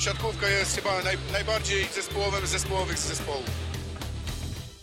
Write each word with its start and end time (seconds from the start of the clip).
siatkówka 0.00 0.48
jest 0.48 0.76
chyba 0.76 1.02
naj, 1.02 1.16
najbardziej 1.32 1.84
zespołowym 1.84 2.46
z 2.46 2.50
zespołowych 2.50 2.98
z 2.98 3.08
zespołów. 3.08 3.50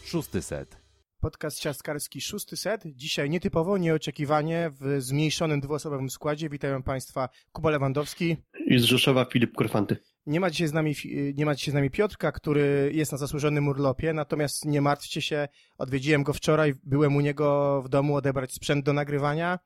Szósty 0.03 0.41
set. 0.41 0.77
Podcast 1.19 1.59
siatkarski 1.59 2.21
szósty 2.21 2.57
set. 2.57 2.81
Dzisiaj 2.85 3.29
nietypowo, 3.29 3.77
nieoczekiwanie 3.77 4.71
w 4.81 5.01
zmniejszonym 5.01 5.59
dwuosobowym 5.59 6.09
składzie. 6.09 6.49
Witają 6.49 6.83
Państwa 6.83 7.29
Kuba 7.51 7.69
Lewandowski. 7.69 8.37
I 8.67 8.79
z 8.79 8.83
Rzeszowa 8.83 9.25
Filip 9.25 9.55
Korfanty. 9.55 9.97
Nie 10.25 10.39
ma 10.39 10.49
dzisiaj 10.49 10.67
z 10.67 10.73
nami, 10.73 10.95
nie 11.35 11.45
ma 11.45 11.55
dzisiaj 11.55 11.71
z 11.71 11.75
nami 11.75 11.89
Piotrka, 11.89 12.31
który 12.31 12.91
jest 12.93 13.11
na 13.11 13.17
zasłużonym 13.17 13.67
urlopie, 13.67 14.13
natomiast 14.13 14.65
nie 14.65 14.81
martwcie 14.81 15.21
się, 15.21 15.47
odwiedziłem 15.77 16.23
go 16.23 16.33
wczoraj, 16.33 16.73
byłem 16.83 17.15
u 17.15 17.21
niego 17.21 17.81
w 17.85 17.89
domu 17.89 18.15
odebrać 18.15 18.53
sprzęt 18.53 18.85
do 18.85 18.93
nagrywania 18.93 19.59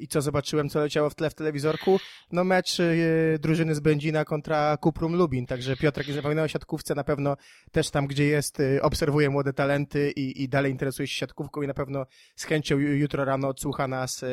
i 0.00 0.08
co 0.08 0.22
zobaczyłem, 0.22 0.68
co 0.68 0.80
leciało 0.80 1.10
w 1.10 1.14
tle 1.14 1.30
w 1.30 1.34
telewizorku? 1.34 1.98
No 2.32 2.44
mecz 2.44 2.80
e, 2.80 2.84
drużyny 3.38 3.74
z 3.74 3.80
Będzina 3.80 4.24
kontra 4.24 4.76
Kuprum 4.76 5.16
Lubin, 5.16 5.46
także 5.46 5.76
Piotrek 5.76 6.08
nie 6.08 6.14
zapomniał 6.14 6.44
o 6.44 6.48
siatkówce, 6.48 6.94
na 6.94 7.04
pewno 7.04 7.36
też 7.72 7.90
tam, 7.90 8.06
gdzie 8.06 8.24
jest, 8.24 8.60
e, 8.60 8.82
obserwuje 8.82 9.30
młode 9.30 9.52
talenty 9.52 10.10
i, 10.10 10.42
i 10.42 10.48
dalej 10.48 10.72
interesuje 10.72 11.08
się 11.08 11.14
siatkówką 11.14 11.62
i 11.62 11.66
na 11.66 11.74
pewno 11.74 12.06
z 12.36 12.44
chęcią 12.44 12.76
ju- 12.76 12.96
jutro 12.96 13.24
rano 13.24 13.48
odsłucha 13.48 13.88
nas, 13.88 14.22
e, 14.22 14.26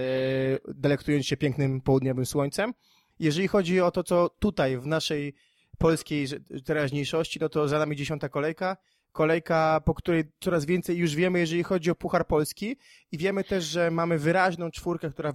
delektując 0.73 1.25
się 1.25 1.37
pięknym 1.37 1.81
południowym 1.81 2.25
słońcem. 2.25 2.73
Jeżeli 3.20 3.48
chodzi 3.48 3.81
o 3.81 3.91
to, 3.91 4.03
co 4.03 4.29
tutaj 4.39 4.77
w 4.77 4.85
naszej 4.87 5.34
polskiej 5.77 6.27
teraźniejszości, 6.65 7.39
no 7.41 7.49
to 7.49 7.67
za 7.67 7.79
nami 7.79 7.95
dziesiąta 7.95 8.29
kolejka. 8.29 8.77
Kolejka, 9.15 9.81
po 9.85 9.93
której 9.93 10.23
coraz 10.39 10.65
więcej 10.65 10.97
już 10.97 11.15
wiemy, 11.15 11.39
jeżeli 11.39 11.63
chodzi 11.63 11.91
o 11.91 11.95
Puchar 11.95 12.27
Polski 12.27 12.77
i 13.11 13.17
wiemy 13.17 13.43
też, 13.43 13.63
że 13.63 13.91
mamy 13.91 14.19
wyraźną 14.19 14.71
czwórkę, 14.71 15.09
która 15.09 15.33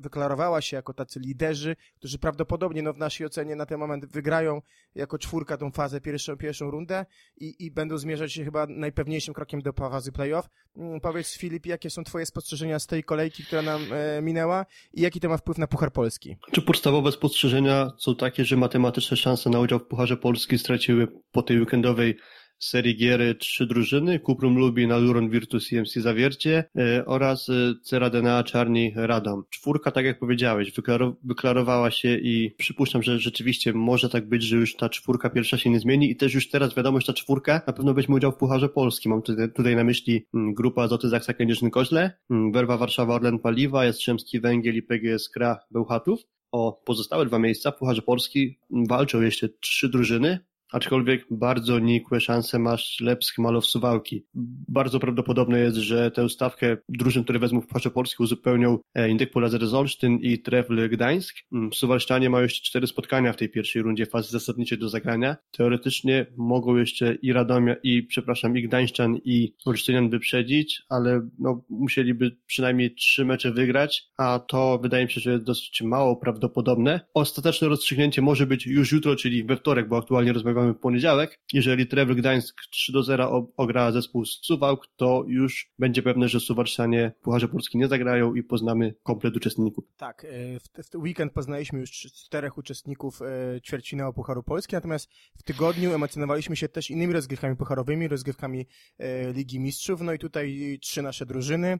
wyklarowała 0.00 0.60
się 0.60 0.76
jako 0.76 0.94
tacy 0.94 1.20
liderzy, 1.20 1.76
którzy 1.96 2.18
prawdopodobnie 2.18 2.82
no, 2.82 2.92
w 2.92 2.98
naszej 2.98 3.26
ocenie 3.26 3.56
na 3.56 3.66
ten 3.66 3.78
moment 3.78 4.06
wygrają 4.06 4.62
jako 4.94 5.18
czwórka 5.18 5.56
tą 5.56 5.70
fazę, 5.70 6.00
pierwszą, 6.00 6.36
pierwszą 6.36 6.70
rundę 6.70 7.06
i, 7.36 7.66
i 7.66 7.70
będą 7.70 7.98
zmierzać 7.98 8.32
się 8.32 8.44
chyba 8.44 8.66
najpewniejszym 8.66 9.34
krokiem 9.34 9.62
do 9.62 9.72
fazy 9.72 10.12
playoff. 10.12 10.48
Mm, 10.76 11.00
Powiedz 11.00 11.36
Filip, 11.36 11.66
jakie 11.66 11.90
są 11.90 12.04
twoje 12.04 12.26
spostrzeżenia 12.26 12.78
z 12.78 12.86
tej 12.86 13.04
kolejki, 13.04 13.44
która 13.44 13.62
nam 13.62 13.82
e, 13.92 14.22
minęła 14.22 14.66
i 14.92 15.00
jaki 15.00 15.20
to 15.20 15.28
ma 15.28 15.36
wpływ 15.36 15.58
na 15.58 15.66
Puchar 15.66 15.92
Polski? 15.92 16.36
Czy 16.52 16.62
podstawowe 16.62 17.12
spostrzeżenia 17.12 17.90
są 17.98 18.16
takie, 18.16 18.44
że 18.44 18.56
matematyczne 18.56 19.16
szanse 19.16 19.50
na 19.50 19.60
udział 19.60 19.78
w 19.78 19.86
Pucharze 19.86 20.16
Polski 20.16 20.58
straciły 20.58 21.08
po 21.32 21.42
tej 21.42 21.60
weekendowej 21.60 22.18
serii 22.60 22.96
gier 22.96 23.38
trzy 23.38 23.66
drużyny, 23.66 24.18
Kuprum 24.18 24.58
Lubin, 24.58 24.92
Aluron 24.92 25.30
Virtus 25.30 25.72
i 25.72 25.80
MC 25.80 25.94
Zawiercie 25.94 26.64
e, 26.78 27.04
oraz 27.06 27.48
e, 27.48 27.52
Cera 27.82 28.10
DNA 28.10 28.44
Czarni 28.44 28.92
Radom. 28.96 29.42
Czwórka, 29.50 29.90
tak 29.90 30.04
jak 30.04 30.18
powiedziałeś, 30.18 30.72
wyklaro- 30.72 31.14
wyklarowała 31.24 31.90
się 31.90 32.16
i 32.16 32.54
przypuszczam, 32.58 33.02
że 33.02 33.18
rzeczywiście 33.18 33.72
może 33.72 34.08
tak 34.08 34.28
być, 34.28 34.42
że 34.42 34.56
już 34.56 34.76
ta 34.76 34.88
czwórka 34.88 35.30
pierwsza 35.30 35.58
się 35.58 35.70
nie 35.70 35.80
zmieni 35.80 36.10
i 36.10 36.16
też 36.16 36.34
już 36.34 36.50
teraz 36.50 36.74
wiadomo, 36.74 37.00
że 37.00 37.06
ta 37.06 37.12
czwórka 37.12 37.62
na 37.66 37.72
pewno 37.72 37.94
weźmie 37.94 38.14
udział 38.14 38.32
w 38.32 38.36
Pucharze 38.36 38.68
Polski. 38.68 39.08
Mam 39.08 39.22
tutaj, 39.22 39.52
tutaj 39.52 39.76
na 39.76 39.84
myśli 39.84 40.26
mm, 40.34 40.54
grupa 40.54 40.82
Azoty 40.82 41.08
Zaksa 41.08 41.32
Kędzierzyn-Koźle, 41.32 42.10
mm, 42.30 42.52
Werwa 42.52 42.76
Warszawa 42.76 43.14
Orlen 43.14 43.38
Paliwa, 43.38 43.84
Jastrzębski 43.84 44.40
Węgiel 44.40 44.76
i 44.76 44.82
PGS 44.82 45.28
Kra 45.28 45.58
Bełchatów. 45.70 46.20
O 46.52 46.82
pozostałe 46.84 47.26
dwa 47.26 47.38
miejsca 47.38 47.70
w 47.70 47.76
Pucharze 47.76 48.02
Polski 48.02 48.58
walczą 48.88 49.20
jeszcze 49.20 49.48
trzy 49.48 49.88
drużyny, 49.88 50.38
aczkolwiek 50.72 51.26
bardzo 51.30 51.78
nikłe 51.78 52.20
szanse 52.20 52.58
ma 52.58 52.76
Ślepsk 52.76 53.38
Malow 53.38 53.66
Suwałki. 53.66 54.24
Bardzo 54.68 55.00
prawdopodobne 55.00 55.60
jest, 55.60 55.76
że 55.76 56.10
tę 56.10 56.28
stawkę 56.28 56.76
drużyn, 56.88 57.24
które 57.24 57.38
wezmą 57.38 57.60
w 57.60 57.66
Pucharze 57.66 57.90
Polski 57.90 58.22
uzupełnią 58.22 58.78
e, 58.94 59.08
Indyk 59.08 59.30
Polazer 59.30 59.60
Olsztyn 59.74 60.18
i 60.18 60.38
Trefl 60.38 60.88
Gdańsk. 60.88 61.36
Mm, 61.52 61.72
Suwalszczanie 61.72 62.30
mają 62.30 62.42
jeszcze 62.42 62.64
cztery 62.64 62.86
spotkania 62.86 63.32
w 63.32 63.36
tej 63.36 63.48
pierwszej 63.48 63.82
rundzie 63.82 64.06
fazy 64.06 64.30
zasadniczej 64.30 64.78
do 64.78 64.88
zagrania. 64.88 65.36
Teoretycznie 65.50 66.26
mogą 66.36 66.76
jeszcze 66.76 67.14
i 67.14 67.32
Radomia, 67.32 67.76
i 67.82 68.02
przepraszam, 68.02 68.56
i 68.56 68.62
Gdańszczan, 68.62 69.16
i 69.24 69.54
Olsztynian 69.64 70.10
wyprzedzić, 70.10 70.82
ale 70.88 71.28
no, 71.38 71.64
musieliby 71.68 72.36
przynajmniej 72.46 72.94
trzy 72.94 73.24
mecze 73.24 73.52
wygrać, 73.52 74.04
a 74.18 74.38
to 74.48 74.78
wydaje 74.82 75.04
mi 75.04 75.10
się, 75.10 75.20
że 75.20 75.32
jest 75.32 75.44
dosyć 75.44 75.82
mało 75.82 76.16
prawdopodobne. 76.16 77.00
Ostateczne 77.14 77.68
rozstrzygnięcie 77.68 78.22
może 78.22 78.46
być 78.46 78.66
już 78.66 78.92
jutro, 78.92 79.16
czyli 79.16 79.44
we 79.44 79.56
wtorek, 79.56 79.88
bo 79.88 79.96
aktualnie 79.96 80.32
rozmawiamy 80.32 80.59
w 80.62 80.74
poniedziałek. 80.74 81.40
Jeżeli 81.52 81.86
Trevor 81.86 82.16
Gdańsk 82.16 82.60
3 82.70 82.92
do 82.92 83.02
0 83.02 83.30
o- 83.32 83.46
ogra 83.56 83.92
zespół 83.92 84.24
z 84.24 84.38
Suwałk, 84.42 84.86
to 84.96 85.24
już 85.28 85.70
będzie 85.78 86.02
pewne, 86.02 86.28
że 86.28 86.40
Suwalszczanie 86.40 87.12
w 87.20 87.22
Pucharze 87.24 87.48
Polski 87.48 87.78
nie 87.78 87.88
zagrają 87.88 88.34
i 88.34 88.42
poznamy 88.42 88.94
komplet 89.02 89.36
uczestników. 89.36 89.84
Tak, 89.96 90.24
e, 90.24 90.60
w, 90.60 90.94
weekend 90.94 91.32
poznaliśmy 91.32 91.80
już 91.80 91.90
cz- 91.90 92.12
czterech 92.26 92.58
uczestników 92.58 93.22
e, 93.22 93.60
ćwierćfinału 93.60 94.12
Pucharu 94.12 94.42
Polski, 94.42 94.74
natomiast 94.74 95.10
w 95.38 95.42
tygodniu 95.42 95.92
emocjonowaliśmy 95.94 96.56
się 96.56 96.68
też 96.68 96.90
innymi 96.90 97.12
rozgrywkami 97.12 97.56
pucharowymi, 97.56 98.08
rozgrywkami 98.08 98.66
e, 98.98 99.32
Ligi 99.32 99.60
Mistrzów, 99.60 100.00
no 100.00 100.12
i 100.12 100.18
tutaj 100.18 100.78
trzy 100.82 101.02
nasze 101.02 101.26
drużyny, 101.26 101.78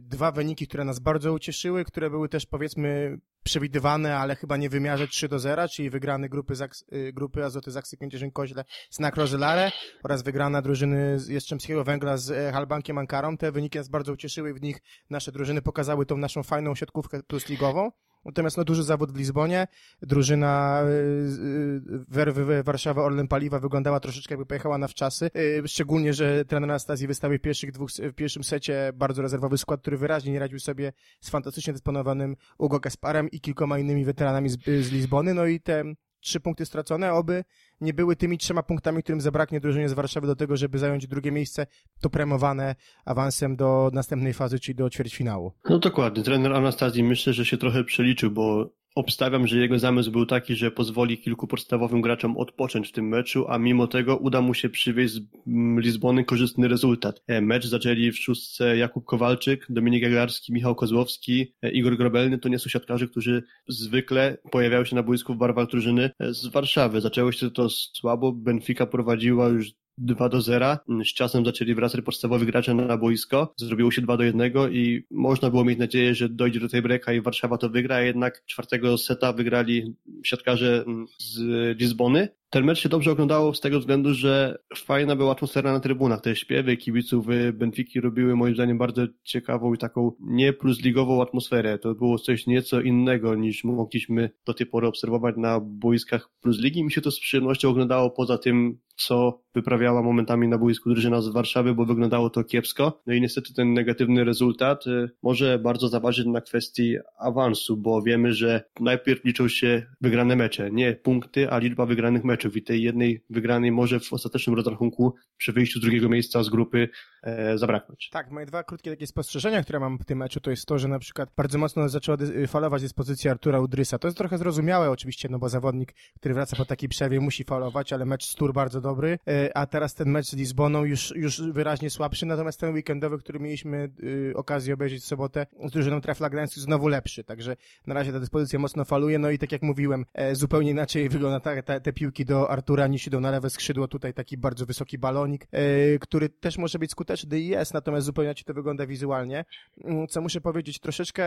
dwa 0.00 0.32
wyniki, 0.32 0.66
które 0.68 0.84
nas 0.84 0.98
bardzo 0.98 1.32
ucieszyły, 1.32 1.84
które 1.84 2.10
były 2.10 2.28
też 2.28 2.46
powiedzmy 2.46 3.18
przewidywane, 3.44 4.16
ale 4.16 4.36
chyba 4.36 4.56
nie 4.56 4.68
w 4.68 4.72
wymiarze 4.72 5.08
3 5.08 5.28
do 5.28 5.38
0, 5.38 5.68
czyli 5.68 5.90
wygrany 5.90 6.28
grupy, 6.28 6.54
Zaks, 6.54 6.84
e, 6.92 7.12
grupy 7.12 7.44
Azoty 7.44 7.70
Zaksy 7.70 7.96
Kędzierzyn-Koźle 7.96 8.64
z 8.90 8.98
Nakrozylare 8.98 9.72
oraz 10.04 10.22
wygrana 10.22 10.62
drużyny 10.62 11.18
z 11.18 11.28
Jastrzębskiego 11.28 11.84
Węgla 11.84 12.16
z 12.16 12.30
e, 12.30 12.52
Halbankiem 12.52 12.98
Ankarą. 12.98 13.36
Te 13.36 13.52
wyniki 13.52 13.78
nas 13.78 13.88
bardzo 13.88 14.12
ucieszyły 14.12 14.54
w 14.54 14.62
nich 14.62 14.80
nasze 15.10 15.32
drużyny 15.32 15.62
pokazały 15.62 16.06
tą 16.06 16.16
naszą 16.16 16.42
fajną 16.42 16.74
siatkówkę 16.74 17.22
plus 17.22 17.48
ligową. 17.48 17.90
Natomiast 18.24 18.56
no 18.56 18.64
duży 18.64 18.82
zawód 18.82 19.12
w 19.12 19.16
Lizbonie. 19.16 19.66
Drużyna 20.02 20.82
y, 20.82 20.88
y, 20.88 21.80
Werwy 22.08 22.62
Warszawa 22.62 23.02
Orlen 23.02 23.28
Paliwa 23.28 23.58
wyglądała 23.58 24.00
troszeczkę 24.00 24.34
jakby 24.34 24.46
pojechała 24.46 24.78
na 24.78 24.88
wczasy. 24.88 25.30
Y, 25.36 25.68
Szczególnie, 25.68 26.14
że 26.14 26.44
trener 26.44 26.70
Anastazji 26.70 27.06
wystawił 27.06 27.38
pierwszych 27.38 27.72
dwóch, 27.72 27.90
w 27.90 28.12
pierwszym 28.12 28.44
secie 28.44 28.92
bardzo 28.94 29.22
rezerwowy 29.22 29.58
skład, 29.58 29.80
który 29.80 29.96
wyraźnie 29.96 30.32
nie 30.32 30.38
radził 30.38 30.58
sobie 30.58 30.92
z 31.20 31.30
fantastycznie 31.30 31.72
dysponowanym 31.72 32.36
Ugo 32.58 32.80
Gasparem 32.80 33.30
i 33.30 33.40
kilkoma 33.40 33.78
innymi 33.78 34.04
weteranami 34.04 34.48
z, 34.48 34.64
z 34.64 34.92
Lizbony. 34.92 35.34
No 35.34 35.46
i 35.46 35.60
te 35.60 35.84
trzy 36.20 36.40
punkty 36.40 36.66
stracone, 36.66 37.12
oby 37.12 37.44
nie 37.80 37.94
były 37.94 38.16
tymi 38.16 38.38
trzema 38.38 38.62
punktami, 38.62 39.02
którym 39.02 39.20
zabraknie 39.20 39.60
drużynie 39.60 39.88
z 39.88 39.92
Warszawy 39.92 40.26
do 40.26 40.36
tego, 40.36 40.56
żeby 40.56 40.78
zająć 40.78 41.06
drugie 41.06 41.32
miejsce, 41.32 41.66
to 42.00 42.10
premowane 42.10 42.74
awansem 43.04 43.56
do 43.56 43.90
następnej 43.92 44.32
fazy, 44.32 44.58
czyli 44.58 44.74
do 44.74 44.90
ćwierćfinału. 44.90 45.52
No 45.70 45.78
dokładnie, 45.78 46.22
trener 46.22 46.52
Anastazji 46.52 47.04
myślę, 47.04 47.32
że 47.32 47.44
się 47.44 47.56
trochę 47.56 47.84
przeliczył, 47.84 48.30
bo 48.30 48.70
obstawiam, 48.94 49.46
że 49.46 49.58
jego 49.58 49.78
zamysł 49.78 50.10
był 50.10 50.26
taki, 50.26 50.56
że 50.56 50.70
pozwoli 50.70 51.18
kilku 51.18 51.46
podstawowym 51.46 52.00
graczom 52.00 52.36
odpocząć 52.36 52.88
w 52.88 52.92
tym 52.92 53.08
meczu, 53.08 53.44
a 53.48 53.58
mimo 53.58 53.86
tego 53.86 54.16
uda 54.16 54.40
mu 54.40 54.54
się 54.54 54.68
przywieźć 54.68 55.14
z 55.14 55.20
mm, 55.46 55.80
Lizbony 55.80 56.24
korzystny 56.24 56.68
rezultat. 56.68 57.22
E, 57.26 57.40
Mecz 57.40 57.66
zaczęli 57.66 58.12
w 58.12 58.18
szóstce 58.18 58.76
Jakub 58.76 59.04
Kowalczyk, 59.04 59.66
Dominik 59.68 60.02
Jaglarski, 60.02 60.52
Michał 60.52 60.74
Kozłowski, 60.74 61.54
e, 61.62 61.70
Igor 61.70 61.96
Grobelny. 61.96 62.38
To 62.38 62.48
nie 62.48 62.58
są 62.58 62.70
siatkarze, 62.70 63.08
którzy 63.08 63.42
zwykle 63.68 64.38
pojawiają 64.50 64.84
się 64.84 64.96
na 64.96 65.02
boisku 65.02 65.34
w 65.34 65.38
barwach 65.38 65.68
drużyny 65.68 66.10
e, 66.20 66.34
z 66.34 66.46
Warszawy. 66.46 67.00
Zaczęło 67.00 67.32
się 67.32 67.50
to 67.50 67.68
słabo, 67.70 68.32
Benfica 68.32 68.86
prowadziła 68.86 69.48
już 69.48 69.83
2 69.98 70.28
do 70.28 70.40
0. 70.40 70.76
Z 71.04 71.14
czasem 71.14 71.44
zaczęli 71.44 71.74
wracać 71.74 72.00
podstawowi 72.00 72.46
gracze 72.46 72.74
na 72.74 72.96
boisko. 72.96 73.54
Zrobiło 73.56 73.90
się 73.90 74.02
2 74.02 74.16
do 74.16 74.24
1 74.24 74.52
i 74.72 75.02
można 75.10 75.50
było 75.50 75.64
mieć 75.64 75.78
nadzieję, 75.78 76.14
że 76.14 76.28
dojdzie 76.28 76.60
do 76.60 76.68
tej 76.68 76.82
breka 76.82 77.12
i 77.12 77.20
Warszawa 77.20 77.58
to 77.58 77.70
wygra, 77.70 77.96
a 77.96 78.00
jednak 78.00 78.44
czwartego 78.46 78.98
seta 78.98 79.32
wygrali 79.32 79.94
siatkarze 80.24 80.84
z 81.18 81.40
Lizbony. 81.80 82.28
Ten 82.54 82.64
mecz 82.64 82.78
się 82.78 82.88
dobrze 82.88 83.12
oglądało 83.12 83.54
z 83.54 83.60
tego 83.60 83.80
względu, 83.80 84.14
że 84.14 84.58
fajna 84.76 85.16
była 85.16 85.32
atmosfera 85.32 85.72
na 85.72 85.80
trybunach. 85.80 86.20
Te 86.20 86.36
śpiewy 86.36 86.76
kibiców 86.76 87.26
Benfiki 87.52 88.00
robiły 88.00 88.36
moim 88.36 88.54
zdaniem 88.54 88.78
bardzo 88.78 89.02
ciekawą 89.22 89.74
i 89.74 89.78
taką 89.78 90.12
nie 90.20 90.52
plusligową 90.52 91.22
atmosferę. 91.22 91.78
To 91.78 91.94
było 91.94 92.18
coś 92.18 92.46
nieco 92.46 92.80
innego 92.80 93.34
niż 93.34 93.64
mogliśmy 93.64 94.30
do 94.46 94.54
tej 94.54 94.66
pory 94.66 94.86
obserwować 94.86 95.34
na 95.36 95.60
boiskach 95.60 96.30
plusligi. 96.40 96.84
Mi 96.84 96.92
się 96.92 97.00
to 97.00 97.10
z 97.10 97.20
przyjemnością 97.20 97.68
oglądało 97.68 98.10
poza 98.10 98.38
tym, 98.38 98.78
co 98.96 99.42
wyprawiała 99.54 100.02
momentami 100.02 100.48
na 100.48 100.58
boisku 100.58 100.90
drużyna 100.90 101.20
z 101.20 101.28
Warszawy, 101.28 101.74
bo 101.74 101.84
wyglądało 101.84 102.30
to 102.30 102.44
kiepsko. 102.44 103.02
No 103.06 103.14
i 103.14 103.20
niestety 103.20 103.54
ten 103.54 103.74
negatywny 103.74 104.24
rezultat 104.24 104.86
y, 104.86 105.10
może 105.22 105.58
bardzo 105.58 105.88
zaważyć 105.88 106.26
na 106.26 106.40
kwestii 106.40 106.96
awansu, 107.18 107.76
bo 107.76 108.02
wiemy, 108.02 108.32
że 108.32 108.64
najpierw 108.80 109.24
liczą 109.24 109.48
się 109.48 109.86
wygrane 110.00 110.36
mecze, 110.36 110.70
nie 110.70 110.92
punkty, 110.92 111.50
a 111.50 111.58
liczba 111.58 111.86
wygranych 111.86 112.24
meczów 112.24 112.43
i 112.56 112.62
tej 112.62 112.82
jednej 112.82 113.24
wygranej 113.30 113.72
może 113.72 114.00
w 114.00 114.12
ostatecznym 114.12 114.56
rozrachunku 114.56 115.14
przy 115.36 115.52
wyjściu 115.52 115.78
z 115.78 115.82
drugiego 115.82 116.08
miejsca 116.08 116.42
z 116.42 116.48
grupy 116.48 116.88
e, 117.22 117.58
zabraknąć. 117.58 118.10
Tak, 118.12 118.30
moje 118.30 118.46
dwa 118.46 118.64
krótkie 118.64 118.90
takie 118.90 119.06
spostrzeżenia, 119.06 119.62
które 119.62 119.80
mam 119.80 119.98
w 119.98 120.04
tym 120.04 120.18
meczu, 120.18 120.40
to 120.40 120.50
jest 120.50 120.66
to, 120.66 120.78
że 120.78 120.88
na 120.88 120.98
przykład 120.98 121.30
bardzo 121.36 121.58
mocno 121.58 121.88
zaczęła 121.88 122.16
dy- 122.16 122.46
falować 122.46 122.82
dyspozycja 122.82 123.30
Artura 123.30 123.60
Udrysa. 123.60 123.98
To 123.98 124.08
jest 124.08 124.18
trochę 124.18 124.38
zrozumiałe 124.38 124.90
oczywiście, 124.90 125.28
no 125.28 125.38
bo 125.38 125.48
zawodnik, 125.48 125.94
który 126.16 126.34
wraca 126.34 126.56
po 126.56 126.64
takiej 126.64 126.88
przerwie 126.88 127.20
musi 127.20 127.44
falować, 127.44 127.92
ale 127.92 128.04
mecz 128.04 128.24
z 128.24 128.34
Tur 128.34 128.52
bardzo 128.52 128.80
dobry. 128.80 129.18
E, 129.28 129.56
a 129.56 129.66
teraz 129.66 129.94
ten 129.94 130.08
mecz 130.08 130.26
z 130.26 130.34
Lizboną 130.34 130.84
już, 130.84 131.12
już 131.16 131.42
wyraźnie 131.42 131.90
słabszy, 131.90 132.26
natomiast 132.26 132.60
ten 132.60 132.74
weekendowy, 132.74 133.18
który 133.18 133.40
mieliśmy 133.40 133.90
y, 134.02 134.32
okazję 134.36 134.74
obejrzeć 134.74 135.02
w 135.02 135.06
sobotę 135.06 135.46
z 135.64 135.70
drużyną 135.70 136.00
Trefla 136.00 136.30
Gdańsk 136.30 136.58
znowu 136.58 136.88
lepszy, 136.88 137.24
także 137.24 137.56
na 137.86 137.94
razie 137.94 138.12
ta 138.12 138.20
dyspozycja 138.20 138.58
mocno 138.58 138.84
faluje, 138.84 139.18
no 139.18 139.30
i 139.30 139.38
tak 139.38 139.52
jak 139.52 139.62
mówiłem, 139.62 140.04
e, 140.14 140.34
zupełnie 140.34 140.70
inaczej 140.70 141.08
wygląda 141.14 141.40
ta, 141.40 141.62
ta, 141.62 141.80
te 141.80 141.92
piłki 141.92 142.24
do 142.24 142.33
Artura 142.34 142.86
niż 142.86 143.06
idą 143.06 143.20
na 143.20 143.30
lewe 143.30 143.50
skrzydło, 143.50 143.88
tutaj 143.88 144.14
taki 144.14 144.36
bardzo 144.38 144.66
wysoki 144.66 144.98
balonik, 144.98 145.46
e, 145.52 145.98
który 145.98 146.28
też 146.28 146.58
może 146.58 146.78
być 146.78 146.90
skuteczny 146.90 147.40
i 147.40 147.46
jest, 147.46 147.74
natomiast 147.74 148.06
zupełnie 148.06 148.26
inaczej 148.26 148.44
to 148.44 148.54
wygląda 148.54 148.86
wizualnie. 148.86 149.44
Mm, 149.84 150.08
co 150.08 150.20
muszę 150.20 150.40
powiedzieć, 150.40 150.78
troszeczkę 150.78 151.24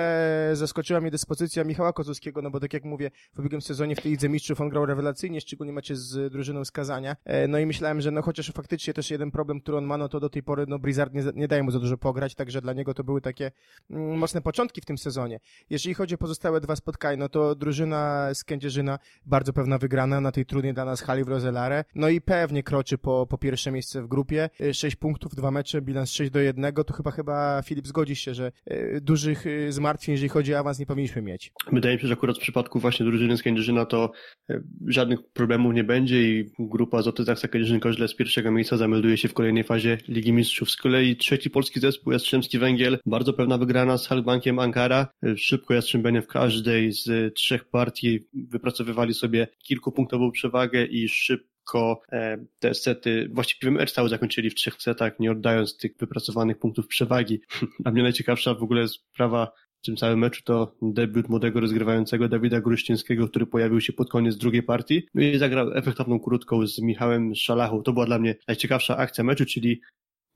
zaskoczyła 0.53 1.01
mnie 1.01 1.11
dyspozycja 1.11 1.63
Michała 1.63 1.93
Kozłowskiego, 1.93 2.41
no 2.41 2.51
bo 2.51 2.59
tak 2.59 2.73
jak 2.73 2.83
mówię, 2.83 3.11
w 3.33 3.39
ubiegłym 3.39 3.61
sezonie 3.61 3.95
w 3.95 4.01
tej 4.01 4.11
Lidze 4.11 4.29
Mistrzów 4.29 4.61
on 4.61 4.69
grał 4.69 4.85
rewelacyjnie, 4.85 5.41
szczególnie 5.41 5.73
macie 5.73 5.95
z 5.95 6.31
drużyną 6.31 6.65
skazania. 6.65 7.15
E, 7.25 7.47
no 7.47 7.59
i 7.59 7.65
myślałem, 7.65 8.01
że 8.01 8.11
no 8.11 8.21
chociaż 8.21 8.51
faktycznie 8.51 8.93
też 8.93 9.11
jeden 9.11 9.31
problem, 9.31 9.61
który 9.61 9.77
on 9.77 9.85
ma, 9.85 9.97
no 9.97 10.09
to 10.09 10.19
do 10.19 10.29
tej 10.29 10.43
pory 10.43 10.65
no 10.67 10.79
Blizzard 10.79 11.13
nie, 11.13 11.23
nie 11.35 11.47
daje 11.47 11.63
mu 11.63 11.71
za 11.71 11.79
dużo 11.79 11.97
pograć, 11.97 12.35
także 12.35 12.61
dla 12.61 12.73
niego 12.73 12.93
to 12.93 13.03
były 13.03 13.21
takie 13.21 13.51
mm, 13.89 14.17
mocne 14.17 14.41
początki 14.41 14.81
w 14.81 14.85
tym 14.85 14.97
sezonie. 14.97 15.39
Jeżeli 15.69 15.95
chodzi 15.95 16.15
o 16.15 16.17
pozostałe 16.17 16.61
dwa 16.61 16.75
spotkania, 16.75 17.17
no 17.17 17.29
to 17.29 17.55
drużyna 17.55 18.29
z 18.33 18.43
Kędzierzyna 18.43 18.99
bardzo 19.25 19.53
pewna 19.53 19.77
wygrana 19.77 20.21
na 20.21 20.31
tej 20.31 20.45
trudnej 20.45 20.73
dla 20.73 20.85
nas 20.85 20.96
hali 21.01 21.23
w 21.23 21.27
Rozelare. 21.27 21.83
No 21.95 22.09
i 22.09 22.21
pewnie 22.21 22.63
kroczy 22.63 22.97
po, 22.97 23.27
po 23.29 23.37
pierwsze 23.37 23.71
miejsce 23.71 24.01
w 24.01 24.07
grupie. 24.07 24.49
E, 24.61 24.73
sześć 24.73 24.95
punktów, 24.95 25.35
dwa 25.35 25.51
mecze, 25.51 25.81
bilans 25.81 26.11
6 26.11 26.31
do 26.31 26.39
1. 26.39 26.73
To 26.73 26.93
chyba 26.93 27.11
chyba 27.11 27.61
Filip 27.61 27.87
zgodzi 27.87 28.15
się, 28.15 28.33
że 28.33 28.51
e, 28.65 29.01
dużych 29.01 29.45
zmartwień, 29.69 30.13
jeżeli 30.13 30.29
chodzi 30.29 30.53
o 30.53 30.59
awans, 30.59 30.79
nie 30.79 30.85
powinniśmy 30.85 31.21
mieć. 31.21 31.51
Wydaje 31.71 31.95
mi 31.95 32.01
się, 32.01 32.07
że 32.07 32.13
akurat 32.13 32.37
w 32.37 32.41
przypadku 32.41 32.79
właśnie 32.79 33.05
drużyny 33.05 33.37
z 33.37 33.43
Kędzierzyna 33.43 33.85
to 33.85 34.11
żadnych 34.87 35.19
problemów 35.33 35.73
nie 35.73 35.83
będzie 35.83 36.21
i 36.21 36.51
grupa 36.59 37.01
Zoty 37.01 37.23
Zaksa 37.23 37.47
Kędzierzyn 37.47 37.79
Koźle 37.79 38.07
z 38.07 38.15
pierwszego 38.15 38.51
miejsca 38.51 38.77
zamelduje 38.77 39.17
się 39.17 39.27
w 39.27 39.33
kolejnej 39.33 39.63
fazie 39.63 39.97
Ligi 40.07 40.33
Mistrzów. 40.33 40.71
Z 40.71 40.75
kolei 40.75 41.15
trzeci 41.15 41.49
polski 41.49 41.79
zespół 41.79 42.13
Jastrzębski 42.13 42.59
Węgiel, 42.59 42.99
bardzo 43.05 43.33
pewna 43.33 43.57
wygrana 43.57 43.97
z 43.97 44.07
Halbankiem 44.07 44.59
Ankara. 44.59 45.07
Szybko 45.35 45.73
Jastrzębianie 45.73 46.21
w 46.21 46.27
każdej 46.27 46.91
z 46.91 47.33
trzech 47.35 47.65
partii 47.65 48.19
wypracowywali 48.33 49.13
sobie 49.13 49.47
kilkupunktową 49.63 50.31
przewagę 50.31 50.76
i 50.85 51.09
szybko 51.09 52.01
e, 52.11 52.37
te 52.59 52.73
sety, 52.73 53.29
właściwie 53.33 53.71
mecz 53.71 53.91
cały 53.91 54.09
zakończyli 54.09 54.49
w 54.49 54.55
trzech 54.55 54.81
setach, 54.81 55.19
nie 55.19 55.31
oddając 55.31 55.77
tych 55.77 55.97
wypracowanych 55.99 56.59
punktów 56.59 56.87
przewagi. 56.87 57.39
A 57.85 57.91
mnie 57.91 58.03
najciekawsza 58.03 58.53
w 58.53 58.63
ogóle 58.63 58.87
sprawa 58.87 59.51
w 59.81 59.85
tym 59.85 59.95
całym 59.95 60.19
meczu 60.19 60.43
to 60.43 60.75
debiut 60.81 61.29
młodego 61.29 61.59
rozgrywającego 61.59 62.29
Dawida 62.29 62.61
Gruścińskiego, 62.61 63.27
który 63.27 63.45
pojawił 63.45 63.81
się 63.81 63.93
pod 63.93 64.09
koniec 64.09 64.37
drugiej 64.37 64.63
partii 64.63 65.03
no 65.13 65.21
i 65.21 65.37
zagrał 65.37 65.73
efektowną 65.73 66.19
krótką 66.19 66.67
z 66.67 66.79
Michałem 66.79 67.35
Szalachą. 67.35 67.83
To 67.83 67.93
była 67.93 68.05
dla 68.05 68.19
mnie 68.19 68.35
najciekawsza 68.47 68.97
akcja 68.97 69.23
meczu, 69.23 69.45
czyli 69.45 69.81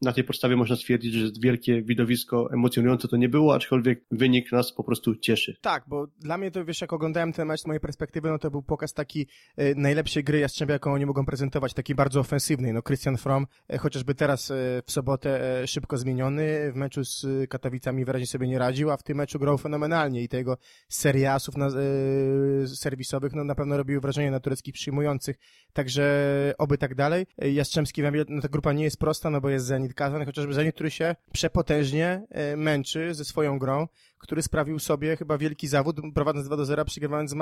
na 0.01 0.13
tej 0.13 0.23
podstawie 0.23 0.55
można 0.55 0.75
stwierdzić, 0.75 1.13
że 1.13 1.27
wielkie 1.41 1.81
widowisko 1.81 2.49
emocjonujące 2.53 3.07
to 3.07 3.17
nie 3.17 3.29
było, 3.29 3.55
aczkolwiek 3.55 4.05
wynik 4.11 4.51
nas 4.51 4.73
po 4.73 4.83
prostu 4.83 5.15
cieszy. 5.15 5.57
Tak, 5.61 5.83
bo 5.87 6.07
dla 6.07 6.37
mnie 6.37 6.51
to, 6.51 6.65
wiesz, 6.65 6.81
jak 6.81 6.93
oglądałem 6.93 7.33
ten 7.33 7.47
mecz 7.47 7.61
z 7.61 7.67
mojej 7.67 7.79
perspektywy, 7.79 8.29
no 8.29 8.39
to 8.39 8.51
był 8.51 8.63
pokaz 8.63 8.93
taki 8.93 9.27
e, 9.57 9.75
najlepszej 9.75 10.23
gry 10.23 10.39
Jastrzębia, 10.39 10.73
jaką 10.73 10.93
oni 10.93 11.05
mogą 11.05 11.25
prezentować, 11.25 11.73
takiej 11.73 11.95
bardzo 11.95 12.19
ofensywnej. 12.19 12.73
No 12.73 12.81
Christian 12.81 13.17
From, 13.17 13.47
e, 13.69 13.77
chociażby 13.77 14.15
teraz 14.15 14.51
e, 14.51 14.55
w 14.85 14.91
sobotę 14.91 15.61
e, 15.61 15.67
szybko 15.67 15.97
zmieniony, 15.97 16.71
w 16.71 16.75
meczu 16.75 17.03
z 17.03 17.49
Katowicami 17.49 18.05
wyraźnie 18.05 18.27
sobie 18.27 18.47
nie 18.47 18.59
radził, 18.59 18.91
a 18.91 18.97
w 18.97 19.03
tym 19.03 19.17
meczu 19.17 19.39
grał 19.39 19.57
fenomenalnie 19.57 20.23
i 20.23 20.27
tego 20.29 20.57
serii 20.89 21.25
asów 21.25 21.57
na, 21.57 21.67
e, 21.67 22.67
serwisowych, 22.67 23.33
no 23.33 23.43
na 23.43 23.55
pewno 23.55 23.77
robiły 23.77 24.01
wrażenie 24.01 24.31
na 24.31 24.39
tureckich 24.39 24.73
przyjmujących, 24.73 25.35
także 25.73 26.53
oby 26.57 26.77
tak 26.77 26.95
dalej. 26.95 27.25
E, 27.37 27.51
Jastrzębski, 27.51 28.01
no 28.29 28.41
ta 28.41 28.47
grupa 28.47 28.73
nie 28.73 28.83
jest 28.83 28.99
prosta, 28.99 29.29
no 29.29 29.41
bo 29.41 29.49
jest 29.49 29.65
Zenit 29.65 29.90
Kazan, 29.93 30.25
chociażby 30.25 30.53
Zenit, 30.53 30.75
który 30.75 30.91
się 30.91 31.15
przepotężnie 31.33 32.21
e, 32.29 32.57
męczy 32.57 33.13
ze 33.13 33.25
swoją 33.25 33.59
grą, 33.59 33.87
który 34.21 34.41
sprawił 34.41 34.79
sobie 34.79 35.17
chyba 35.17 35.37
wielki 35.37 35.67
zawód, 35.67 35.95
prowadząc 36.15 36.47
2 36.47 36.57
do 36.57 36.65
0, 36.65 36.85
przegrywając 36.85 37.31
z. 37.31 37.33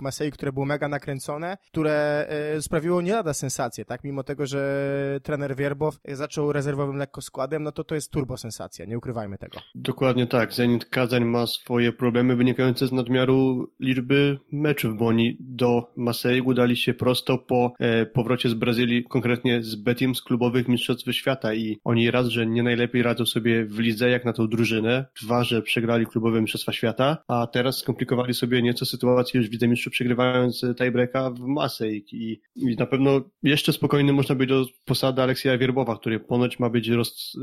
Maseik, 0.00 0.34
które 0.34 0.52
było 0.52 0.66
mega 0.66 0.88
nakręcone, 0.88 1.58
które 1.70 2.26
e, 2.28 2.62
sprawiło 2.62 3.02
nie 3.02 3.12
lada 3.12 3.34
sensację, 3.34 3.84
tak? 3.84 4.04
Mimo 4.04 4.22
tego, 4.22 4.46
że 4.46 5.20
trener 5.22 5.56
Wierbow 5.56 5.98
zaczął 6.08 6.52
rezerwowym 6.52 6.96
lekko 6.96 7.20
składem, 7.20 7.62
no 7.62 7.72
to 7.72 7.84
to 7.84 7.94
jest 7.94 8.12
turbo 8.12 8.36
sensacja, 8.36 8.84
nie 8.84 8.98
ukrywajmy 8.98 9.38
tego. 9.38 9.60
Dokładnie 9.74 10.26
tak. 10.26 10.52
Zenit 10.52 10.84
Kazań 10.84 11.24
ma 11.24 11.46
swoje 11.46 11.92
problemy 11.92 12.36
wynikające 12.36 12.86
z 12.86 12.92
nadmiaru 12.92 13.68
liczby 13.80 14.38
meczów, 14.52 14.98
bo 14.98 15.06
oni 15.06 15.36
do 15.40 15.92
Maseik 15.96 16.46
udali 16.46 16.76
się 16.76 16.94
prosto 16.94 17.38
po 17.38 17.72
e, 17.78 18.06
powrocie 18.06 18.48
z 18.48 18.54
Brazylii, 18.54 19.04
konkretnie 19.04 19.62
z 19.62 19.74
Betim 19.74 20.14
z 20.14 20.22
klubowych 20.22 20.68
mistrzostw 20.68 21.12
świata 21.12 21.54
i 21.54 21.80
oni 21.84 22.10
raz, 22.10 22.26
że 22.26 22.46
nie 22.46 22.62
najlepiej 22.62 23.02
radzą 23.02 23.26
sobie 23.26 23.64
w 23.64 23.78
lidze 23.78 24.10
jak 24.10 24.24
na 24.24 24.32
tą 24.32 24.48
drużynę, 24.48 25.06
dwa, 25.22 25.44
że 25.44 25.62
przegrali 25.62 26.06
klubowe 26.06 26.27
mistrzostwa 26.30 26.72
świata, 26.72 27.18
a 27.28 27.46
teraz 27.46 27.78
skomplikowali 27.78 28.34
sobie 28.34 28.62
nieco 28.62 28.86
sytuację 28.86 29.40
już 29.40 29.50
widzę 29.50 29.68
mistrzów 29.68 29.92
przegrywając 29.92 30.64
tiebreaka 30.78 31.30
w 31.30 31.40
masę 31.40 31.92
i, 31.92 32.40
i 32.56 32.76
na 32.78 32.86
pewno 32.86 33.20
jeszcze 33.42 33.72
spokojny 33.72 34.12
można 34.12 34.34
być 34.34 34.48
do 34.48 34.66
posady 34.84 35.22
Aleksja 35.22 35.58
Wierbowa, 35.58 35.96
który 35.96 36.20
ponoć 36.20 36.58
ma 36.58 36.70
być 36.70 36.88
roz, 36.88 37.36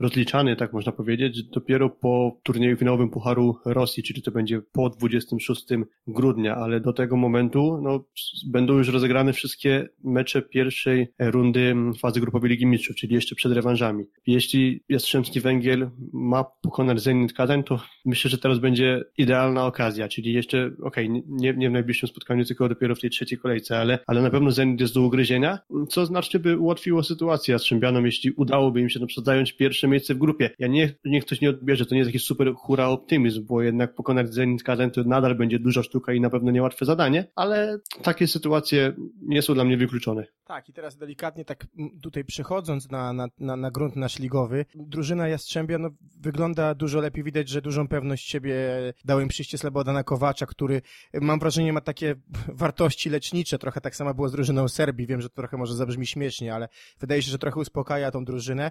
rozliczany, 0.00 0.56
tak 0.56 0.72
można 0.72 0.92
powiedzieć, 0.92 1.42
dopiero 1.42 1.90
po 1.90 2.40
turnieju 2.42 2.76
finałowym 2.76 3.10
Pucharu 3.10 3.58
Rosji, 3.64 4.02
czyli 4.02 4.22
to 4.22 4.30
będzie 4.30 4.60
po 4.72 4.90
26 4.90 5.66
grudnia, 6.06 6.56
ale 6.56 6.80
do 6.80 6.92
tego 6.92 7.16
momentu 7.16 7.78
no, 7.82 8.04
będą 8.46 8.78
już 8.78 8.88
rozegrane 8.88 9.32
wszystkie 9.32 9.88
mecze 10.04 10.42
pierwszej 10.42 11.08
rundy 11.18 11.74
fazy 12.00 12.20
grupowej 12.20 12.50
Ligi 12.50 12.66
Mistrzów, 12.66 12.96
czyli 12.96 13.14
jeszcze 13.14 13.34
przed 13.34 13.52
rewanżem 13.52 13.84
piłkarzami. 13.84 14.04
Jeśli 14.26 14.80
Jastrzębski 14.88 15.40
Węgiel 15.40 15.90
ma 16.12 16.44
pokonać 16.44 17.00
Zenit 17.00 17.32
Kazań, 17.32 17.64
to 17.64 17.80
myślę, 18.04 18.23
że 18.28 18.38
teraz 18.38 18.58
będzie 18.58 19.04
idealna 19.18 19.66
okazja, 19.66 20.08
czyli 20.08 20.32
jeszcze, 20.32 20.70
okej, 20.82 21.08
okay, 21.08 21.22
nie, 21.28 21.54
nie 21.54 21.70
w 21.70 21.72
najbliższym 21.72 22.08
spotkaniu, 22.08 22.44
tylko 22.44 22.68
dopiero 22.68 22.94
w 22.94 23.00
tej 23.00 23.10
trzeciej 23.10 23.38
kolejce, 23.38 23.78
ale, 23.78 23.98
ale 24.06 24.22
na 24.22 24.30
pewno 24.30 24.50
Zenit 24.50 24.80
jest 24.80 24.94
do 24.94 25.02
ugryzienia, 25.02 25.58
co 25.88 26.06
znacznie 26.06 26.40
by 26.40 26.58
ułatwiło 26.58 27.02
sytuację 27.02 27.52
Jastrzębianom, 27.52 28.06
jeśli 28.06 28.30
udałoby 28.30 28.80
im 28.80 28.88
się 28.88 29.00
na 29.00 29.06
przykład 29.06 29.26
zająć 29.26 29.52
pierwsze 29.52 29.88
miejsce 29.88 30.14
w 30.14 30.18
grupie. 30.18 30.50
Ja 30.58 30.68
nie, 30.68 30.94
niech 31.04 31.24
ktoś 31.24 31.40
nie 31.40 31.50
odbierze, 31.50 31.86
to 31.86 31.94
nie 31.94 31.98
jest 31.98 32.08
jakiś 32.08 32.24
super 32.24 32.54
hura 32.54 32.88
optymizm, 32.88 33.46
bo 33.46 33.62
jednak 33.62 33.94
pokonać 33.94 34.34
Zenit 34.34 34.62
Kazań 34.62 34.90
to 34.90 35.04
nadal 35.04 35.34
będzie 35.34 35.58
duża 35.58 35.82
sztuka 35.82 36.12
i 36.12 36.20
na 36.20 36.30
pewno 36.30 36.50
niełatwe 36.50 36.84
zadanie, 36.84 37.26
ale 37.36 37.78
takie 38.02 38.26
sytuacje 38.26 38.92
nie 39.22 39.42
są 39.42 39.54
dla 39.54 39.64
mnie 39.64 39.76
wykluczone. 39.76 40.26
Tak, 40.46 40.68
i 40.68 40.72
teraz 40.72 40.96
delikatnie 40.96 41.44
tak 41.44 41.66
tutaj 42.02 42.24
przechodząc 42.24 42.90
na, 42.90 43.12
na, 43.12 43.28
na, 43.38 43.56
na 43.56 43.70
grunt 43.70 43.96
nasz 43.96 44.18
ligowy, 44.18 44.66
drużyna 44.74 45.28
Jastrzębia 45.28 45.78
no, 45.78 45.90
wygląda 46.20 46.74
dużo 46.74 47.00
lepiej, 47.00 47.24
widać, 47.24 47.48
że 47.48 47.62
dużą 47.62 47.88
pewność 47.88 48.28
siebie 48.28 48.56
dał 49.04 49.20
im 49.20 49.28
przyjście 49.28 49.58
Slobodana 49.58 50.02
Kowacza, 50.02 50.46
który 50.46 50.82
mam 51.20 51.38
wrażenie 51.38 51.72
ma 51.72 51.80
takie 51.80 52.14
wartości 52.48 53.10
lecznicze, 53.10 53.58
trochę 53.58 53.80
tak 53.80 53.96
samo 53.96 54.14
było 54.14 54.28
z 54.28 54.32
drużyną 54.32 54.68
Serbii, 54.68 55.06
wiem, 55.06 55.20
że 55.20 55.28
to 55.28 55.34
trochę 55.34 55.56
może 55.56 55.74
zabrzmi 55.74 56.06
śmiesznie, 56.06 56.54
ale 56.54 56.68
wydaje 57.00 57.22
się, 57.22 57.30
że 57.30 57.38
trochę 57.38 57.60
uspokaja 57.60 58.10
tą 58.10 58.24
drużynę, 58.24 58.70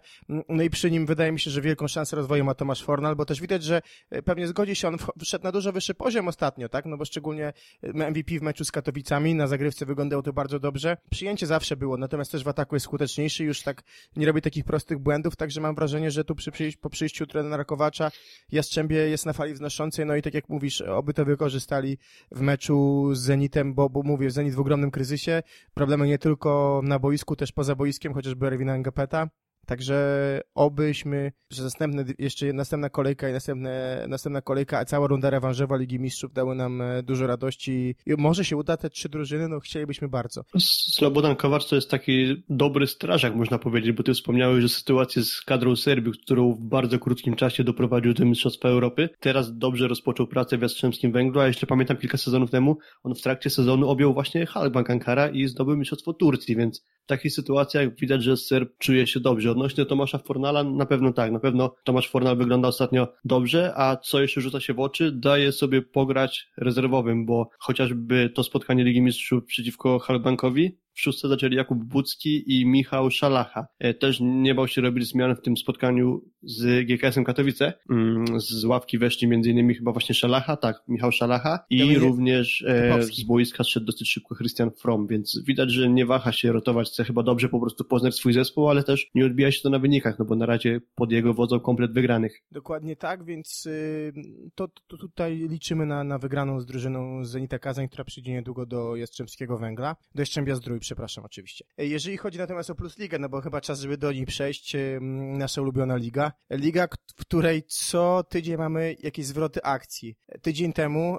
no 0.50 0.64
i 0.64 0.70
przy 0.70 0.92
nim 0.92 1.06
wydaje 1.06 1.32
mi 1.32 1.40
się, 1.40 1.52
że 1.52 1.62
wielką 1.62 1.88
szansę 1.88 2.16
rozwoju 2.16 2.44
ma 2.44 2.54
Tomasz 2.54 2.84
Fornal, 2.84 3.16
bo 3.16 3.26
też 3.26 3.42
widać, 3.42 3.64
że 3.64 3.82
e, 4.10 4.22
pewnie 4.22 4.48
zgodzi 4.48 4.76
się, 4.76 4.88
on 4.88 4.98
wszedł 5.22 5.44
na 5.44 5.52
dużo 5.52 5.72
wyższy 5.72 5.94
poziom 5.94 6.28
ostatnio, 6.28 6.70
tak, 6.70 6.86
no 6.86 6.98
bo 6.98 7.06
szczególnie 7.06 7.54
MVP 7.84 8.40
w 8.40 8.42
meczu 8.42 8.66
z 8.66 8.72
Katowicami, 8.72 9.36
na 9.36 9.48
zagrywce 9.48 9.86
wyglądało 9.86 10.24
to 10.24 10.34
bardzo 10.34 10.60
dobrze, 10.60 10.98
przyjęcie 11.10 11.48
zawsze 11.48 11.63
było, 11.78 11.98
natomiast 11.98 12.32
też 12.32 12.44
w 12.44 12.48
ataku 12.48 12.76
jest 12.76 12.84
skuteczniejszy, 12.84 13.44
już 13.44 13.62
tak 13.62 13.82
nie 14.16 14.26
robi 14.26 14.42
takich 14.42 14.66
prostych 14.66 15.00
błędów, 15.00 15.36
także 15.36 15.62
mam 15.62 15.76
wrażenie, 15.76 16.12
że 16.12 16.24
tu 16.24 16.36
przy 16.36 16.52
po 16.82 16.90
przyjściu 16.90 17.28
trenera 17.28 17.66
Kowacza 17.66 18.12
Jastrzębie 18.52 18.98
jest 18.98 19.26
na 19.26 19.34
fali 19.34 19.54
wznoszącej, 19.54 20.06
no 20.06 20.16
i 20.16 20.22
tak 20.22 20.34
jak 20.34 20.50
mówisz, 20.50 20.82
oby 20.82 21.14
to 21.14 21.26
wykorzystali 21.26 21.98
w 22.32 22.42
meczu 22.42 23.10
z 23.16 23.20
Zenitem, 23.20 23.74
bo, 23.74 23.90
bo 23.90 24.04
mówię, 24.04 24.32
Zenit 24.32 24.56
w 24.56 24.60
ogromnym 24.60 24.92
kryzysie, 24.92 25.44
problemy 25.74 26.08
nie 26.08 26.18
tylko 26.18 26.82
na 26.84 27.00
boisku, 27.00 27.36
też 27.36 27.52
poza 27.52 27.76
boiskiem, 27.76 28.14
chociażby 28.14 28.48
Erwina 28.48 28.78
Ngapeta, 28.78 29.30
Także 29.66 30.42
obyśmy, 30.56 31.32
że 31.50 31.64
następne, 31.64 32.06
jeszcze 32.20 32.54
następna 32.54 32.90
kolejka 32.90 33.30
i 33.30 33.34
następne, 33.34 34.06
następna 34.08 34.42
kolejka, 34.42 34.80
a 34.80 34.86
cała 34.86 35.08
runda 35.08 35.30
rewanżowa 35.30 35.78
Ligi 35.78 36.00
Mistrzów 36.00 36.34
dały 36.34 36.56
nam 36.56 36.82
e, 36.82 37.04
dużo 37.04 37.28
radości. 37.28 37.96
I 38.06 38.14
może 38.18 38.46
się 38.46 38.58
uda 38.58 38.78
te 38.78 38.90
trzy 38.90 39.10
drużyny, 39.10 39.48
no 39.48 39.60
chcielibyśmy 39.60 40.08
bardzo. 40.08 40.44
Slobodan 40.60 41.36
Kowacz 41.36 41.66
to 41.66 41.76
jest 41.76 41.90
taki 41.90 42.44
dobry 42.50 42.88
strażak, 42.88 43.36
można 43.36 43.60
powiedzieć, 43.60 43.92
bo 43.92 44.04
ty 44.04 44.14
wspomniałeś, 44.14 44.62
że 44.62 44.70
sytuację 44.70 45.24
z 45.24 45.42
kadrą 45.42 45.76
Serbii, 45.76 46.14
którą 46.24 46.54
w 46.54 46.64
bardzo 46.64 47.00
krótkim 47.00 47.36
czasie 47.36 47.64
doprowadził 47.64 48.14
do 48.14 48.26
Mistrzostwa 48.26 48.70
Europy, 48.70 49.10
teraz 49.20 49.58
dobrze 49.58 49.88
rozpoczął 49.88 50.28
pracę 50.28 50.58
w 50.58 50.62
Jastrzębskim 50.62 51.12
Węglu, 51.12 51.40
a 51.40 51.48
jeśli 51.48 51.68
pamiętam 51.68 51.98
kilka 51.98 52.18
sezonów 52.18 52.52
temu, 52.52 52.78
on 53.04 53.16
w 53.16 53.22
trakcie 53.22 53.50
sezonu 53.50 53.90
objął 53.90 54.14
właśnie 54.14 54.46
Halbank 54.46 54.90
Ankara 54.90 55.30
i 55.30 55.48
zdobył 55.48 55.78
Mistrzostwo 55.78 56.14
Turcji, 56.14 56.56
więc 56.56 56.86
w 57.04 57.08
takich 57.08 57.34
sytuacjach 57.34 57.96
widać, 57.96 58.24
że 58.24 58.38
Serb 58.38 58.78
czuje 58.78 59.08
się 59.08 59.20
dobrze. 59.20 59.53
Odnośnie 59.54 59.86
Tomasza 59.86 60.18
Fornala, 60.18 60.64
na 60.64 60.86
pewno 60.86 61.14
tak, 61.14 61.32
na 61.32 61.40
pewno 61.40 61.76
Tomasz 61.84 62.10
Fornal 62.10 62.38
wygląda 62.38 62.68
ostatnio 62.68 63.08
dobrze, 63.26 63.74
a 63.76 63.98
co 63.98 64.22
jeszcze 64.22 64.42
rzuca 64.42 64.60
się 64.60 64.74
w 64.74 64.80
oczy, 64.80 65.12
daje 65.12 65.52
sobie 65.52 65.82
pograć 65.82 66.48
rezerwowym, 66.58 67.26
bo 67.26 67.50
chociażby 67.60 68.30
to 68.36 68.44
spotkanie 68.44 68.84
Ligi 68.84 69.02
Mistrzów 69.02 69.46
przeciwko 69.46 70.00
Halbankowi, 70.00 70.78
w 70.94 71.02
szóstce 71.02 71.28
zaczęli 71.28 71.56
Jakub 71.56 71.84
Bucki 71.84 72.60
i 72.60 72.66
Michał 72.66 73.12
Szalacha. 73.12 73.68
E, 73.80 73.94
też 73.94 74.18
nie 74.22 74.56
bał 74.56 74.68
się 74.68 74.82
robić 74.82 75.08
zmian 75.08 75.36
w 75.36 75.42
tym 75.42 75.58
spotkaniu 75.58 76.22
z 76.44 76.88
GKS-em 76.88 77.24
Katowice. 77.24 77.74
Mm, 77.90 78.40
z 78.40 78.66
ławki 78.66 78.98
weszli 78.98 79.28
między 79.28 79.50
innymi 79.50 79.76
chyba 79.76 79.92
właśnie 79.92 80.16
Szalacha, 80.16 80.58
tak, 80.58 80.84
Michał 80.88 81.12
Szalacha 81.12 81.66
i 81.70 81.96
również 81.96 82.66
e, 82.68 82.82
Typowski. 82.82 83.22
z 83.22 83.26
boiska 83.26 83.64
szedł 83.64 83.86
dosyć 83.86 84.12
szybko 84.12 84.36
Christian 84.36 84.72
From, 84.72 85.08
więc 85.08 85.44
widać, 85.48 85.72
że 85.72 85.90
nie 85.90 86.06
waha 86.06 86.32
się 86.32 86.52
rotować, 86.52 86.88
chce 86.90 87.04
chyba 87.04 87.24
dobrze 87.24 87.50
po 87.50 87.60
prostu 87.60 87.84
poznać 87.84 88.16
swój 88.16 88.34
zespół, 88.34 88.70
ale 88.70 88.84
też 88.84 89.10
nie 89.16 89.26
odbija 89.26 89.52
się 89.52 89.62
to 89.62 89.70
na 89.70 89.80
wynikach, 89.80 90.20
no 90.20 90.26
bo 90.26 90.36
na 90.36 90.46
razie 90.46 90.82
pod 90.96 91.12
jego 91.12 91.34
wodzą 91.34 91.60
komplet 91.60 91.94
wygranych. 91.94 92.42
Dokładnie 92.52 92.96
tak, 92.96 93.26
więc 93.26 93.66
y, 93.66 94.14
to, 94.56 94.68
to 94.88 94.98
tutaj 94.98 95.48
liczymy 95.50 95.86
na, 95.86 96.04
na 96.04 96.18
wygraną 96.18 96.60
z 96.60 96.66
drużyną 96.66 97.26
z 97.26 97.30
Zenita 97.30 97.60
Kazań, 97.60 97.88
która 97.88 98.04
przyjdzie 98.04 98.32
niedługo 98.32 98.66
do 98.66 98.96
Jastrzębskiego 98.96 99.58
Węgla. 99.58 99.96
Do 100.16 100.22
Jastrzębia 100.22 100.56
Zdrój, 100.56 100.80
przepraszam 100.84 101.26
oczywiście. 101.26 101.66
E, 101.78 101.86
Jeżeli 101.86 102.18
chodzi 102.18 102.38
natomiast 102.38 102.70
o 102.70 102.76
Plus 102.76 102.98
Ligę, 102.98 103.20
no 103.20 103.30
bo 103.30 103.42
chyba 103.42 103.62
czas, 103.62 103.80
żeby 103.80 103.98
do 103.98 104.12
niej 104.12 104.26
przejść, 104.26 104.76
y, 104.76 105.00
nasza 105.38 105.62
ulubiona 105.62 105.96
liga. 105.96 106.32
Liga, 106.52 106.88
w 107.18 107.22
której 107.22 107.64
co 107.64 108.24
tydzień 108.30 108.58
mamy 108.58 108.96
jakieś 109.00 109.26
zwroty 109.26 109.64
akcji. 109.64 110.16
Tydzień 110.42 110.74
temu 110.74 111.18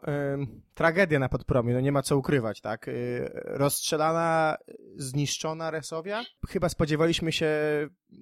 tragedia 0.75 1.19
na 1.19 1.29
podpromie, 1.29 1.75
no 1.75 1.81
nie 1.81 1.93
ma 1.93 2.03
co 2.03 2.17
ukrywać, 2.19 2.61
tak? 2.61 2.89
Y, 2.89 3.31
rozstrzelana, 3.35 4.57
zniszczona 4.97 5.71
Resowia. 5.71 6.25
Chyba 6.49 6.69
spodziewaliśmy 6.69 7.33
się, 7.33 7.51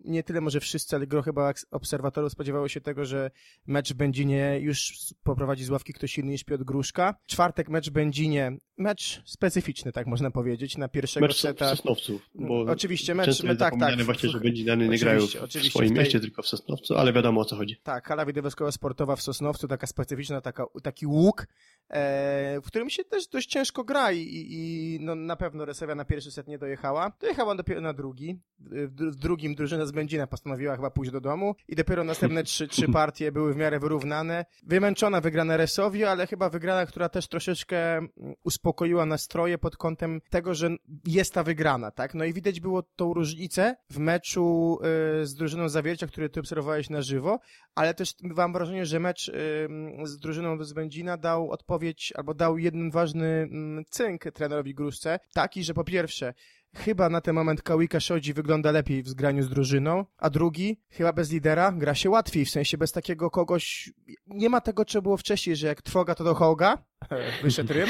nie 0.05 0.23
tyle 0.23 0.41
może 0.41 0.61
wszyscy, 0.61 0.97
ale 0.97 1.07
gro 1.07 1.23
chyba 1.23 1.53
obserwatorów 1.71 2.33
spodziewało 2.33 2.69
się 2.69 2.81
tego, 2.81 3.05
że 3.05 3.31
mecz 3.67 3.93
w 3.93 3.97
Będzinie 3.97 4.59
już 4.61 4.97
poprowadzi 5.23 5.65
z 5.65 5.71
ławki 5.71 5.93
ktoś 5.93 6.19
inny 6.19 6.31
niż 6.33 6.45
Piotr 6.45 6.65
Gruszka. 6.65 7.15
Czwartek 7.27 7.69
mecz 7.69 7.89
w 7.91 7.93
Będzinie, 7.93 8.57
mecz 8.79 9.23
specyficzny, 9.27 9.93
tak 9.93 10.07
można 10.07 10.31
powiedzieć, 10.31 10.77
na 10.79 10.89
pierwszego 10.89 11.27
Mecz 11.27 11.37
seta. 11.41 11.71
Sosnowców, 11.77 12.23
bo 12.35 12.61
Oczywiście, 12.61 13.15
mecz- 13.15 13.25
często 13.25 13.45
me- 13.45 13.49
jest 13.49 13.61
tak, 13.61 13.75
tak. 13.81 14.03
właśnie, 14.03 14.29
że 14.29 14.41
Będziniany 14.41 14.89
nie 14.89 14.99
grają 14.99 15.21
w 15.21 15.31
swoim 15.71 15.89
tej- 15.95 15.99
mieście, 15.99 16.21
tylko 16.21 16.43
w 16.43 16.47
Sosnowcu, 16.47 16.95
ale 16.95 17.13
wiadomo 17.13 17.41
o 17.41 17.45
co 17.45 17.57
chodzi. 17.57 17.77
Tak, 17.83 18.07
hala 18.09 18.27
widowiskowa 18.27 18.73
sportowa 18.73 19.17
w 19.17 19.23
Sosnowcu, 19.23 19.69
taka 19.69 19.87
specyficzna, 19.87 20.41
taka, 20.41 20.65
taki 20.83 21.07
łuk, 21.07 21.47
e, 21.91 22.61
w 22.61 22.67
którym 22.67 22.91
się 22.91 23.05
też 23.05 23.29
dość 23.29 23.49
ciężko 23.49 23.85
gra 23.85 24.13
i, 24.13 24.19
i, 24.21 24.55
i 24.95 24.99
no, 25.01 25.15
na 25.15 25.37
pewno 25.37 25.65
Resewia 25.65 25.95
na 25.95 26.05
pierwszy 26.05 26.31
set 26.31 26.49
nie 26.49 26.59
dojechała. 26.59 27.13
Dojechała 27.21 27.55
dopiero 27.55 27.81
na 27.81 27.93
drugi. 27.93 28.39
W, 28.59 29.11
w 29.13 29.17
drugim 29.17 29.55
drużyna 29.55 29.82
z 29.87 29.93
Będzina 29.93 30.27
postanowiła 30.27 30.77
chyba 30.77 30.91
pójść 30.91 31.13
do 31.13 31.21
domu 31.21 31.55
i 31.69 31.77
dopiero 31.77 32.05
następne 32.05 32.45
trzy, 32.45 32.69
trzy 32.69 32.89
partie 32.89 33.33
były 33.33 33.55
w 33.55 33.57
miarę 33.57 33.81
wyrównane. 33.81 34.45
Wymęczona 34.67 35.21
wygrana 35.21 35.57
Resowi, 35.57 36.05
ale 36.05 36.27
chyba 36.27 36.49
wygrana, 36.49 36.87
która 36.87 37.09
też 37.09 37.29
troszeczkę 37.29 37.97
mm, 37.97 38.11
uspokoiła 38.45 39.07
nastroje 39.07 39.59
pod 39.59 39.77
kątem 39.77 40.21
tego, 40.31 40.55
że 40.55 40.71
jest 41.07 41.35
ta 41.35 41.43
wygrana, 41.43 41.91
tak? 41.91 42.15
No 42.15 42.25
i 42.25 42.33
widać 42.33 42.61
było 42.61 42.83
tą 42.83 43.15
różnicę 43.15 43.77
w 43.91 43.99
meczu 43.99 44.79
y, 45.23 45.27
z 45.27 45.35
drużyną 45.35 45.69
Zawiercia, 45.69 46.07
który 46.07 46.29
ty 46.29 46.41
obserwowałeś 46.41 46.91
na 46.91 47.03
żywo, 47.03 47.39
ale 47.75 47.95
też 47.95 48.15
mam 48.23 48.53
wrażenie, 48.53 48.87
że 48.87 49.01
mecz 49.01 49.29
ym, 49.65 50.07
z 50.07 50.19
drużyną 50.19 50.65
z 50.65 50.73
Będzina 50.73 51.17
dał 51.17 51.51
odpowiedź, 51.51 52.13
albo 52.17 52.35
dał 52.35 52.59
jeden 52.59 52.91
ważny 52.91 53.27
mm, 53.27 53.85
cynk 53.91 54.23
trenerowi 54.35 54.75
Gruszce, 54.75 55.19
taki, 55.33 55.65
że 55.65 55.75
po 55.75 55.85
pierwsze, 55.85 56.35
chyba 56.77 57.09
na 57.09 57.21
ten 57.21 57.35
moment 57.35 57.63
Kałika 57.63 58.01
Szodzi 58.01 58.33
wygląda 58.33 58.71
lepiej 58.71 59.03
w 59.03 59.09
zgraniu 59.09 59.43
z 59.43 59.49
drużyną, 59.49 60.05
a 60.19 60.31
drugi, 60.31 60.81
chyba 60.91 61.13
bez 61.13 61.31
lidera, 61.31 61.73
gra 61.73 61.95
się 61.95 62.11
łatwiej, 62.11 62.45
w 62.45 62.51
sensie 62.51 62.79
bez 62.79 62.93
takiego 62.93 63.31
kogoś, 63.31 63.93
nie 64.27 64.49
ma 64.49 64.61
tego, 64.61 64.85
co 64.85 65.03
było 65.03 65.17
wcześniej, 65.17 65.57
że 65.57 65.67
jak 65.67 65.83
trwoga 65.83 66.15
to 66.15 66.25
do 66.25 66.35
hołga, 66.35 66.85
wyszedł 67.43 67.73
rym, 67.73 67.89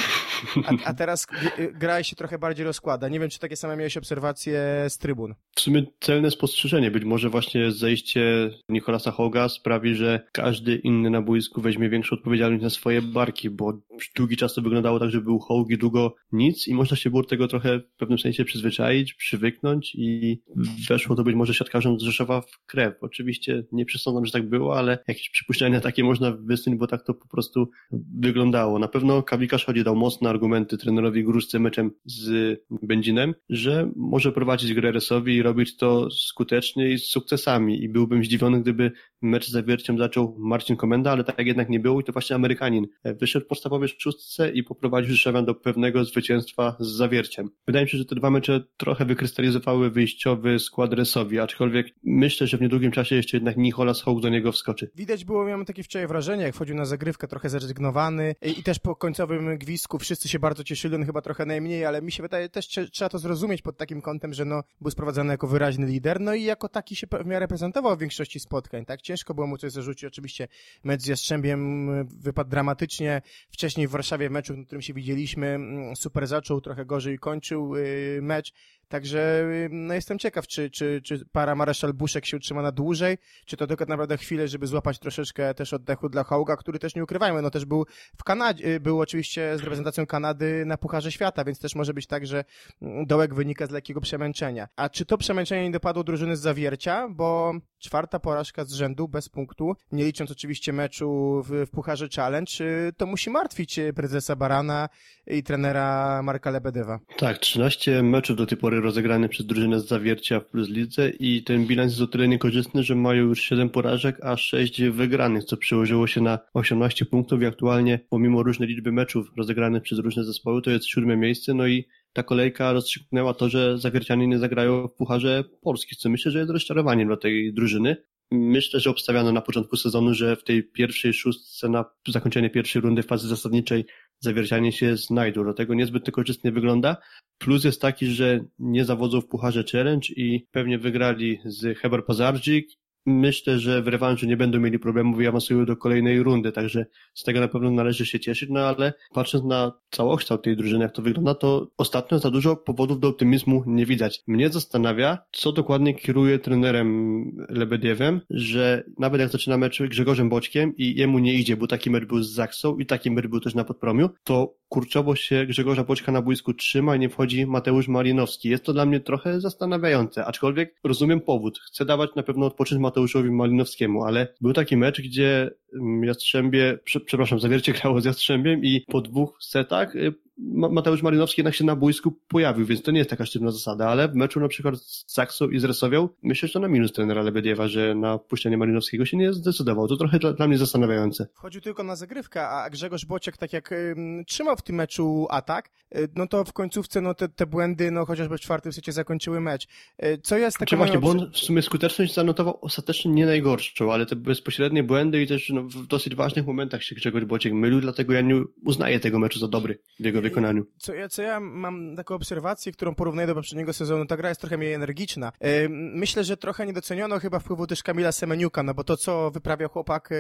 a, 0.65 0.71
a 0.85 0.95
teraz 0.95 1.27
y, 1.59 1.73
gra 1.73 2.03
się 2.03 2.17
trochę 2.17 2.39
bardziej 2.39 2.65
rozkłada. 2.65 3.09
Nie 3.09 3.21
wiem, 3.21 3.31
czy 3.31 3.39
takie 3.39 3.57
same 3.57 3.77
miałeś 3.77 3.97
obserwacje 3.97 4.87
z 4.89 4.99
trybun. 4.99 5.35
W 5.57 5.61
sumie 5.61 5.83
celne 6.01 6.31
spostrzeżenie. 6.31 6.91
Być 6.91 7.05
może 7.05 7.31
właśnie 7.31 7.71
zejście 7.71 8.51
Nikolasa 8.69 9.11
Hoga 9.11 9.49
sprawi, 9.49 9.95
że 9.95 10.21
każdy 10.33 10.77
inny 10.77 11.11
na 11.11 11.23
boisku 11.23 11.61
weźmie 11.61 11.89
większą 11.89 12.17
odpowiedzialność 12.17 12.63
na 12.63 12.71
swoje 12.71 13.03
barki, 13.03 13.51
bo 13.51 13.83
długi 14.17 14.37
czas 14.37 14.55
to 14.55 14.63
wyglądało 14.63 15.01
tak, 15.01 15.11
że 15.11 15.21
był 15.21 15.39
Hołg 15.39 15.71
i 15.71 15.79
długo 15.79 16.15
nic 16.33 16.69
i 16.69 16.75
można 16.75 16.97
się 16.97 17.11
było 17.11 17.25
tego 17.25 17.49
trochę 17.49 17.79
w 17.79 17.97
pewnym 17.97 18.19
sensie 18.19 18.45
przyzwyczaić, 18.45 19.15
przywyknąć 19.15 19.95
i 19.95 20.41
weszło 20.89 21.17
to 21.17 21.25
być 21.25 21.37
może 21.37 21.55
siatkarzom 21.55 22.01
z 22.01 22.03
Rzeszowa 22.03 22.41
w 22.41 22.67
krew. 22.67 22.95
Oczywiście 23.01 23.65
nie 23.73 23.85
przesądzam, 23.85 24.27
że 24.27 24.33
tak 24.33 24.49
było, 24.49 24.79
ale 24.79 24.99
jakieś 25.09 25.31
przypuszczenia 25.31 25.81
takie 25.81 26.05
można 26.05 26.31
wysunąć, 26.31 26.81
bo 26.81 26.87
tak 26.87 27.03
to 27.03 27.15
po 27.15 27.29
prostu 27.29 27.71
wyglądało. 28.19 28.79
Na 28.79 28.89
pewno 28.89 29.02
Kawikarz 29.23 29.65
chodzi 29.65 29.85
dał 29.85 29.97
mocne 29.97 30.31
argumenty 30.31 30.79
trenerowi 30.79 31.25
Gruszce 31.25 31.59
meczem 31.59 31.91
z 32.05 32.59
Będzinem, 32.71 33.35
że 33.49 33.91
może 33.97 34.33
prowadzić 34.33 34.75
grę 34.75 34.93
Resowi 34.93 35.37
i 35.37 35.43
robić 35.43 35.77
to 35.77 36.11
skutecznie 36.11 36.91
i 36.91 36.99
z 36.99 37.05
sukcesami. 37.05 37.83
I 37.83 37.89
byłbym 37.89 38.25
zdziwiony, 38.25 38.61
gdyby 38.61 38.93
mecz 39.23 39.47
z 39.47 39.51
Zawierciem 39.51 39.99
zaczął 39.99 40.37
Marcin 40.39 40.77
Komenda, 40.77 41.13
ale 41.13 41.25
tak 41.25 41.47
jednak 41.47 41.69
nie 41.69 41.81
było 41.81 42.01
i 42.01 42.05
to 42.05 42.13
właśnie 42.13 42.37
Amerykanin 42.37 42.87
wyszedł 43.05 43.45
w 43.45 43.49
podstawowej 43.49 43.89
szóstce 43.89 44.51
i 44.51 44.63
poprowadził 44.63 45.11
Rzeszowian 45.11 45.45
do 45.45 45.55
pewnego 45.55 46.05
zwycięstwa 46.05 46.77
z 46.81 46.89
Zawierciem. 46.89 47.51
Wydaje 47.67 47.85
mi 47.85 47.91
się, 47.91 47.99
że 47.99 48.05
te 48.05 48.15
dwa 48.15 48.31
mecze 48.31 48.65
trochę 48.77 49.05
wykrystalizowały 49.05 49.91
wyjściowy 49.91 50.59
skład 50.59 50.93
Resowi, 50.93 51.39
aczkolwiek 51.39 51.87
myślę, 52.05 52.47
że 52.47 52.59
w 52.59 52.61
niedługim 52.61 52.91
czasie 52.91 53.17
jeszcze 53.17 53.37
jednak 53.37 53.57
Nicholas 53.57 54.03
Hołk 54.03 54.21
do 54.21 54.29
niego 54.29 54.53
wskoczy. 54.53 54.91
Widać 54.95 55.25
było, 55.25 55.45
miałem 55.45 55.65
takie 55.65 55.83
wczoraj 55.83 56.09
wrażenie, 56.09 56.43
jak 56.43 56.55
wchodził 56.55 56.77
na 56.77 56.85
zagrywkę, 56.85 57.29
trochę 57.29 57.49
zrezygnowany 57.49 58.35
i 58.59 58.63
też 58.63 58.79
po 58.79 58.92
końcowym 58.97 59.59
gwizdku 59.59 59.99
wszyscy 59.99 60.29
się 60.29 60.39
bardzo 60.39 60.65
cieszyli, 60.65 60.95
on 60.95 61.05
chyba 61.05 61.21
trochę 61.23 61.47
najmniej, 61.47 61.85
ale 61.85 62.03
mi 62.03 62.13
się 62.13 62.23
wydaje, 62.23 62.49
też 62.49 62.69
trze- 62.69 62.91
trzeba 62.91 63.09
to 63.09 63.19
zrozumieć 63.19 63.63
pod 63.63 63.77
takim 63.77 64.03
kątem, 64.03 64.35
że 64.35 64.45
no, 64.45 64.63
był 64.81 64.91
sprowadzany 64.91 65.33
jako 65.33 65.47
wyraźny 65.47 65.87
lider, 65.87 66.21
no 66.21 66.35
i 66.35 66.43
jako 66.43 66.69
taki 66.69 66.97
się 66.97 67.07
w 67.25 67.27
miarę 67.27 67.49
prezentował 67.49 67.97
w 67.97 68.01
większości 68.01 68.41
spotkań, 68.41 68.85
tak? 68.85 69.03
Ciężko 69.03 69.35
było 69.35 69.47
mu 69.47 69.59
coś 69.59 69.73
zarzucić, 69.73 70.05
oczywiście 70.05 70.49
mecz 70.85 71.03
z 71.03 71.07
Jastrzębiem 71.07 71.91
y, 71.91 72.05
wypadł 72.05 72.51
dramatycznie, 72.51 73.23
wcześniej 73.51 73.89
w 73.89 73.91
Warszawie 73.91 74.29
w 74.29 74.33
meczu, 74.33 74.55
w 74.55 74.67
którym 74.67 74.83
się 74.83 74.95
widzieliśmy, 74.95 75.47
mm, 75.47 75.97
super 75.97 76.27
zaczął, 76.27 76.61
trochę 76.61 76.85
gorzej 76.85 77.19
kończył 77.19 77.77
y, 77.77 78.19
mecz, 78.23 78.53
Także 78.89 79.49
no 79.71 79.95
jestem 79.95 80.19
ciekaw, 80.19 80.47
czy, 80.47 80.71
czy, 80.71 81.01
czy 81.05 81.25
para 81.33 81.55
Mareszal 81.55 81.93
Buszek 81.93 82.27
się 82.27 82.37
utrzyma 82.37 82.63
na 82.63 82.73
dłużej, 82.73 83.19
czy 83.47 83.57
to 83.57 83.67
tylko 83.67 83.85
naprawdę 83.85 84.17
chwilę, 84.17 84.49
żeby 84.49 84.67
złapać 84.67 84.99
troszeczkę 84.99 85.55
też 85.55 85.73
oddechu 85.73 86.09
dla 86.09 86.25
Hołga, 86.25 86.57
który 86.57 86.79
też 86.79 86.95
nie 86.95 87.05
ukrywajmy, 87.05 87.43
no 87.43 87.51
też 87.51 87.65
był 87.65 87.87
w 88.19 88.25
Kanadzie, 88.25 88.67
y, 88.67 88.81
był 88.81 89.01
oczywiście 89.01 89.59
z 89.59 89.61
reprezentacją 89.61 90.07
Kanady 90.07 90.65
na 90.67 90.77
Pucharze 90.77 91.13
Świata, 91.13 91.45
więc 91.45 91.59
też 91.59 91.75
może 91.75 91.95
być 91.95 92.07
tak, 92.07 92.27
że 92.27 92.45
mm, 92.83 93.07
dołek 93.07 93.35
wynika 93.35 93.67
z 93.67 93.71
lekkiego 93.71 94.01
przemęczenia. 94.01 94.69
A 94.77 94.89
czy 94.89 95.05
to 95.05 95.19
przemęczenie 95.19 95.63
nie 95.65 95.71
dopadło 95.71 96.05
drużyny 96.05 96.37
z 96.37 96.41
Zawiercia, 96.41 97.09
bo 97.09 97.53
czwarta 97.83 98.19
porażka 98.19 98.65
z 98.65 98.73
rzędu 98.73 99.09
bez 99.09 99.29
punktu, 99.29 99.77
nie 99.93 100.05
licząc 100.05 100.31
oczywiście 100.31 100.73
meczu 100.73 101.43
w, 101.43 101.67
w 101.67 101.71
Pucharze 101.71 102.09
Challenge, 102.17 102.53
to 102.97 103.07
musi 103.07 103.31
martwić 103.31 103.79
y, 103.79 103.93
prezesa 103.93 104.37
Barana 104.37 104.89
i 105.27 105.43
trenera 105.43 106.21
Marka 106.23 106.51
Lebedewa. 106.51 107.01
Tak, 107.17 107.39
13 107.39 108.03
meczów 108.03 108.37
do 108.37 108.47
tej 108.47 108.59
pory 108.59 108.81
rozegrane 108.81 109.29
przez 109.29 109.47
drużynę 109.47 109.81
z 109.81 109.87
Zawiercia 109.87 110.41
w 110.41 110.45
Plus 110.45 110.69
Lidze 110.69 111.11
i 111.11 111.43
ten 111.43 111.67
bilans 111.67 111.93
jest 111.93 112.03
o 112.03 112.07
tyle 112.07 112.29
niekorzystny, 112.29 112.83
że 112.83 112.95
mają 112.95 113.23
już 113.23 113.43
7 113.43 113.71
porażek, 113.71 114.25
a 114.25 114.37
6 114.37 114.83
wygranych, 114.83 115.45
co 115.45 115.57
przełożyło 115.57 116.07
się 116.07 116.21
na 116.21 116.39
18 116.55 117.05
punktów. 117.05 117.43
I 117.43 117.47
aktualnie, 117.47 117.99
pomimo 118.09 118.43
różnej 118.43 118.69
liczby 118.69 118.93
meczów 118.93 119.27
rozegranych 119.37 119.83
przez 119.83 119.99
różne 119.99 120.25
zespoły, 120.25 120.63
to 120.63 120.71
jest 120.71 120.87
siódme 120.87 121.17
miejsce, 121.17 121.55
no 121.55 121.67
i 121.67 121.89
ta 122.13 122.23
kolejka 122.23 122.73
rozstrzygnęła 122.73 123.35
to, 123.35 123.49
że 123.49 123.79
Zawiercianie 123.79 124.27
nie 124.27 124.39
zagrają 124.39 124.89
w 124.89 124.95
Pucharze 124.95 125.45
Polski, 125.61 125.97
co 125.97 126.09
myślę, 126.09 126.33
że 126.33 126.39
jest 126.39 126.51
rozczarowaniem 126.51 127.09
dla 127.09 127.17
tej 127.17 127.55
drużyny. 127.55 127.97
Myślę, 128.31 128.81
że 128.81 128.91
obstawiano 128.91 129.33
na 129.33 129.41
początku 129.41 129.77
sezonu, 129.77 130.15
że 130.15 130.37
w 130.37 130.45
tej 130.45 130.65
pierwszej 130.65 131.13
szóstce 131.13 131.69
na 131.69 131.85
zakończenie 132.09 132.51
pierwszej 132.51 132.83
rundy 132.83 133.03
fazy 133.03 133.29
zasadniczej 133.29 133.85
zawiercianie 134.19 134.73
się 134.73 134.97
znajdą. 134.97 135.45
Dlatego 135.45 135.75
niezbyt 135.75 136.05
to 136.05 136.13
korzystnie 136.13 136.53
wygląda. 136.53 136.97
Plus 137.39 137.65
jest 137.65 137.81
taki, 137.81 138.07
że 138.07 138.45
nie 138.59 138.85
zawodzą 138.85 139.21
w 139.21 139.27
Pucharze 139.27 139.65
Challenge 139.73 140.09
i 140.17 140.47
pewnie 140.51 140.79
wygrali 140.79 141.39
z 141.45 141.79
Heber 141.79 142.05
Pazardzik. 142.05 142.69
Myślę, 143.07 143.59
że 143.59 143.83
w 143.83 143.89
rewanżu 143.89 144.27
nie 144.27 144.37
będą 144.37 144.61
mieli 144.61 144.79
problemów 144.79 145.21
i 145.21 145.27
awansują 145.27 145.65
do 145.65 145.77
kolejnej 145.77 146.23
rundy, 146.23 146.53
także 146.53 146.87
z 147.15 147.23
tego 147.23 147.41
na 147.41 147.49
pewno 147.49 147.71
należy 147.71 148.07
się 148.07 148.21
cieszyć, 148.21 148.51
no 148.51 148.61
ale 148.61 148.93
patrząc 149.15 149.45
na 149.45 149.73
całokształt 149.91 150.43
tej 150.43 150.57
drużyny, 150.57 150.83
jak 150.83 150.93
to 150.93 151.03
wygląda, 151.03 151.35
to 151.35 151.71
ostatnio 151.79 152.19
za 152.19 152.31
dużo 152.31 152.57
powodów 152.57 153.01
do 153.01 153.09
optymizmu 153.09 153.65
nie 153.67 153.87
widać. 153.87 154.23
Mnie 154.27 154.49
zastanawia, 154.49 155.19
co 155.33 155.53
dokładnie 155.53 155.95
kieruje 155.95 156.39
trenerem 156.39 157.23
Lebediewem, 157.49 158.21
że 158.31 158.85
nawet 158.99 159.21
jak 159.21 159.31
zaczyna 159.31 159.59
mecz 159.59 159.83
Grzegorzem 159.83 160.29
Boćkiem 160.29 160.77
i 160.77 160.95
jemu 160.95 161.19
nie 161.19 161.35
idzie, 161.35 161.57
bo 161.57 161.67
taki 161.67 161.91
mecz 161.91 162.05
był 162.05 162.23
z 162.23 162.33
Zaksą 162.33 162.79
i 162.79 162.87
taki 162.87 163.11
mecz 163.11 163.27
był 163.27 163.41
też 163.41 163.55
na 163.55 163.65
Podpromiu, 163.65 164.11
to 164.25 164.55
kurczowo 164.69 165.17
się 165.17 165.47
Grzegorza 165.47 165.85
Boćka 165.85 166.13
na 166.13 166.23
boisku 166.23 166.55
trzyma 166.55 166.97
i 166.97 166.99
nie 166.99 167.09
wchodzi 167.09 167.47
Mateusz 167.47 167.89
Malinowski. 167.89 168.49
Jest 168.49 168.65
to 168.65 168.73
dla 168.73 168.87
mnie 168.87 169.01
trochę 169.01 169.41
zastanawiające, 169.41 170.25
aczkolwiek 170.25 170.75
rozumiem 170.85 171.21
powód. 171.21 171.59
Chcę 171.59 171.85
dawać 171.85 172.11
na 172.17 172.23
pewno 172.23 172.47
odpocząć 172.47 172.81
Mateuszowi 172.93 173.31
Malinowskiemu, 173.31 174.05
ale 174.05 174.35
był 174.41 174.53
taki 174.53 174.77
mecz, 174.77 175.01
gdzie 175.01 175.51
mm, 175.75 176.05
Jastrzębie, 176.05 176.79
prze, 176.85 177.01
przepraszam, 177.01 177.41
Zawiercie 177.41 177.73
grało 177.73 178.01
z 178.01 178.05
Jastrzębiem 178.05 178.65
i 178.65 178.81
po 178.81 179.01
dwóch 179.01 179.39
setach 179.41 179.97
y, 179.97 180.15
Mateusz 180.51 181.03
Marinowski 181.03 181.41
jednak 181.41 181.55
się 181.55 181.65
na 181.65 181.77
boisku 181.77 182.13
pojawił, 182.29 182.67
więc 182.67 182.83
to 182.83 182.91
nie 182.91 182.99
jest 182.99 183.11
taka 183.11 183.27
sztywna 183.27 183.51
zasada, 183.51 183.89
ale 183.89 184.09
w 184.09 184.15
meczu 184.15 184.41
na 184.41 184.49
przykład 184.49 184.77
z 184.77 185.05
Saksą 185.13 185.49
i 185.49 185.59
z 185.59 185.65
Resowią 185.65 186.09
myślę, 186.23 186.49
że 186.49 186.53
to 186.53 186.61
na 186.61 186.69
minus 186.69 186.93
trenera 186.93 187.23
Lebediewa, 187.23 187.69
że 187.69 187.95
na 187.95 188.19
puszczenie 188.19 188.59
Marinowskiego 188.59 189.05
się 189.05 189.17
nie 189.17 189.33
zdecydował. 189.33 189.89
To 189.89 189.97
trochę 189.97 190.19
dla, 190.19 190.33
dla 190.33 190.49
mnie 190.49 190.59
zastanawiające. 190.59 191.27
Wchodził 191.35 191.61
tylko 191.61 191.83
na 191.83 191.97
zagrywkę, 191.97 192.49
a 192.49 192.71
Grzegorz 192.71 193.05
Bociek 193.05 193.37
tak 193.37 193.53
jak 193.53 193.73
ym, 193.73 194.25
trzymał 194.27 194.57
w 194.57 194.63
tym 194.63 194.77
meczu 194.77 195.27
atak, 195.31 195.71
y, 195.97 196.09
no 196.17 196.27
to 196.27 196.45
w 196.45 196.53
końcówce 196.53 197.01
no 197.01 197.15
te, 197.15 197.29
te 197.29 197.47
błędy, 197.47 197.91
no 197.91 198.07
chociażby 198.07 198.39
w 198.39 198.41
czwartym 198.41 198.73
secie 198.73 198.93
zakończyły 198.93 199.41
mecz. 199.41 199.67
Y, 200.05 200.19
co 200.23 200.37
jest 200.37 200.59
takie... 200.59 200.71
Czy 200.71 200.77
właśnie, 200.77 200.99
bo 200.99 201.09
on 201.09 201.31
w 201.33 201.39
sumie 201.39 201.63
skuteczność 201.63 202.15
zanotował 202.15 202.59
ostatecznie 202.61 203.13
nie 203.13 203.27
najgorszą, 203.27 203.93
ale 203.93 204.07
te 204.07 204.17
bezpośrednie 204.17 204.83
błędy 204.83 205.23
i 205.23 205.27
też 205.27 205.51
no, 205.51 205.63
w 205.63 205.87
dosyć 205.87 206.15
ważnych 206.15 206.47
momentach 206.47 206.83
się 206.83 206.95
Grzegorz 206.95 207.25
Bociek 207.25 207.53
mylił, 207.53 207.81
dlatego 207.81 208.13
ja 208.13 208.21
nie 208.21 208.43
uznaję 208.65 209.01
tego 209.01 209.19
meczu 209.19 209.39
za 209.39 209.49
dobry 209.49 209.79
w 210.01 210.05
jego 210.05 210.23
wykonaniu. 210.23 210.32
Co 210.79 210.95
ja, 210.95 211.09
co 211.09 211.23
ja 211.23 211.41
mam 211.41 211.97
taką 211.97 212.15
obserwację, 212.15 212.73
którą 212.73 212.95
porównuję 212.95 213.27
do 213.27 213.35
poprzedniego 213.35 213.73
sezonu, 213.73 214.07
ta 214.07 214.17
gra 214.17 214.29
jest 214.29 214.41
trochę 214.41 214.59
mniej 214.59 214.73
energiczna. 214.73 215.33
Y, 215.47 215.69
myślę, 215.71 216.25
że 216.25 216.37
trochę 216.37 216.67
nie 216.67 216.73
doceniono 216.73 217.19
chyba 217.19 217.39
wpływu 217.39 217.67
też 217.67 217.83
Kamila 217.83 218.13
Semeniuka, 218.13 218.63
no 218.63 218.75
bo 218.75 218.85
to, 218.85 218.97
co 218.97 219.31
wyprawiał 219.31 219.69
chłopak 219.69 220.11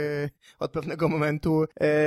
od 0.58 0.72
pewnego 0.72 1.08
momentu 1.08 1.64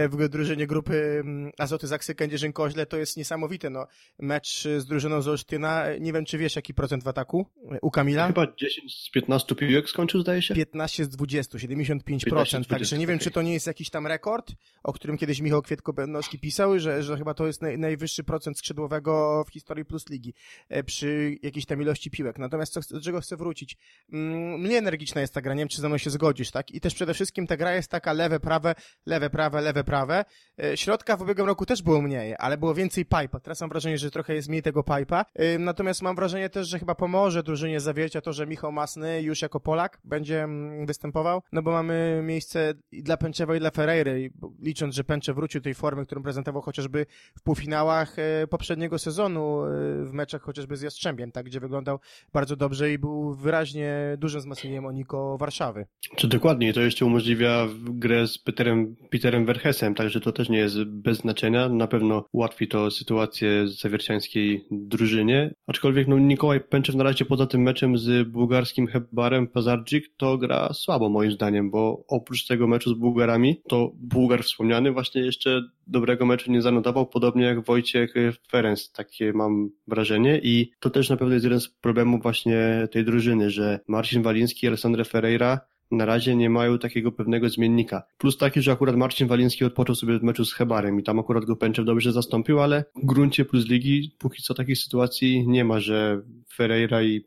w 0.10 0.30
drużynie 0.30 0.68
grupy 0.68 1.24
Azoty 1.58 1.88
Zaksy 1.88 2.16
Kędzierzyn-Koźle, 2.16 2.86
to 2.86 2.98
jest 2.98 3.18
niesamowite. 3.18 3.70
No, 3.70 3.88
mecz 4.20 4.64
z 4.78 4.86
drużyną 4.86 5.22
z 5.22 5.28
Olsztyna, 5.28 5.86
nie 6.00 6.14
wiem, 6.14 6.26
czy 6.26 6.38
wiesz, 6.38 6.56
jaki 6.56 6.74
procent 6.74 7.04
w 7.04 7.08
ataku 7.08 7.46
u 7.82 7.92
Kamila? 7.92 8.28
Chyba 8.28 8.48
10 8.58 8.96
z 8.96 9.10
15 9.10 9.56
piłek 9.56 9.90
skończył, 9.90 10.22
zdaje 10.22 10.42
się? 10.42 10.56
15 10.56 11.06
z 11.06 11.10
20, 11.10 11.58
75%. 11.58 12.24
15 12.24 12.24
z 12.24 12.28
20, 12.28 12.64
także 12.70 12.98
nie 12.98 13.08
wiem, 13.08 13.20
czy 13.20 13.32
to 13.32 13.42
nie 13.42 13.54
jest 13.54 13.68
jakiś 13.68 13.90
tam 13.90 14.08
rekord, 14.08 14.52
o 14.84 14.94
którym 14.94 15.18
kiedyś 15.18 15.42
Michał 15.42 15.62
Kwietko-Będowski 15.62 16.40
pisał, 16.40 16.80
że, 16.80 17.04
że 17.04 17.18
chyba 17.18 17.34
to 17.34 17.48
jest 17.48 17.62
naj, 17.62 17.78
najwyższy 17.86 18.24
procent 18.24 18.58
skrzydłowego 18.58 19.44
w 19.48 19.52
historii 19.52 19.86
Plus 19.86 20.10
Ligi 20.10 20.34
e, 20.70 20.84
przy 20.84 21.38
jakiejś 21.42 21.66
tam 21.66 21.82
ilości 21.82 22.12
piłek. 22.12 22.40
Natomiast 22.40 22.74
co, 22.74 22.80
do 22.96 23.02
czego 23.02 23.22
chcę 23.22 23.38
wrócić? 23.38 23.78
Mm, 24.14 24.60
mniej 24.62 24.78
energiczna 24.78 25.22
jest 25.22 25.34
ta 25.34 25.42
gra, 25.42 25.54
nie 25.54 25.60
wiem, 25.60 25.68
czy 25.68 25.82
ze 25.82 25.88
mną 25.88 25.98
się 25.98 26.10
zgodzisz, 26.10 26.52
tak? 26.52 26.72
I 26.72 26.82
też 26.82 26.96
przede 26.96 27.14
wszystkim 27.14 27.48
ta 27.48 27.58
gra 27.58 27.76
jest 27.76 27.92
taka 27.92 28.14
lewe, 28.14 28.40
prawe, 28.40 28.76
lewe, 29.06 29.30
prawe, 29.30 29.62
lewe, 29.62 29.84
prawe. 29.84 30.26
E, 30.64 30.78
środka 30.78 31.18
w 31.18 31.22
ubiegłym 31.22 31.48
roku 31.48 31.66
też 31.66 31.82
było 31.82 32.02
mniej, 32.02 32.36
ale 32.40 32.58
było 32.58 32.74
więcej 32.74 33.06
pipa. 33.06 33.40
Teraz 33.40 33.62
mam 33.62 33.70
wrażenie, 33.70 33.98
że 33.98 34.12
trochę 34.12 34.36
jest 34.36 34.50
mniej 34.50 34.62
tego 34.62 34.84
pipa. 34.84 35.26
E, 35.36 35.60
natomiast 35.60 36.02
mam 36.02 36.16
wrażenie 36.16 36.50
też, 36.50 36.68
że 36.68 36.80
chyba 36.80 36.96
pomoże 36.96 37.44
drużynie 37.44 37.80
zawiercia 37.80 38.22
to, 38.22 38.34
że 38.34 38.48
Michał 38.48 38.72
Masny 38.72 39.22
już 39.22 39.42
jako 39.42 39.60
Polak 39.60 40.00
będzie 40.04 40.44
mm, 40.44 40.86
występował, 40.86 41.42
no 41.52 41.62
bo 41.62 41.72
mamy 41.72 42.22
miejsce 42.24 42.74
i 42.92 43.04
dla 43.04 43.18
Pęczewa 43.18 43.56
i 43.56 43.60
dla 43.60 43.72
Ferreiry, 43.72 44.32
licząc, 44.60 44.96
że 44.96 45.04
Pęcze 45.04 45.34
wrócił 45.34 45.62
tej 45.62 45.74
formy, 45.74 46.06
którą 46.06 46.24
prezentował 46.24 46.62
chociażby 46.62 47.06
w 47.38 47.42
półfinałach 47.42 47.75
e, 48.18 48.48
poprzedniego 48.48 49.00
sezonu, 49.00 49.62
w 50.04 50.10
meczach 50.14 50.42
chociażby 50.42 50.78
z 50.78 50.82
Jastrzębiem, 50.82 51.32
tak, 51.32 51.46
gdzie 51.46 51.60
wyglądał 51.60 52.00
bardzo 52.34 52.56
dobrze 52.56 52.92
i 52.92 52.98
był 52.98 53.36
wyraźnie 53.36 54.16
dużym 54.18 54.42
wzmocnieniem 54.42 54.86
Oniko 54.86 55.38
Warszawy. 55.38 55.86
Czy 56.16 56.28
dokładnie, 56.28 56.74
to 56.74 56.82
jeszcze 56.82 57.06
umożliwia 57.06 57.68
grę 57.80 58.28
z 58.28 58.38
Peterem, 58.38 58.96
Peterem 59.10 59.46
Verhesem, 59.46 59.96
także 59.96 60.20
to 60.20 60.32
też 60.32 60.50
nie 60.50 60.58
jest 60.58 60.84
bez 60.84 61.18
znaczenia. 61.18 61.70
Na 61.70 61.88
pewno 61.88 62.26
ułatwi 62.32 62.68
to 62.68 62.92
sytuację 62.92 63.68
zawierciańskiej 63.68 64.68
drużynie, 64.72 65.54
aczkolwiek 65.68 66.08
no, 66.08 66.20
Nikołaj 66.20 66.62
Pęczew 66.62 66.96
na 66.96 67.04
razie 67.04 67.26
poza 67.26 67.48
tym 67.48 67.62
meczem 67.62 67.98
z 67.98 68.28
bułgarskim 68.30 68.88
Hebarem 68.88 69.48
Pazardzik 69.48 70.06
to 70.18 70.38
gra 70.38 70.74
słabo 70.74 71.10
moim 71.10 71.32
zdaniem, 71.32 71.72
bo 71.72 72.04
oprócz 72.08 72.48
tego 72.48 72.68
meczu 72.68 72.90
z 72.90 72.94
Bułgarami, 72.94 73.62
to 73.68 73.92
Bułgar 73.96 74.44
wspomniany 74.44 74.92
właśnie 74.92 75.22
jeszcze 75.22 75.62
dobrego 75.88 76.26
meczu 76.26 76.52
nie 76.52 76.62
zanotował, 76.62 77.08
podobnie 77.08 77.46
jak 77.46 77.66
Wojciech 77.66 78.14
Ferenc, 78.52 78.92
takie 78.92 79.34
mam 79.34 79.70
wrażenie 79.88 80.40
i 80.44 80.72
to 80.80 80.90
też 80.90 81.10
na 81.10 81.18
pewno 81.18 81.34
jest 81.34 81.44
jeden 81.44 81.60
z 81.60 81.70
problemów 81.70 82.22
właśnie 82.22 82.88
tej 82.92 83.06
drużyny, 83.06 83.50
że 83.50 83.80
Marcin 83.88 84.24
Waliński 84.24 84.66
i 84.66 84.68
Alessandro 84.68 85.06
Ferreira 85.06 85.60
na 85.92 86.06
razie 86.06 86.36
nie 86.36 86.50
mają 86.50 86.80
takiego 86.80 87.12
pewnego 87.12 87.50
zmiennika. 87.50 88.04
Plus 88.18 88.38
taki, 88.38 88.62
że 88.62 88.72
akurat 88.72 88.96
Marcin 88.96 89.28
Waliński 89.28 89.66
odpoczął 89.66 89.96
sobie 89.96 90.20
w 90.20 90.24
meczu 90.24 90.46
z 90.46 90.54
Hebarem 90.54 91.00
i 91.00 91.04
tam 91.04 91.20
akurat 91.20 91.46
go 91.46 91.56
Pęczew 91.56 91.86
dobrze 91.86 92.12
zastąpił, 92.12 92.60
ale 92.60 92.86
w 92.96 93.06
gruncie 93.06 93.46
plus 93.46 93.68
ligi 93.68 94.16
póki 94.20 94.44
co 94.44 94.54
takiej 94.54 94.76
sytuacji 94.76 95.48
nie 95.48 95.66
ma, 95.66 95.80
że 95.80 96.22
Ferreira 96.54 97.04
i 97.04 97.26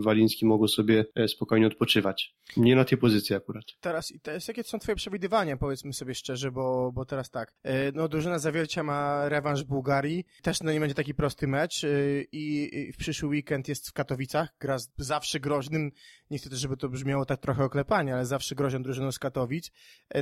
Waliński 0.00 0.46
mogą 0.46 0.68
sobie 0.68 1.04
e, 1.14 1.28
spokojnie 1.28 1.66
odpoczywać. 1.66 2.34
Nie 2.56 2.76
na 2.76 2.84
tej 2.84 2.98
pozycji 2.98 3.36
akurat. 3.36 3.64
Teraz, 3.80 4.12
teraz 4.22 4.48
jakie 4.48 4.64
są 4.64 4.78
twoje 4.78 4.96
przewidywania, 4.96 5.56
powiedzmy 5.56 5.92
sobie 5.92 6.14
szczerze, 6.14 6.52
bo, 6.52 6.92
bo 6.92 7.04
teraz 7.04 7.30
tak, 7.30 7.54
e, 7.62 7.92
no 7.92 8.08
drużyna 8.08 8.38
Zawiercia 8.38 8.82
ma 8.82 9.28
rewanż 9.28 9.62
Bułgarii, 9.64 10.24
też 10.42 10.60
no 10.60 10.72
nie 10.72 10.80
będzie 10.80 10.94
taki 10.94 11.14
prosty 11.14 11.46
mecz 11.46 11.84
e, 11.84 11.88
i 12.32 12.92
w 12.92 12.96
przyszły 12.96 13.28
weekend 13.28 13.68
jest 13.68 13.88
w 13.88 13.92
Katowicach, 13.92 14.54
gra 14.60 14.78
z 14.78 14.90
zawsze 14.98 15.40
groźnym, 15.40 15.90
nie 16.30 16.38
chcę 16.38 16.50
też, 16.50 16.58
żeby 16.58 16.76
to 16.76 16.88
brzmiało 16.88 17.24
tak 17.24 17.40
trochę 17.40 17.64
oklepanie, 17.64 18.14
ale 18.14 18.26
zawsze 18.26 18.54
groźną 18.54 18.82
drużyną 18.82 19.12
z 19.12 19.18
Katowic, 19.18 19.70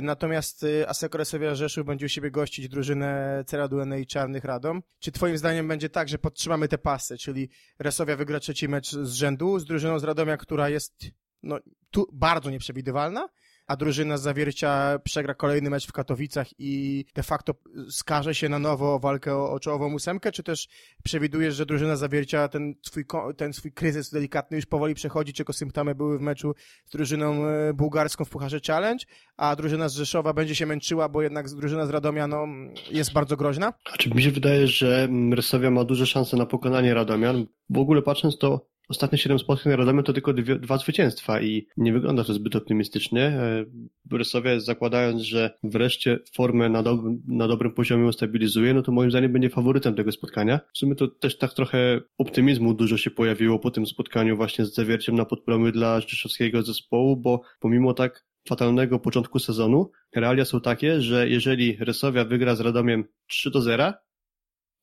natomiast 0.01 0.65
Aseko 0.87 1.19
Rzeszów 1.53 1.85
będzie 1.85 2.05
u 2.05 2.09
siebie 2.09 2.31
gościć 2.31 2.69
drużynę 2.69 3.43
Ceradu 3.47 3.77
i 4.01 4.05
Czarnych 4.05 4.43
Radom. 4.43 4.81
Czy 4.99 5.11
twoim 5.11 5.37
zdaniem 5.37 5.67
będzie 5.67 5.89
tak, 5.89 6.09
że 6.09 6.17
podtrzymamy 6.17 6.67
te 6.67 6.77
pasy, 6.77 7.17
czyli 7.17 7.49
Resowia 7.79 8.15
wygra 8.15 8.39
trzeci 8.39 8.67
mecz 8.67 8.91
z 8.91 9.08
rzędu 9.11 9.59
z 9.59 9.65
drużyną 9.65 9.99
z 9.99 10.03
Radomia, 10.03 10.37
która 10.37 10.69
jest 10.69 11.05
no, 11.43 11.59
tu 11.91 12.07
bardzo 12.13 12.49
nieprzewidywalna, 12.49 13.29
a 13.67 13.75
drużyna 13.75 14.17
z 14.17 14.21
Zawiercia 14.21 14.99
przegra 15.03 15.33
kolejny 15.33 15.69
mecz 15.69 15.87
w 15.87 15.91
Katowicach 15.91 16.47
i 16.59 17.05
de 17.15 17.23
facto 17.23 17.53
skaże 17.89 18.35
się 18.35 18.49
na 18.49 18.59
nowo 18.59 18.93
o 18.93 18.99
walkę 18.99 19.35
o, 19.35 19.51
o 19.51 19.59
czołową 19.59 19.93
ósemkę, 19.93 20.31
czy 20.31 20.43
też 20.43 20.67
przewidujesz, 21.03 21.55
że 21.55 21.65
drużyna 21.65 21.95
Zawiercia 21.95 22.47
ten 22.47 22.75
swój, 22.81 23.05
ten 23.37 23.53
swój 23.53 23.71
kryzys 23.71 24.09
delikatny 24.09 24.57
już 24.57 24.65
powoli 24.65 24.93
przechodzi, 24.93 25.33
czego 25.33 25.53
symptomy 25.53 25.95
były 25.95 26.17
w 26.17 26.21
meczu 26.21 26.53
z 26.85 26.91
drużyną 26.91 27.45
e, 27.45 27.73
bułgarską 27.73 28.25
w 28.25 28.29
Pucharze 28.29 28.59
Challenge, 28.67 29.05
a 29.37 29.55
drużyna 29.55 29.89
z 29.89 29.93
Rzeszowa 29.93 30.33
będzie 30.33 30.55
się 30.55 30.65
męczyła, 30.65 31.09
bo 31.09 31.21
jednak 31.21 31.49
drużyna 31.49 31.85
z 31.85 31.89
Radomia 31.89 32.27
no, 32.27 32.47
jest 32.91 33.13
bardzo 33.13 33.37
groźna? 33.37 33.73
Znaczy, 33.89 34.09
mi 34.09 34.23
się 34.23 34.31
wydaje, 34.31 34.67
że 34.67 35.07
Resowia 35.33 35.71
ma 35.71 35.83
duże 35.83 36.05
szanse 36.05 36.37
na 36.37 36.45
pokonanie 36.45 36.93
Radomian. 36.93 37.45
W 37.69 37.77
ogóle 37.77 38.01
patrząc 38.01 38.37
to 38.37 38.69
ostatnie 38.89 39.17
7 39.17 39.39
spotkań 39.39 39.75
Radomiu 39.75 40.03
to 40.03 40.13
tylko 40.13 40.33
dwie, 40.33 40.55
dwa 40.55 40.77
zwycięstwa 40.77 41.41
i 41.41 41.67
nie 41.77 41.93
wygląda 41.93 42.23
to 42.23 42.33
zbyt 42.33 42.55
optymistycznie. 42.55 43.21
E, 43.21 43.65
Borysowie 44.05 44.61
zakładając, 44.61 45.21
że 45.21 45.57
wreszcie 45.63 46.19
formę 46.33 46.69
na, 46.69 46.83
do, 46.83 47.03
na 47.27 47.47
dobrym 47.47 47.73
poziomie 47.73 48.05
ustabilizuje, 48.05 48.73
no 48.73 48.81
to 48.81 48.91
moim 48.91 49.11
zdaniem 49.11 49.33
będzie 49.33 49.49
faworytem 49.49 49.95
tego 49.95 50.11
spotkania. 50.11 50.59
W 50.73 50.77
sumie 50.77 50.95
to 50.95 51.07
też 51.07 51.37
tak 51.37 51.53
trochę 51.53 52.01
optymizmu 52.17 52.73
dużo 52.73 52.97
się 52.97 53.11
pojawiło 53.11 53.59
po 53.59 53.71
tym 53.71 53.85
spotkaniu 53.85 54.37
właśnie 54.37 54.65
z 54.65 54.73
zawierciem 54.73 55.15
na 55.15 55.25
podpromy 55.25 55.71
dla 55.71 56.01
rzeszowskiego 56.01 56.61
zespołu, 56.61 57.17
bo 57.17 57.41
pomimo 57.59 57.93
tak 57.93 58.29
fatalnego 58.47 58.99
początku 58.99 59.39
sezonu, 59.39 59.91
realia 60.15 60.45
są 60.45 60.61
takie, 60.61 61.01
że 61.01 61.29
jeżeli 61.29 61.77
Resowia 61.79 62.25
wygra 62.25 62.55
z 62.55 62.59
Radomiem 62.59 63.03
3 63.27 63.51
do 63.51 63.61
0, 63.61 63.93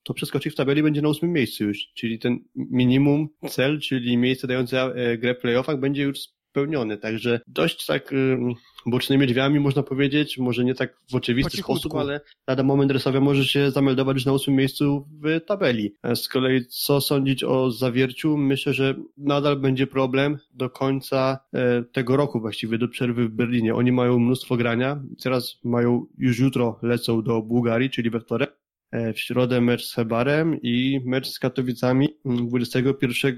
to 0.06 0.14
przeskoczy 0.14 0.50
w 0.50 0.54
tabeli 0.54 0.82
będzie 0.82 1.02
na 1.02 1.08
ósmym 1.08 1.32
miejscu 1.32 1.64
już, 1.64 1.78
czyli 1.94 2.18
ten 2.18 2.38
minimum 2.56 3.28
cel, 3.48 3.80
czyli 3.80 4.16
miejsce 4.16 4.46
dające 4.46 4.82
e, 4.82 5.18
grę 5.18 5.34
w 5.34 5.38
playoffach 5.38 5.80
będzie 5.80 6.02
już 6.02 6.18
spełniony, 6.56 6.98
także 6.98 7.40
dość 7.46 7.86
tak 7.86 8.14
bocznymi 8.86 9.26
drzwiami 9.26 9.60
można 9.60 9.82
powiedzieć, 9.82 10.38
może 10.38 10.64
nie 10.64 10.74
tak 10.74 10.96
w 11.10 11.14
oczywisty 11.14 11.56
sposób, 11.56 11.94
ale 11.94 12.20
lada 12.48 12.62
moment 12.62 12.92
Resowia 12.92 13.20
może 13.20 13.44
się 13.44 13.70
zameldować 13.70 14.14
już 14.14 14.26
na 14.26 14.32
ósmym 14.32 14.56
miejscu 14.56 15.08
w 15.22 15.40
tabeli. 15.46 15.94
Z 16.14 16.28
kolei 16.28 16.66
co 16.66 17.00
sądzić 17.00 17.44
o 17.44 17.70
zawierciu? 17.70 18.36
Myślę, 18.36 18.72
że 18.72 18.94
nadal 19.16 19.56
będzie 19.56 19.86
problem 19.86 20.38
do 20.54 20.70
końca 20.70 21.38
e, 21.52 21.82
tego 21.82 22.16
roku 22.16 22.40
właściwie, 22.40 22.78
do 22.78 22.88
przerwy 22.88 23.28
w 23.28 23.30
Berlinie. 23.32 23.74
Oni 23.74 23.92
mają 23.92 24.18
mnóstwo 24.18 24.56
grania, 24.56 25.02
teraz 25.22 25.60
mają, 25.64 26.06
już 26.18 26.38
jutro 26.38 26.78
lecą 26.82 27.22
do 27.22 27.42
Bułgarii, 27.42 27.90
czyli 27.90 28.10
we 28.10 28.20
wtorek 28.20 28.56
E, 28.56 28.65
w 28.92 29.18
środę 29.18 29.60
mecz 29.60 29.86
z 29.86 29.94
Hebarem 29.94 30.58
i 30.62 31.00
mecz 31.04 31.28
z 31.28 31.38
Katowicami 31.38 32.08
21 32.24 33.36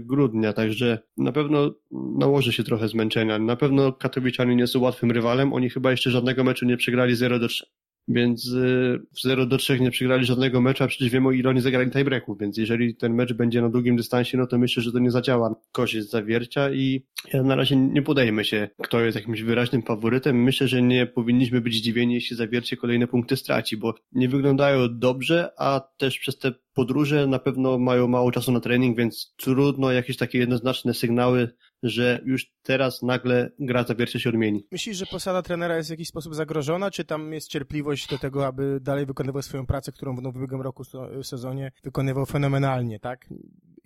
grudnia, 0.00 0.52
także 0.52 0.98
na 1.16 1.32
pewno 1.32 1.74
nałoży 2.18 2.52
się 2.52 2.64
trochę 2.64 2.88
zmęczenia. 2.88 3.38
Na 3.38 3.56
pewno 3.56 3.92
Katowicianie 3.92 4.56
nie 4.56 4.66
są 4.66 4.80
łatwym 4.80 5.10
rywalem, 5.10 5.52
oni 5.52 5.70
chyba 5.70 5.90
jeszcze 5.90 6.10
żadnego 6.10 6.44
meczu 6.44 6.66
nie 6.66 6.76
przegrali 6.76 7.14
0 7.14 7.38
do 7.38 7.48
3 7.48 7.66
więc 8.08 8.46
y, 8.46 9.00
w 9.16 9.22
0 9.22 9.46
do 9.46 9.58
3 9.58 9.80
nie 9.80 9.90
przegrali 9.90 10.24
żadnego 10.24 10.60
meczu, 10.60 10.84
a 10.84 10.86
przecież 10.86 11.10
wiemy 11.10 11.28
o 11.28 11.32
ile 11.32 11.50
oni 11.50 11.60
zagrali 11.60 11.90
tiebreaków, 11.90 12.38
więc 12.40 12.56
jeżeli 12.58 12.96
ten 12.96 13.14
mecz 13.14 13.32
będzie 13.32 13.62
na 13.62 13.68
długim 13.68 13.96
dystansie, 13.96 14.38
no 14.38 14.46
to 14.46 14.58
myślę, 14.58 14.82
że 14.82 14.92
to 14.92 14.98
nie 14.98 15.10
zadziała 15.10 15.54
korzyść 15.72 16.10
zawiercia 16.10 16.70
i 16.70 17.02
ja 17.32 17.42
na 17.42 17.54
razie 17.54 17.76
nie 17.76 18.02
podejmę 18.02 18.44
się, 18.44 18.68
kto 18.82 19.00
jest 19.00 19.16
jakimś 19.16 19.42
wyraźnym 19.42 19.82
faworytem. 19.82 20.42
Myślę, 20.42 20.68
że 20.68 20.82
nie 20.82 21.06
powinniśmy 21.06 21.60
być 21.60 21.74
zdziwieni, 21.74 22.14
jeśli 22.14 22.36
zawiercie 22.36 22.76
kolejne 22.76 23.06
punkty 23.06 23.36
straci, 23.36 23.76
bo 23.76 23.94
nie 24.12 24.28
wyglądają 24.28 24.98
dobrze, 24.98 25.50
a 25.58 25.80
też 25.96 26.18
przez 26.18 26.38
te 26.38 26.52
podróże 26.74 27.26
na 27.26 27.38
pewno 27.38 27.78
mają 27.78 28.08
mało 28.08 28.32
czasu 28.32 28.52
na 28.52 28.60
trening, 28.60 28.98
więc 28.98 29.34
trudno 29.36 29.92
jakieś 29.92 30.16
takie 30.16 30.38
jednoznaczne 30.38 30.94
sygnały, 30.94 31.48
że 31.82 32.20
już 32.24 32.52
teraz 32.62 33.02
nagle 33.02 33.50
gra 33.58 33.84
zawiercie 33.84 34.20
się 34.20 34.30
odmieni. 34.30 34.66
Myślisz, 34.72 34.96
że 34.96 35.06
posada 35.06 35.42
trenera 35.42 35.76
jest 35.76 35.88
w 35.88 35.90
jakiś 35.90 36.08
sposób 36.08 36.34
zagrożona, 36.34 36.90
czy 36.90 37.04
tam 37.04 37.32
jest 37.32 37.48
cierpliwość 37.48 38.08
do 38.08 38.18
tego, 38.18 38.46
aby 38.46 38.78
dalej 38.80 39.06
wykonywał 39.06 39.42
swoją 39.42 39.66
pracę, 39.66 39.92
którą 39.92 40.16
w 40.16 40.26
ubiegłym 40.26 40.60
roku 40.60 40.82
w 41.22 41.26
sezonie 41.26 41.72
wykonywał 41.84 42.26
fenomenalnie, 42.26 43.00
tak? 43.00 43.28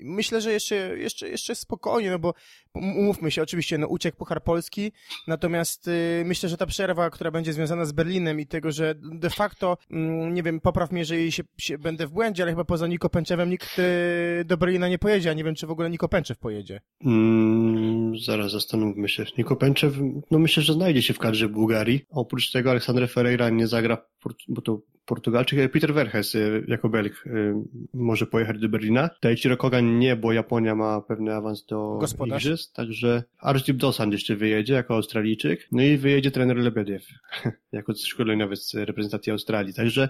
Myślę, 0.04 0.40
że 0.40 0.52
jeszcze, 0.52 0.74
jeszcze, 0.98 1.28
jeszcze 1.28 1.54
spokojnie, 1.54 2.10
no 2.10 2.18
bo 2.18 2.34
umówmy 2.74 3.30
się, 3.30 3.42
oczywiście, 3.42 3.78
no 3.78 3.86
uciekł 3.86 4.18
Puchar 4.18 4.42
Polski, 4.42 4.92
natomiast 5.26 5.88
y, 5.88 6.22
myślę, 6.26 6.48
że 6.48 6.56
ta 6.56 6.66
przerwa, 6.66 7.10
która 7.10 7.30
będzie 7.30 7.52
związana 7.52 7.84
z 7.84 7.92
Berlinem 7.92 8.40
i 8.40 8.46
tego, 8.46 8.72
że 8.72 8.94
de 8.94 9.30
facto, 9.30 9.76
mm, 9.90 10.34
nie 10.34 10.42
wiem, 10.42 10.60
popraw 10.60 10.92
mnie, 10.92 11.00
jeżeli 11.00 11.32
się, 11.32 11.42
się, 11.58 11.78
będę 11.78 12.06
w 12.06 12.10
błędzie, 12.10 12.42
ale 12.42 12.52
chyba 12.52 12.64
poza 12.64 12.86
Niko 12.86 13.10
Pęczewem 13.10 13.50
nikt 13.50 13.78
y, 13.78 14.44
do 14.44 14.56
Berlina 14.56 14.88
nie 14.88 14.98
pojedzie, 14.98 15.30
a 15.30 15.32
nie 15.32 15.44
wiem, 15.44 15.54
czy 15.54 15.66
w 15.66 15.70
ogóle 15.70 15.90
Niko 15.90 16.08
Pęczew 16.08 16.38
pojedzie. 16.38 16.80
Mm, 17.04 18.18
zaraz 18.18 18.52
zastanówmy 18.52 19.08
się. 19.08 19.24
Niko 19.38 19.56
Pęczew, 19.56 19.94
no 20.30 20.38
myślę, 20.38 20.62
że 20.62 20.72
znajdzie 20.72 21.02
się 21.02 21.14
w 21.14 21.18
kadrze 21.18 21.48
Bułgarii. 21.48 22.00
Oprócz 22.10 22.52
tego 22.52 22.70
Aleksandr 22.70 23.08
Ferreira 23.08 23.50
nie 23.50 23.66
zagra, 23.66 24.06
bo 24.48 24.62
to 24.62 24.80
Portugalczyk, 25.10 25.72
Peter 25.72 25.94
Verhes 25.94 26.34
y, 26.34 26.64
jako 26.68 26.88
Belg 26.88 27.26
y, 27.26 27.54
może 27.94 28.26
pojechać 28.26 28.58
do 28.58 28.68
Berlina. 28.68 29.10
Daichiro 29.22 29.56
Kogan 29.56 29.98
nie, 29.98 30.16
bo 30.16 30.32
Japonia 30.32 30.74
ma 30.74 31.00
pewny 31.00 31.34
awans 31.34 31.66
do 31.66 31.98
Gospodarz. 32.00 32.44
Igrzysk, 32.44 32.74
także 32.74 33.22
Archib 33.38 33.76
Dosan 33.76 34.12
jeszcze 34.12 34.36
wyjedzie 34.36 34.74
jako 34.74 34.94
Australijczyk, 34.94 35.68
no 35.72 35.82
i 35.82 35.96
wyjedzie 35.96 36.30
trener 36.30 36.56
Lebediew 36.56 37.06
jako 37.72 37.94
szkoleniowiec 37.94 38.74
reprezentacji 38.74 39.32
Australii, 39.32 39.74
także 39.74 40.08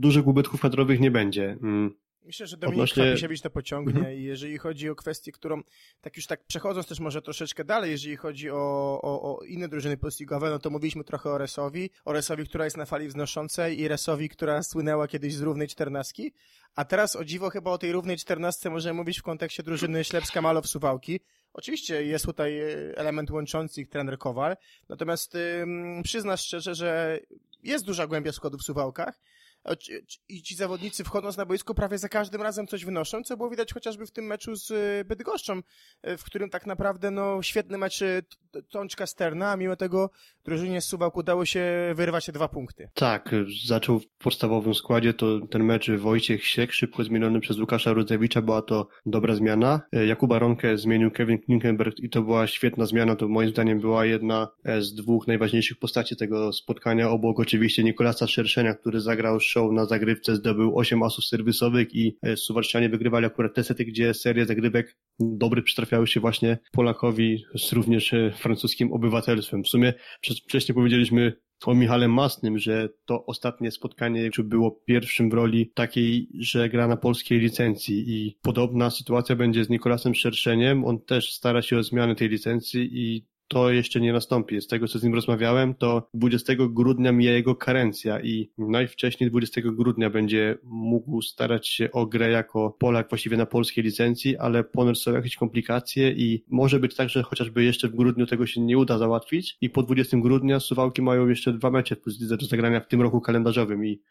dużych 0.00 0.26
ubytków 0.26 0.60
kadrowych 0.60 1.00
nie 1.00 1.10
będzie. 1.10 1.56
Myślę, 2.30 2.46
że 2.46 2.56
Dominik 2.56 2.78
Odnośnie... 2.78 3.02
Krapisiewicz 3.02 3.40
to 3.40 3.50
pociągnie 3.50 3.98
mhm. 3.98 4.18
i 4.18 4.22
jeżeli 4.22 4.58
chodzi 4.58 4.90
o 4.90 4.94
kwestię, 4.94 5.32
którą, 5.32 5.62
tak 6.00 6.16
już 6.16 6.26
tak 6.26 6.44
przechodząc 6.44 6.86
też 6.86 7.00
może 7.00 7.22
troszeczkę 7.22 7.64
dalej, 7.64 7.90
jeżeli 7.90 8.16
chodzi 8.16 8.50
o, 8.50 9.00
o, 9.02 9.22
o 9.22 9.44
inne 9.44 9.68
drużyny 9.68 9.96
postligowe, 9.96 10.50
no 10.50 10.58
to 10.58 10.70
mówiliśmy 10.70 11.04
trochę 11.04 11.30
o 11.30 11.38
Resowi, 11.38 11.90
o 12.04 12.12
Resowi, 12.12 12.44
która 12.44 12.64
jest 12.64 12.76
na 12.76 12.86
fali 12.86 13.08
wznoszącej 13.08 13.80
i 13.80 13.88
Resowi, 13.88 14.28
która 14.28 14.62
słynęła 14.62 15.08
kiedyś 15.08 15.34
z 15.34 15.40
równej 15.40 15.68
czternastki, 15.68 16.32
a 16.74 16.84
teraz 16.84 17.16
o 17.16 17.24
dziwo 17.24 17.50
chyba 17.50 17.70
o 17.70 17.78
tej 17.78 17.92
równej 17.92 18.16
czternastce 18.16 18.70
możemy 18.70 18.94
mówić 18.94 19.18
w 19.18 19.22
kontekście 19.22 19.62
drużyny 19.62 20.04
Ślepska 20.04 20.42
Malow 20.42 20.66
Suwałki. 20.66 21.20
Oczywiście 21.52 22.04
jest 22.04 22.24
tutaj 22.24 22.58
e, 22.58 22.66
element 22.96 23.30
łączący 23.30 23.80
ich 23.80 23.88
trener 23.88 24.18
Kowal, 24.18 24.56
natomiast 24.88 25.34
ym, 25.34 26.02
przyznasz 26.04 26.44
szczerze, 26.44 26.74
że 26.74 27.20
jest 27.62 27.84
duża 27.84 28.06
głębia 28.06 28.32
składów 28.32 28.60
w 28.60 28.64
Suwałkach, 28.64 29.20
i 30.28 30.42
ci 30.42 30.54
zawodnicy 30.54 31.04
wchodząc 31.04 31.36
na 31.36 31.46
boisko 31.46 31.74
prawie 31.74 31.98
za 31.98 32.08
każdym 32.08 32.42
razem 32.42 32.66
coś 32.66 32.84
wynoszą, 32.84 33.22
co 33.22 33.36
było 33.36 33.50
widać 33.50 33.72
chociażby 33.72 34.06
w 34.06 34.10
tym 34.10 34.24
meczu 34.24 34.56
z 34.56 34.70
y, 34.70 35.04
Bydgoszczą, 35.04 35.58
y, 36.08 36.16
w 36.16 36.24
którym 36.24 36.50
tak 36.50 36.66
naprawdę 36.66 37.10
no, 37.10 37.42
świetny 37.42 37.78
mecz 37.78 38.02
y, 38.02 38.22
Tączka 38.70 39.06
Sterna, 39.06 39.50
a 39.50 39.56
mimo 39.56 39.76
tego 39.76 40.10
drużynie 40.44 40.80
z 40.80 40.84
Suwałk 40.84 41.16
udało 41.16 41.44
się 41.44 41.92
wyrwać 41.94 42.26
te 42.26 42.32
dwa 42.32 42.48
punkty. 42.48 42.88
Tak, 42.94 43.30
zaczął 43.66 44.00
w 44.00 44.06
podstawowym 44.08 44.74
składzie 44.74 45.14
to 45.14 45.46
ten 45.46 45.64
mecz 45.64 45.90
Wojciech 45.90 46.46
Siek, 46.46 46.72
szybko 46.72 47.04
zmieniony 47.04 47.40
przez 47.40 47.58
Łukasza 47.58 47.92
Rudzewicza, 47.92 48.42
była 48.42 48.62
to 48.62 48.88
dobra 49.06 49.34
zmiana. 49.34 49.80
E, 49.92 50.06
Jakuba 50.06 50.38
Ronkę 50.38 50.78
zmienił 50.78 51.10
Kevin 51.10 51.38
Klinkenberg 51.38 51.98
i 51.98 52.10
to 52.10 52.22
była 52.22 52.46
świetna 52.46 52.86
zmiana, 52.86 53.16
to 53.16 53.28
moim 53.28 53.50
zdaniem 53.50 53.80
była 53.80 54.04
jedna 54.04 54.48
e, 54.64 54.82
z 54.82 54.94
dwóch 54.94 55.26
najważniejszych 55.26 55.78
postaci 55.78 56.16
tego 56.16 56.52
spotkania, 56.52 57.10
obok 57.10 57.40
oczywiście 57.40 57.84
Nikolasa 57.84 58.26
Szerszenia, 58.26 58.74
który 58.74 59.00
zagrał 59.00 59.40
show 59.50 59.72
na 59.72 59.86
zagrywce, 59.86 60.36
zdobył 60.36 60.78
8 60.78 61.02
asów 61.02 61.24
serwisowych 61.24 61.94
i 61.94 62.16
e, 62.22 62.36
Suwalszczanie 62.36 62.88
wygrywali 62.88 63.26
akurat 63.26 63.54
te 63.54 63.64
sety, 63.64 63.84
gdzie 63.84 64.14
serie 64.14 64.46
zagrywek 64.46 64.96
dobry 65.20 65.62
przytrafiały 65.62 66.06
się 66.06 66.20
właśnie 66.20 66.58
Polakowi 66.72 67.44
z 67.58 67.72
również 67.72 68.14
francuskim 68.36 68.92
obywatelstwem. 68.92 69.62
W 69.62 69.68
sumie 69.68 69.94
wcześniej 70.46 70.74
powiedzieliśmy 70.74 71.32
o 71.66 71.74
Michale 71.74 72.08
Masnym, 72.08 72.58
że 72.58 72.88
to 73.04 73.26
ostatnie 73.26 73.70
spotkanie 73.70 74.30
było 74.44 74.70
pierwszym 74.70 75.30
w 75.30 75.34
roli 75.34 75.72
takiej, 75.74 76.28
że 76.38 76.68
gra 76.68 76.88
na 76.88 76.96
polskiej 76.96 77.38
licencji 77.38 78.04
i 78.08 78.38
podobna 78.42 78.90
sytuacja 78.90 79.36
będzie 79.36 79.64
z 79.64 79.68
Nikolasem 79.68 80.14
Szerszeniem. 80.14 80.84
On 80.84 81.00
też 81.00 81.32
stara 81.32 81.62
się 81.62 81.78
o 81.78 81.82
zmianę 81.82 82.14
tej 82.14 82.28
licencji 82.28 82.88
i 82.92 83.26
to 83.50 83.70
jeszcze 83.70 84.00
nie 84.00 84.12
nastąpi. 84.12 84.60
Z 84.60 84.66
tego, 84.66 84.88
co 84.88 84.98
z 84.98 85.02
nim 85.02 85.14
rozmawiałem, 85.14 85.74
to 85.74 86.08
20 86.14 86.52
grudnia 86.58 87.12
mija 87.12 87.32
jego 87.32 87.54
karencja 87.54 88.20
i 88.20 88.50
najwcześniej 88.58 89.30
20 89.30 89.60
grudnia 89.64 90.10
będzie 90.10 90.58
mógł 90.62 91.22
starać 91.22 91.68
się 91.68 91.92
o 91.92 92.06
grę 92.06 92.30
jako 92.30 92.76
Polak 92.78 93.08
właściwie 93.08 93.36
na 93.36 93.46
polskiej 93.46 93.84
licencji, 93.84 94.36
ale 94.36 94.64
ponoć 94.64 95.02
są 95.02 95.12
jakieś 95.12 95.36
komplikacje 95.36 96.10
i 96.12 96.44
może 96.48 96.80
być 96.80 96.94
tak, 96.94 97.08
że 97.08 97.22
chociażby 97.22 97.64
jeszcze 97.64 97.88
w 97.88 97.94
grudniu 97.94 98.26
tego 98.26 98.46
się 98.46 98.60
nie 98.60 98.78
uda 98.78 98.98
załatwić 98.98 99.56
i 99.60 99.70
po 99.70 99.82
20 99.82 100.16
grudnia 100.16 100.60
Suwałki 100.60 101.02
mają 101.02 101.28
jeszcze 101.28 101.52
dwa 101.52 101.70
mecze 101.70 101.96
do 102.30 102.46
zagrania 102.46 102.80
w 102.80 102.88
tym 102.88 103.02
roku 103.02 103.20
kalendarzowym 103.20 103.86
i 103.86 104.02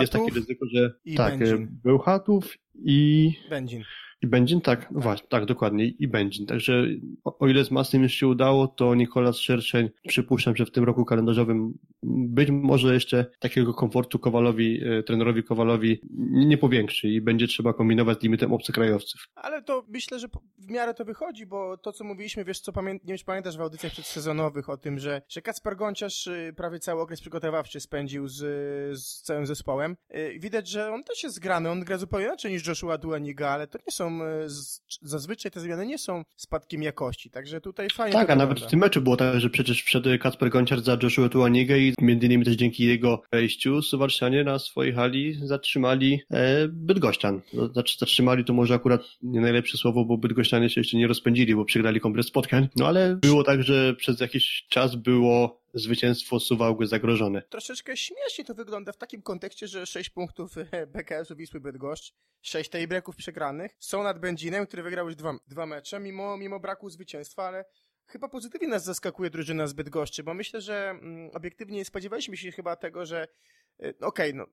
jest 0.00 0.12
takie 0.12 0.34
ryzyko, 0.34 0.66
że 0.74 0.94
tak, 1.16 1.38
Będzin. 1.38 1.80
Bełchatów 1.84 2.58
i 2.74 3.32
Będzin. 3.50 3.82
I 4.22 4.26
Będzin, 4.26 4.60
tak, 4.60 4.90
no 4.90 5.00
właśnie, 5.00 5.28
tak, 5.28 5.44
dokładnie, 5.44 5.86
i 5.86 6.08
Będzin. 6.08 6.46
Także 6.46 6.86
o, 7.24 7.38
o, 7.38 7.48
ile 7.48 7.64
z 7.64 7.70
Masnym 7.70 8.02
już 8.02 8.12
się 8.12 8.28
udało, 8.28 8.68
to 8.68 8.94
Nikolas 8.94 9.36
Szerszeń, 9.36 9.90
przypuszczam, 10.08 10.56
że 10.56 10.66
w 10.66 10.70
tym 10.70 10.84
roku 10.84 11.04
kalendarzowym 11.04 11.78
być 12.04 12.50
może 12.50 12.94
jeszcze 12.94 13.26
takiego 13.38 13.74
komfortu 13.74 14.18
Kowalowi, 14.18 14.80
e, 14.84 15.02
trenerowi 15.02 15.42
Kowalowi 15.42 16.00
nie 16.30 16.58
powiększy 16.58 17.08
i 17.08 17.20
będzie 17.20 17.46
trzeba 17.46 17.72
kombinować 17.72 18.20
z 18.20 18.22
limitem 18.22 18.52
obcokrajowców. 18.52 19.28
Ale 19.34 19.62
to 19.62 19.84
myślę, 19.88 20.18
że 20.18 20.28
w 20.58 20.70
miarę 20.70 20.94
to 20.94 21.04
wychodzi, 21.04 21.46
bo 21.46 21.76
to, 21.76 21.92
co 21.92 22.04
mówiliśmy, 22.04 22.44
wiesz, 22.44 22.60
co 22.60 22.72
pamię 22.72 22.92
nie 22.92 23.00
wiem, 23.04 23.18
czy 23.18 23.24
pamiętasz 23.24 23.56
w 23.56 23.60
audycjach 23.60 23.92
przedsezonowych 23.92 24.68
o 24.68 24.76
tym, 24.76 24.98
że, 24.98 25.22
że 25.28 25.42
Kacper 25.42 25.76
Gonciarz 25.76 26.26
y, 26.26 26.54
prawie 26.56 26.78
cały 26.78 27.00
okres 27.00 27.20
przygotowawczy 27.20 27.80
spędził 27.80 28.28
z, 28.28 28.36
z 29.00 29.22
całym 29.22 29.46
zespołem. 29.46 29.96
Y, 30.16 30.38
widać, 30.38 30.68
że 30.68 30.92
on 30.92 31.04
też 31.04 31.22
jest 31.22 31.36
zgrany, 31.36 31.70
on 31.70 31.84
gra 31.84 31.98
zupełnie 31.98 32.26
inaczej 32.26 32.52
niż 32.52 32.66
Joshua 32.66 32.98
Duaniga, 32.98 33.48
ale 33.48 33.66
to 33.66 33.78
nie 33.86 33.92
są 33.92 34.13
E, 34.22 34.46
zazwyczaj 35.02 35.52
te 35.52 35.60
zmiany 35.60 35.86
nie 35.86 35.98
są 35.98 36.22
spadkiem 36.36 36.82
jakości, 36.82 37.30
także 37.30 37.60
tutaj 37.60 37.88
fajnie 37.90 38.12
Tak, 38.12 38.30
a 38.30 38.36
nawet 38.36 38.60
w 38.60 38.66
tym 38.66 38.80
meczu 38.80 39.02
było 39.02 39.16
tak, 39.16 39.40
że 39.40 39.50
przecież 39.50 39.82
wszedł 39.82 40.10
Kacper 40.20 40.50
Gonciarz 40.50 40.80
za 40.80 40.98
Joshua 41.02 41.28
Tuanigę 41.28 41.78
i 41.78 41.94
między 42.00 42.26
innymi 42.26 42.44
też 42.44 42.54
dzięki 42.54 42.84
jego 42.84 43.22
wejściu 43.32 43.82
Suwalszczanie 43.82 44.44
na 44.44 44.58
swojej 44.58 44.92
hali 44.92 45.38
zatrzymali 45.46 46.20
e, 46.30 46.68
Bydgoszczan. 46.68 47.40
Znaczy 47.72 47.98
zatrzymali 47.98 48.44
to 48.44 48.52
może 48.52 48.74
akurat 48.74 49.02
nie 49.22 49.40
najlepsze 49.40 49.78
słowo, 49.78 50.04
bo 50.04 50.18
Bydgoszczanie 50.18 50.70
się 50.70 50.80
jeszcze 50.80 50.96
nie 50.96 51.06
rozpędzili, 51.06 51.54
bo 51.54 51.64
przegrali 51.64 52.00
komplet 52.00 52.26
spotkań, 52.26 52.68
no 52.76 52.86
ale 52.86 53.16
było 53.16 53.44
tak, 53.44 53.62
że 53.62 53.94
przez 53.94 54.20
jakiś 54.20 54.66
czas 54.68 54.96
było 54.96 55.63
zwycięstwo 55.74 56.40
Suwałky 56.40 56.86
zagrożone. 56.86 57.42
Troszeczkę 57.42 57.96
śmiesznie 57.96 58.44
to 58.44 58.54
wygląda 58.54 58.92
w 58.92 58.96
takim 58.96 59.22
kontekście, 59.22 59.68
że 59.68 59.86
6 59.86 60.10
punktów 60.10 60.54
BKS-u 60.94 61.36
Wisły 61.36 61.60
Bydgoszcz, 61.60 62.14
6 62.42 62.70
tiebreaków 62.70 63.16
przegranych, 63.16 63.76
są 63.78 64.02
nad 64.02 64.18
Będzinem, 64.18 64.66
który 64.66 64.82
wygrał 64.82 65.06
już 65.06 65.16
dwa, 65.16 65.34
dwa 65.48 65.66
mecze, 65.66 66.00
mimo, 66.00 66.36
mimo 66.36 66.60
braku 66.60 66.90
zwycięstwa, 66.90 67.42
ale 67.44 67.64
chyba 68.06 68.28
pozytywnie 68.28 68.68
nas 68.68 68.84
zaskakuje 68.84 69.30
drużyna 69.30 69.66
z 69.66 69.72
Bydgoszczy, 69.72 70.22
bo 70.22 70.34
myślę, 70.34 70.60
że 70.60 70.90
mm, 70.90 71.30
obiektywnie 71.34 71.84
spodziewaliśmy 71.84 72.36
się 72.36 72.52
chyba 72.52 72.76
tego, 72.76 73.06
że 73.06 73.28
y, 73.84 73.94
okej, 74.00 74.30
okay, 74.30 74.32
no 74.32 74.46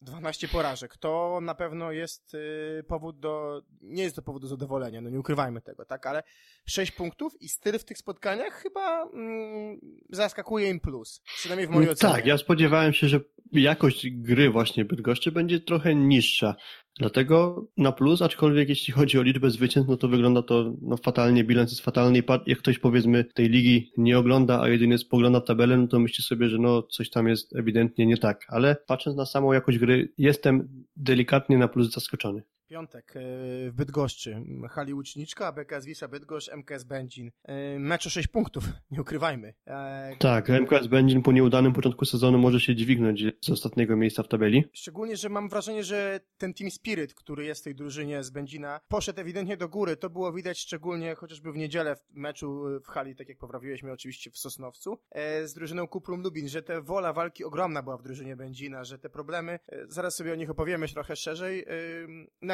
12 0.00 0.48
porażek. 0.48 0.96
To 0.96 1.38
na 1.42 1.54
pewno 1.54 1.92
jest 1.92 2.34
y, 2.34 2.84
powód 2.88 3.18
do. 3.18 3.62
Nie 3.80 4.02
jest 4.02 4.16
to 4.16 4.22
powód 4.22 4.42
do 4.42 4.48
zadowolenia, 4.48 5.00
no 5.00 5.10
nie 5.10 5.20
ukrywajmy 5.20 5.60
tego, 5.60 5.84
tak? 5.84 6.06
Ale 6.06 6.22
6 6.66 6.92
punktów 6.92 7.42
i 7.42 7.48
styl 7.48 7.78
w 7.78 7.84
tych 7.84 7.98
spotkaniach 7.98 8.52
chyba 8.62 9.02
mm, 9.02 9.80
zaskakuje 10.10 10.70
im 10.70 10.80
plus. 10.80 11.20
Przynajmniej 11.24 11.66
w 11.66 11.70
mojej 11.70 11.90
ocenie. 11.90 12.14
Tak, 12.14 12.26
ja 12.26 12.38
spodziewałem 12.38 12.92
się, 12.92 13.08
że 13.08 13.20
jakość 13.52 14.10
gry 14.10 14.50
właśnie 14.50 14.84
Bydgoszczy 14.84 15.32
będzie 15.32 15.60
trochę 15.60 15.94
niższa. 15.94 16.56
Dlatego 16.98 17.66
na 17.76 17.92
plus, 17.92 18.22
aczkolwiek 18.22 18.68
jeśli 18.68 18.92
chodzi 18.92 19.18
o 19.18 19.22
liczbę 19.22 19.50
zwycięstw, 19.50 19.90
no 19.90 19.96
to 19.96 20.08
wygląda 20.08 20.42
to 20.42 20.72
no, 20.82 20.96
fatalnie, 20.96 21.44
bilans 21.44 21.70
jest 21.70 21.82
fatalny 21.82 22.18
i 22.18 22.22
jak 22.46 22.58
ktoś 22.58 22.78
powiedzmy 22.78 23.24
tej 23.24 23.48
ligi 23.48 23.92
nie 23.96 24.18
ogląda, 24.18 24.60
a 24.60 24.68
jedynie 24.68 24.98
spogląda 24.98 25.40
tabelę, 25.40 25.76
no 25.76 25.86
to 25.86 25.98
myśli 25.98 26.24
sobie, 26.24 26.48
że 26.48 26.58
no 26.58 26.82
coś 26.82 27.10
tam 27.10 27.28
jest 27.28 27.56
ewidentnie 27.56 28.06
nie 28.06 28.16
tak. 28.16 28.46
Ale 28.48 28.76
patrząc 28.86 29.16
na 29.16 29.26
samą 29.26 29.52
jakość 29.52 29.78
gry, 29.78 30.12
jestem 30.18 30.68
delikatnie 30.96 31.58
na 31.58 31.68
plus 31.68 31.90
zaskoczony. 31.90 32.42
Piątek 32.68 33.16
e, 33.16 33.20
w 33.70 33.72
Bydgoszczy. 33.74 34.42
Hali 34.70 34.94
Łuczniczka, 34.94 35.52
BKS 35.52 35.84
Wisła 35.84 36.08
Bydgoszcz, 36.08 36.50
MKS 36.52 36.84
Będzin. 36.84 37.30
E, 37.44 37.78
mecz 37.78 38.06
o 38.06 38.10
6 38.10 38.28
punktów, 38.28 38.64
nie 38.90 39.00
ukrywajmy. 39.00 39.54
E, 39.66 40.16
Tak, 40.18 40.50
MKS 40.50 40.86
Będzin 40.86 41.22
po 41.22 41.32
nieudanym 41.32 41.72
początku 41.72 42.04
sezonu 42.04 42.38
może 42.38 42.60
się 42.60 42.74
dźwignąć 42.74 43.24
z 43.40 43.50
ostatniego 43.50 43.96
miejsca 43.96 44.22
w 44.22 44.28
tabeli. 44.28 44.64
Szczególnie, 44.72 45.16
że 45.16 45.28
mam 45.28 45.48
wrażenie, 45.48 45.84
że 45.84 46.20
ten 46.38 46.54
team 46.54 46.70
spirit, 46.70 47.14
który 47.14 47.44
jest 47.44 47.60
w 47.60 47.64
tej 47.64 47.74
drużynie 47.74 48.22
z 48.24 48.30
Będzina, 48.30 48.80
poszedł 48.88 49.20
ewidentnie 49.20 49.56
do 49.56 49.68
góry. 49.68 49.96
To 49.96 50.10
było 50.10 50.32
widać 50.32 50.58
szczególnie 50.58 51.14
chociażby 51.14 51.52
w 51.52 51.56
niedzielę 51.56 51.96
w 51.96 52.14
meczu 52.14 52.64
w 52.84 52.88
hali, 52.88 53.16
tak 53.16 53.28
jak 53.28 53.38
poprawiłeś 53.38 53.82
mnie 53.82 53.92
oczywiście 53.92 54.30
w 54.30 54.38
Sosnowcu, 54.38 54.98
z 55.44 55.54
drużyną 55.54 55.88
Kuprum 55.88 56.22
Lubin, 56.22 56.48
że 56.48 56.62
ta 56.62 56.80
wola 56.80 57.12
walki 57.12 57.44
ogromna 57.44 57.82
była 57.82 57.96
w 57.96 58.02
drużynie 58.02 58.36
Będzina, 58.36 58.84
że 58.84 58.98
te 58.98 59.10
problemy, 59.10 59.58
zaraz 59.88 60.16
sobie 60.16 60.32
o 60.32 60.36
nich 60.36 60.50
opowiemy 60.50 60.88
trochę 60.88 61.16
szerzej, 61.16 61.60
e, 61.60 61.66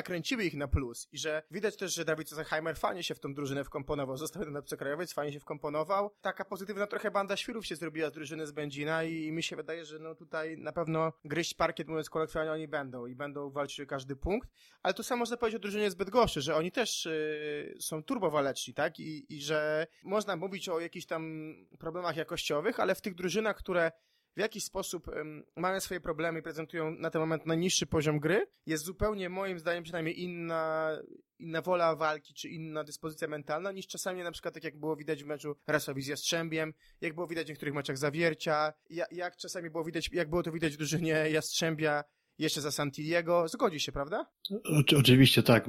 nakręciły 0.03 0.45
ich 0.45 0.55
na 0.55 0.69
plus 0.69 1.09
i 1.12 1.19
że 1.19 1.43
widać 1.51 1.77
też, 1.77 1.95
że 1.95 2.05
Dawid 2.05 2.29
Cezeheimer 2.29 2.77
fajnie 2.77 3.03
się 3.03 3.15
w 3.15 3.21
tą 3.21 3.35
drużynę 3.35 3.65
wkomponował, 3.65 4.17
został 4.17 4.51
na 4.51 4.59
obcokrajowiec, 4.59 5.12
fajnie 5.12 5.33
się 5.33 5.41
wkomponował. 5.41 6.11
Taka 6.21 6.45
pozytywna 6.45 6.87
trochę 6.87 7.11
banda 7.11 7.37
świrów 7.37 7.67
się 7.67 7.77
zrobiła 7.77 8.11
z 8.11 8.12
drużyny 8.12 8.47
z 8.47 8.53
Będzina 8.53 9.05
i, 9.05 9.33
mi 9.33 9.43
się 9.43 9.57
wydaje, 9.57 9.85
że 9.85 9.99
no 9.99 10.15
tutaj 10.15 10.59
na 10.59 10.73
pewno 10.73 11.12
gryźć 11.25 11.55
parkiet, 11.55 11.88
mówiąc 11.88 12.11
kolokwialnie, 12.11 12.53
oni 12.53 12.69
będą 12.69 13.07
i 13.07 13.15
będą 13.15 13.51
walczyć 13.51 13.81
o 13.81 13.87
każdy 13.87 14.17
punkt, 14.17 14.49
ale 14.83 14.95
to 14.95 15.03
samo 15.03 15.21
można 15.23 15.37
powiedzieć 15.37 15.57
o 15.57 15.62
drużynie 15.62 15.91
z 15.91 15.95
Bydgoszczy, 15.95 16.41
że 16.41 16.57
oni 16.57 16.73
też 16.73 17.07
y, 17.07 17.77
są 17.81 18.03
turbowaleczni, 18.03 18.75
tak? 18.75 19.01
I, 19.01 19.35
I 19.35 19.43
że 19.43 19.87
można 20.03 20.37
mówić 20.37 20.69
o 20.69 20.81
jakichś 20.81 21.07
tam 21.07 21.55
problemach 21.79 22.17
jakościowych, 22.17 22.81
ale 22.81 22.95
w 22.95 23.01
tych 23.01 23.15
drużynach, 23.15 23.57
które 23.57 23.93
w 24.37 24.40
jakiś 24.40 24.64
sposób 24.64 25.09
um, 25.09 25.45
mają 25.57 25.81
swoje 25.81 26.01
problemy 26.01 26.38
i 26.38 26.42
prezentują 26.42 26.90
na 26.90 27.11
ten 27.11 27.21
moment 27.21 27.47
najniższy 27.47 27.87
poziom 27.87 28.21
gry, 28.21 28.47
jest 28.66 28.85
zupełnie, 28.85 29.29
moim 29.29 29.59
zdaniem, 29.59 29.85
przynajmniej 29.85 30.23
inna, 30.23 30.90
inna 31.38 31.62
wola 31.62 31.97
walki, 31.97 32.35
czy 32.35 32.49
inna 32.49 32.85
dyspozycja 32.85 33.29
mentalna, 33.29 33.73
niż 33.73 33.87
czasami 33.87 34.23
na 34.23 34.33
przykład 34.33 34.55
tak 34.55 34.64
jak 34.64 34.81
było 34.81 34.97
widać 34.97 35.25
w 35.25 35.27
meczu 35.27 35.57
Rasowi 35.66 36.03
z 36.03 36.07
Jastrzębiem, 36.07 36.75
jak 37.01 37.14
było 37.14 37.27
widać 37.27 37.47
w 37.47 37.49
niektórych 37.49 37.75
meczach 37.75 37.99
Zawiercia, 37.99 38.73
jak, 38.90 39.12
jak 39.12 39.37
czasami 39.37 39.71
było 39.71 39.85
widać, 39.85 40.11
jak 40.12 40.31
było 40.31 40.42
to 40.42 40.53
widać 40.53 40.75
w 40.75 40.77
drużynie 40.77 41.12
Jastrzębia, 41.31 42.05
jeszcze 42.42 42.61
za 42.61 42.70
Santiliego. 42.70 43.48
Zgodzi 43.48 43.81
się, 43.81 43.92
prawda? 43.92 44.26
Oczywiście 44.98 45.42
tak. 45.42 45.66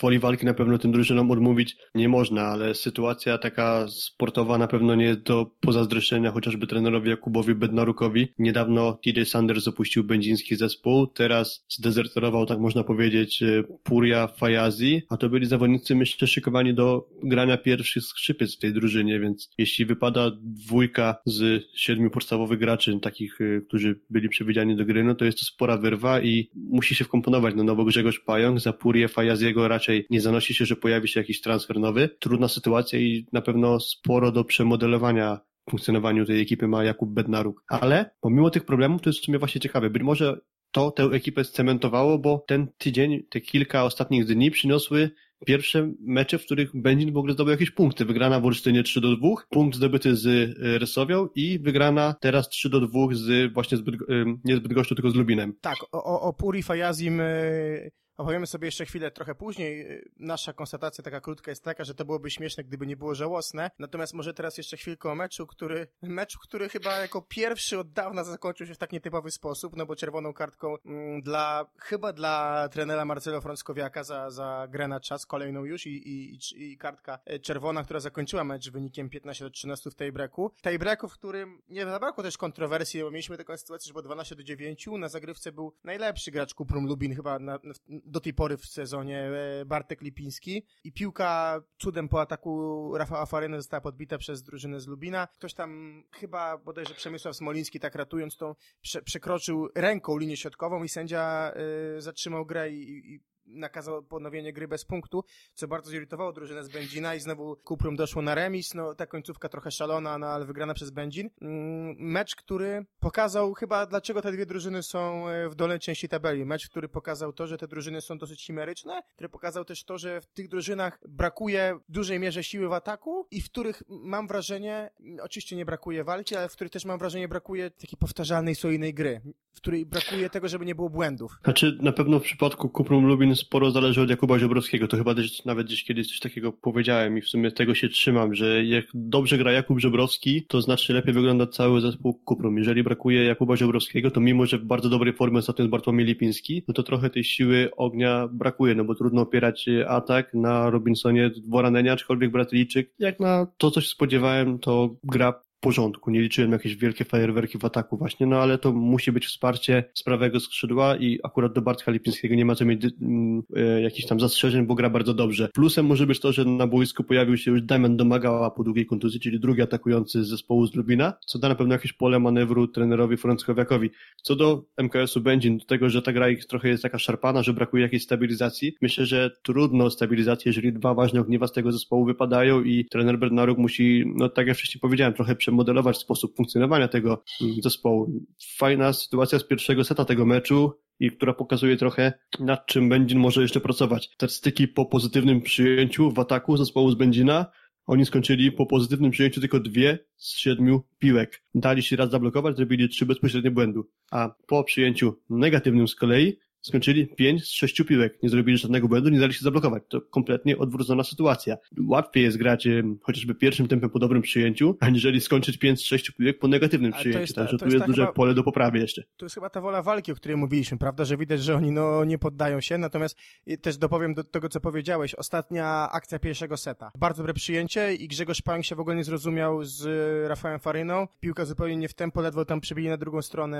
Woli 0.00 0.18
walki 0.18 0.46
na 0.46 0.54
pewno 0.54 0.78
tym 0.78 0.92
drużynom 0.92 1.30
odmówić 1.30 1.76
nie 1.94 2.08
można, 2.08 2.42
ale 2.42 2.74
sytuacja 2.74 3.38
taka 3.38 3.86
sportowa 3.88 4.58
na 4.58 4.66
pewno 4.66 4.94
nie 4.94 5.16
do 5.16 5.46
pozazdroszczenia 5.60 6.30
chociażby 6.30 6.66
trenerowi 6.66 7.10
Jakubowi 7.10 7.54
Bednarukowi. 7.54 8.28
Niedawno 8.38 8.98
TJ 9.04 9.24
Sanders 9.24 9.68
opuścił 9.68 10.04
będziński 10.04 10.56
zespół, 10.56 11.06
teraz 11.06 11.64
zdezerterował, 11.68 12.46
tak 12.46 12.58
można 12.58 12.84
powiedzieć, 12.84 13.42
e, 13.42 13.62
Puria 13.82 14.26
Fajazi, 14.26 15.02
a 15.08 15.16
to 15.16 15.28
byli 15.28 15.46
zawodnicy 15.46 15.94
myślę 15.94 16.28
szykowani 16.28 16.74
do 16.74 17.08
grania 17.22 17.56
pierwszych 17.56 18.02
skrzypiec 18.04 18.56
w 18.56 18.58
tej 18.58 18.72
drużynie, 18.72 19.20
więc 19.20 19.50
jeśli 19.58 19.86
wypada 19.86 20.30
dwójka 20.42 21.16
z 21.26 21.64
siedmiu 21.74 22.10
podstawowych 22.10 22.58
graczy, 22.58 22.98
takich, 23.02 23.40
e, 23.40 23.60
którzy 23.60 24.00
byli 24.10 24.28
przewidziani 24.28 24.76
do 24.76 24.84
gry, 24.84 25.04
no 25.04 25.14
to 25.14 25.24
jest 25.24 25.38
to 25.38 25.44
spora 25.44 25.76
wyrwa 25.78 26.13
i 26.20 26.50
musi 26.54 26.94
się 26.94 27.04
wkomponować. 27.04 27.54
No, 27.54 27.64
no 27.64 27.76
bo 27.76 27.84
Grzegorz 27.84 28.20
Pająk 28.20 28.60
za 28.60 28.72
Purię 28.72 29.08
Fajaziego 29.08 29.68
raczej 29.68 30.06
nie 30.10 30.20
zanosi 30.20 30.54
się, 30.54 30.64
że 30.64 30.76
pojawi 30.76 31.08
się 31.08 31.20
jakiś 31.20 31.40
transfer 31.40 31.80
nowy. 31.80 32.08
Trudna 32.18 32.48
sytuacja 32.48 32.98
i 32.98 33.26
na 33.32 33.42
pewno 33.42 33.80
sporo 33.80 34.32
do 34.32 34.44
przemodelowania 34.44 35.40
funkcjonowaniu 35.70 36.26
tej 36.26 36.40
ekipy 36.40 36.68
ma 36.68 36.84
Jakub 36.84 37.10
Bednaruk. 37.10 37.64
Ale 37.68 38.10
pomimo 38.20 38.50
tych 38.50 38.64
problemów 38.64 39.02
to 39.02 39.10
jest 39.10 39.20
w 39.20 39.24
sumie 39.24 39.38
właśnie 39.38 39.60
ciekawe. 39.60 39.90
Być 39.90 40.02
może 40.02 40.40
to 40.74 40.90
tę 40.90 41.02
ekipę 41.02 41.44
scementowało, 41.44 42.18
bo 42.18 42.44
ten 42.46 42.68
tydzień, 42.78 43.22
te 43.30 43.40
kilka 43.40 43.84
ostatnich 43.84 44.24
dni 44.24 44.50
przyniosły 44.50 45.10
pierwsze 45.46 45.92
mecze, 46.00 46.38
w 46.38 46.44
których 46.44 46.70
Będzin 46.74 47.12
w 47.12 47.16
ogóle 47.16 47.32
zdobył 47.32 47.50
jakieś 47.52 47.70
punkty. 47.70 48.04
Wygrana 48.04 48.40
w 48.40 48.46
Olsztynie 48.46 48.82
3 48.82 49.00
do 49.00 49.16
2, 49.16 49.28
punkt 49.50 49.76
zdobyty 49.76 50.16
z 50.16 50.26
e, 50.26 50.78
Rysowią 50.78 51.28
i 51.34 51.58
wygrana 51.58 52.14
teraz 52.20 52.48
3 52.48 52.68
do 52.68 52.80
2 52.80 53.00
z 53.12 53.52
właśnie 53.52 53.78
z 53.78 53.80
Bydgo- 53.80 54.12
e, 54.12 54.36
nie 54.44 54.56
z 54.56 54.60
Bydgoszczą, 54.60 54.94
tylko 54.94 55.10
z 55.10 55.14
Lubinem. 55.14 55.54
Tak, 55.60 55.76
o, 55.92 56.20
o, 56.20 56.32
Puri 56.32 56.62
Fajazim 56.62 57.20
y, 57.20 57.90
opowiemy 58.16 58.46
sobie 58.46 58.68
jeszcze 58.68 58.86
chwilę 58.86 59.10
trochę 59.10 59.34
później. 59.34 59.92
Y, 59.92 60.10
Nasza 60.16 60.52
konstatacja 60.52 61.04
taka 61.04 61.20
krótka 61.20 61.50
jest 61.50 61.64
taka, 61.64 61.84
że 61.84 61.94
to 61.94 62.04
byłoby 62.04 62.30
śmieszne, 62.30 62.64
gdyby 62.64 62.86
nie 62.86 62.96
było 62.96 63.14
żałosne. 63.14 63.70
Natomiast 63.78 64.14
może 64.14 64.34
teraz 64.34 64.58
jeszcze 64.58 64.76
chwilkę 64.76 65.10
o 65.10 65.14
meczu, 65.14 65.46
który, 65.46 65.88
meczu, 66.02 66.38
który 66.42 66.68
chyba 66.68 66.98
jako 66.98 67.22
pierwszy 67.22 67.78
od 67.78 67.92
dawna 67.92 68.24
zakończył 68.24 68.66
się 68.66 68.74
w 68.74 68.78
tak 68.78 68.92
nietypowy 68.92 69.30
sposób, 69.30 69.76
no 69.76 69.86
bo 69.86 69.96
czerwoną 69.96 70.32
kartką 70.32 70.76
mm, 70.78 71.22
dla, 71.22 71.66
chyba 71.78 72.12
dla 72.12 72.68
trenera 72.68 73.04
Marcelo 73.04 73.40
Frąckowiaka 73.40 74.04
za, 74.04 74.30
za 74.30 74.66
grę 74.70 74.88
na 74.88 75.00
czas, 75.00 75.26
kolejną 75.26 75.64
już 75.64 75.86
i, 75.86 76.08
i, 76.08 76.38
i, 76.56 76.78
kartka 76.78 77.18
y, 77.32 77.40
czerwona, 77.40 77.84
która 77.84 78.00
zakończyła 78.00 78.44
mecz 78.44 78.70
wynikiem 78.70 79.10
15 79.10 79.44
do 79.44 79.50
13 79.50 79.90
w 79.90 79.94
tej 79.94 80.12
breaku. 80.12 80.50
Tej 80.62 80.78
breaku, 80.78 81.08
w 81.08 81.12
którym 81.12 81.62
nie 81.68 81.84
zabrakło 81.84 82.24
też 82.24 82.38
kontrowersji, 82.38 83.02
bo 83.02 83.10
mieliśmy 83.10 83.36
taką 83.36 83.56
sytuację, 83.56 83.86
że 83.86 83.92
było 83.92 84.02
12 84.02 84.36
do 84.36 84.42
9, 84.42 84.86
na 84.98 85.08
zagrywce 85.08 85.52
był 85.52 85.74
najlepszy 85.84 86.30
gracz 86.30 86.54
Kuprum 86.54 86.86
Lubin 86.86 87.16
chyba 87.16 87.38
na, 87.38 87.58
na, 87.62 87.74
do 88.04 88.20
tej 88.20 88.34
pory 88.34 88.56
w 88.56 88.66
sezonie 88.66 89.18
e, 89.18 89.64
Bartek 89.64 90.02
Lipiński 90.02 90.66
i 90.84 90.92
piłka 90.92 91.60
cudem 91.78 92.08
po 92.08 92.20
ataku 92.20 92.92
Rafała 92.96 93.26
Faryny 93.26 93.56
została 93.56 93.80
podbita 93.80 94.18
przez 94.18 94.42
drużynę 94.42 94.80
z 94.80 94.86
Lubina. 94.86 95.28
Ktoś 95.34 95.54
tam 95.54 96.02
chyba 96.12 96.58
bodajże 96.58 96.94
Przemysław 96.94 97.36
Smoliński 97.36 97.80
tak 97.80 97.94
ratując 97.94 98.36
tą 98.36 98.54
prze, 98.80 99.02
przekroczył 99.02 99.68
ręką 99.74 100.18
linię 100.18 100.36
środkową 100.36 100.84
i 100.84 100.88
sędzia 100.88 101.52
y, 101.96 102.00
zatrzymał 102.00 102.46
grę 102.46 102.70
i, 102.70 103.14
i 103.14 103.20
nakazał 103.46 104.02
ponowienie 104.02 104.52
gry 104.52 104.68
bez 104.68 104.84
punktu, 104.84 105.24
co 105.54 105.68
bardzo 105.68 105.90
zirytowało 105.90 106.32
drużynę 106.32 106.64
z 106.64 106.68
Będzina 106.68 107.14
i 107.14 107.20
znowu 107.20 107.56
Kuprum 107.56 107.96
doszło 107.96 108.22
na 108.22 108.34
remis, 108.34 108.74
no 108.74 108.94
ta 108.94 109.06
końcówka 109.06 109.48
trochę 109.48 109.70
szalona, 109.70 110.18
no 110.18 110.26
ale 110.26 110.44
wygrana 110.44 110.74
przez 110.74 110.90
Będzin. 110.90 111.30
Mm, 111.40 111.96
Mecz, 111.98 112.36
który 112.36 112.86
pokazał 113.00 113.54
chyba 113.54 113.86
dlaczego 113.86 114.22
te 114.22 114.32
dwie 114.32 114.46
drużyny 114.46 114.82
są 114.82 115.28
e, 115.28 115.48
w 115.48 115.54
dolnej 115.54 115.78
części 115.78 116.08
tabeli. 116.08 116.44
Mecz, 116.44 116.68
który 116.68 116.88
pokazał 116.88 117.32
to, 117.32 117.46
że 117.46 117.58
te 117.58 117.68
drużyny 117.68 118.00
są 118.00 118.18
dosyć 118.18 118.46
chimeryczne, 118.46 119.02
który 119.14 119.28
pokazał 119.28 119.64
też 119.64 119.84
to, 119.84 119.98
że 119.98 120.20
w 120.20 120.26
tych 120.26 120.48
drużynach 120.48 120.98
brakuje 121.08 121.78
w 121.88 121.92
dużej 121.92 122.20
mierze 122.20 122.44
siły 122.44 122.68
w 122.68 122.72
ataku 122.72 123.26
i 123.30 123.40
w 123.40 123.50
których 123.50 123.82
mam 123.88 124.26
wrażenie, 124.26 124.90
oczywiście 125.22 125.56
nie 125.56 125.64
brakuje 125.64 126.04
walki, 126.04 126.36
ale 126.36 126.48
w 126.48 126.52
których 126.52 126.72
też 126.72 126.84
mam 126.84 126.98
wrażenie 126.98 127.28
brakuje 127.28 127.70
takiej 127.70 127.98
powtarzalnej, 127.98 128.54
solidnej 128.54 128.94
gry, 128.94 129.20
w 129.52 129.56
której 129.56 129.86
brakuje 129.86 130.30
tego, 130.30 130.48
żeby 130.48 130.66
nie 130.66 130.74
było 130.74 130.90
błędów. 130.90 131.38
Znaczy, 131.44 131.78
na 131.82 131.92
pewno 131.92 132.20
w 132.20 132.22
przypadku 132.22 132.68
Kuprum 132.68 133.06
Lubin 133.06 133.33
sporo 133.36 133.70
zależy 133.70 134.02
od 134.02 134.10
Jakuba 134.10 134.38
Żebrowskiego. 134.38 134.88
To 134.88 134.96
chyba 134.96 135.14
też, 135.14 135.44
nawet 135.44 135.66
gdzieś 135.66 135.84
kiedyś 135.84 136.08
coś 136.08 136.20
takiego 136.20 136.52
powiedziałem 136.52 137.18
i 137.18 137.20
w 137.20 137.28
sumie 137.28 137.50
tego 137.50 137.74
się 137.74 137.88
trzymam, 137.88 138.34
że 138.34 138.64
jak 138.64 138.84
dobrze 138.94 139.38
gra 139.38 139.52
Jakub 139.52 139.80
Żebrowski, 139.80 140.46
to 140.48 140.60
znacznie 140.60 140.94
lepiej 140.94 141.14
wygląda 141.14 141.46
cały 141.46 141.80
zespół 141.80 142.14
Kuprum. 142.14 142.58
Jeżeli 142.58 142.82
brakuje 142.82 143.24
Jakuba 143.24 143.56
Żebrowskiego, 143.56 144.10
to 144.10 144.20
mimo, 144.20 144.46
że 144.46 144.58
w 144.58 144.64
bardzo 144.64 144.88
dobrej 144.88 145.14
formie 145.14 145.38
ostatnio 145.38 145.62
jest 145.62 145.70
Bartłomiej 145.70 146.06
Lipiński, 146.06 146.62
no 146.68 146.74
to 146.74 146.82
trochę 146.82 147.10
tej 147.10 147.24
siły 147.24 147.70
ognia 147.76 148.28
brakuje, 148.32 148.74
no 148.74 148.84
bo 148.84 148.94
trudno 148.94 149.22
opierać 149.22 149.66
atak 149.88 150.34
na 150.34 150.70
Robinsonie 150.70 151.30
Dworanenia, 151.30 151.92
aczkolwiek 151.92 152.30
Bratylijczyk, 152.30 152.90
jak 152.98 153.20
na 153.20 153.46
to, 153.58 153.70
co 153.70 153.80
się 153.80 153.88
spodziewałem, 153.88 154.58
to 154.58 154.94
gra 155.04 155.43
porządku. 155.64 156.10
Nie 156.10 156.20
liczyłem 156.20 156.52
jakieś 156.52 156.76
wielkie 156.76 157.04
fajerwerki 157.04 157.58
w 157.58 157.64
ataku 157.64 157.96
właśnie, 157.96 158.26
no 158.26 158.36
ale 158.36 158.58
to 158.58 158.72
musi 158.72 159.12
być 159.12 159.26
wsparcie 159.26 159.84
z 159.94 160.02
prawego 160.02 160.40
skrzydła 160.40 160.96
i 160.96 161.18
akurat 161.22 161.52
do 161.52 161.62
Bartka 161.62 161.92
Lipińskiego 161.92 162.34
nie 162.34 162.44
ma 162.44 162.54
co 162.54 162.64
mieć 162.64 162.84
e, 162.84 163.82
jakichś 163.82 164.08
tam 164.08 164.20
zastrzeżeń, 164.20 164.66
bo 164.66 164.74
gra 164.74 164.90
bardzo 164.90 165.14
dobrze. 165.14 165.48
Plusem 165.54 165.86
może 165.86 166.06
być 166.06 166.20
to, 166.20 166.32
że 166.32 166.44
na 166.44 166.66
boisku 166.66 167.04
pojawił 167.04 167.36
się 167.36 167.50
już 167.50 167.62
Damian 167.62 167.96
Domagała 167.96 168.50
po 168.50 168.64
długiej 168.64 168.86
kontuzji, 168.86 169.20
czyli 169.20 169.40
drugi 169.40 169.62
atakujący 169.62 170.24
z 170.24 170.28
zespołu 170.28 170.66
z 170.66 170.74
Lubina, 170.74 171.12
co 171.26 171.38
da 171.38 171.48
na 171.48 171.54
pewno 171.54 171.74
jakieś 171.74 171.92
pole 171.92 172.20
manewru 172.20 172.68
trenerowi 172.68 173.16
Frąckowiakowi. 173.16 173.90
Co 174.22 174.36
do 174.36 174.64
MKS-u 174.76 175.20
Będzin, 175.20 175.58
do 175.58 175.64
tego, 175.64 175.90
że 175.90 176.02
ta 176.02 176.12
gra 176.12 176.28
ich 176.28 176.44
trochę 176.46 176.68
jest 176.68 176.82
taka 176.82 176.98
szarpana, 176.98 177.42
że 177.42 177.52
brakuje 177.52 177.82
jakiejś 177.82 178.02
stabilizacji, 178.02 178.76
myślę, 178.82 179.06
że 179.06 179.30
trudno 179.42 179.84
o 179.84 179.90
stabilizację, 179.90 180.48
jeżeli 180.48 180.72
dwa 180.72 180.94
ważne 180.94 181.20
ogniwa 181.20 181.46
z 181.46 181.52
tego 181.52 181.72
zespołu 181.72 182.04
wypadają 182.04 182.62
i 182.62 182.84
trener 182.84 183.18
Bernaruk 183.18 183.58
musi, 183.58 184.04
no 184.16 184.28
tak 184.28 184.46
jak 184.46 184.56
wcześniej 184.56 184.80
powiedziałem, 184.80 185.14
trochę 185.14 185.36
przemodelować 185.54 185.98
sposób 185.98 186.36
funkcjonowania 186.36 186.88
tego 186.88 187.22
mm, 187.40 187.56
zespołu. 187.62 188.12
Fajna 188.56 188.92
sytuacja 188.92 189.38
z 189.38 189.44
pierwszego 189.44 189.84
seta 189.84 190.04
tego 190.04 190.26
meczu 190.26 190.72
i 191.00 191.10
która 191.10 191.32
pokazuje 191.32 191.76
trochę 191.76 192.12
nad 192.40 192.66
czym 192.66 192.88
Będzin 192.88 193.18
może 193.18 193.42
jeszcze 193.42 193.60
pracować. 193.60 194.10
Statystyki 194.14 194.68
po 194.68 194.86
pozytywnym 194.86 195.42
przyjęciu 195.42 196.10
w 196.10 196.18
ataku 196.18 196.56
zespołu 196.56 196.90
z 196.90 196.94
Będzina 196.94 197.46
oni 197.86 198.06
skończyli 198.06 198.52
po 198.52 198.66
pozytywnym 198.66 199.10
przyjęciu 199.10 199.40
tylko 199.40 199.60
dwie 199.60 199.98
z 200.16 200.36
siedmiu 200.36 200.82
piłek. 200.98 201.42
Dali 201.54 201.82
się 201.82 201.96
raz 201.96 202.10
zablokować, 202.10 202.56
zrobili 202.56 202.88
trzy 202.88 203.06
bezpośrednie 203.06 203.50
błędu. 203.50 203.90
A 204.10 204.34
po 204.46 204.64
przyjęciu 204.64 205.20
negatywnym 205.30 205.88
z 205.88 205.94
kolei 205.94 206.38
skończyli 206.68 207.06
5 207.06 207.44
z 207.44 207.50
6 207.50 207.82
piłek, 207.88 208.22
nie 208.22 208.28
zrobili 208.28 208.58
żadnego 208.58 208.88
błędu, 208.88 209.08
nie 209.10 209.20
dali 209.20 209.32
się 209.34 209.40
zablokować. 209.40 209.82
To 209.88 210.00
kompletnie 210.00 210.58
odwrócona 210.58 211.04
sytuacja. 211.04 211.56
Łatwiej 211.88 212.22
jest 212.24 212.36
grać 212.36 212.68
chociażby 213.02 213.34
pierwszym 213.34 213.68
tempem 213.68 213.90
po 213.90 213.98
dobrym 213.98 214.22
przyjęciu, 214.22 214.76
aniżeli 214.80 215.20
skończyć 215.20 215.58
5 215.58 215.80
z 215.80 215.82
6 215.82 216.10
piłek 216.10 216.38
po 216.38 216.48
negatywnym 216.48 216.92
Ale 216.92 217.00
przyjęciu. 217.00 217.20
jest 217.20 217.34
ta- 217.34 217.40
Także 217.40 217.58
tu 217.58 217.64
jest 217.64 217.74
jest 217.74 217.86
duże 217.86 218.02
chyba- 218.02 218.12
pole 218.12 218.34
do 218.34 218.42
poprawy 218.42 218.78
jeszcze. 218.78 219.02
To 219.16 219.24
jest 219.24 219.34
chyba 219.34 219.50
ta 219.50 219.60
wola 219.60 219.82
walki, 219.82 220.12
o 220.12 220.14
której 220.14 220.36
mówiliśmy, 220.36 220.78
prawda, 220.78 221.04
że 221.04 221.16
widać, 221.16 221.42
że 221.42 221.54
oni 221.56 221.70
no, 221.70 222.04
nie 222.04 222.18
poddają 222.18 222.60
się, 222.60 222.78
natomiast 222.78 223.18
też 223.62 223.76
dopowiem 223.76 224.14
do 224.14 224.24
tego, 224.24 224.48
co 224.48 224.60
powiedziałeś, 224.60 225.14
ostatnia 225.14 225.88
akcja 225.92 226.18
pierwszego 226.18 226.56
seta. 226.56 226.90
Bardzo 226.98 227.22
dobre 227.22 227.34
przyjęcie 227.34 227.94
i 227.94 228.08
Grzegorz 228.08 228.42
Pająk 228.42 228.64
się 228.64 228.74
w 228.74 228.80
ogóle 228.80 228.96
nie 228.96 229.04
zrozumiał 229.04 229.64
z 229.64 229.86
e, 229.86 230.28
Rafałem 230.28 230.60
Faryną, 230.60 231.06
piłka 231.20 231.44
zupełnie 231.44 231.76
nie 231.76 231.88
w 231.88 231.94
tempo, 231.94 232.20
ledwo 232.20 232.44
tam 232.44 232.60
przybili 232.60 232.88
na 232.88 232.96
drugą 232.96 233.22
stronę 233.22 233.58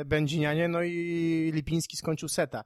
e, 0.00 0.04
Będzinianie, 0.04 0.68
no 0.68 0.82
i 0.82 1.50
Lipiński 1.54 1.96
skończył 1.96 2.28
seta. 2.36 2.64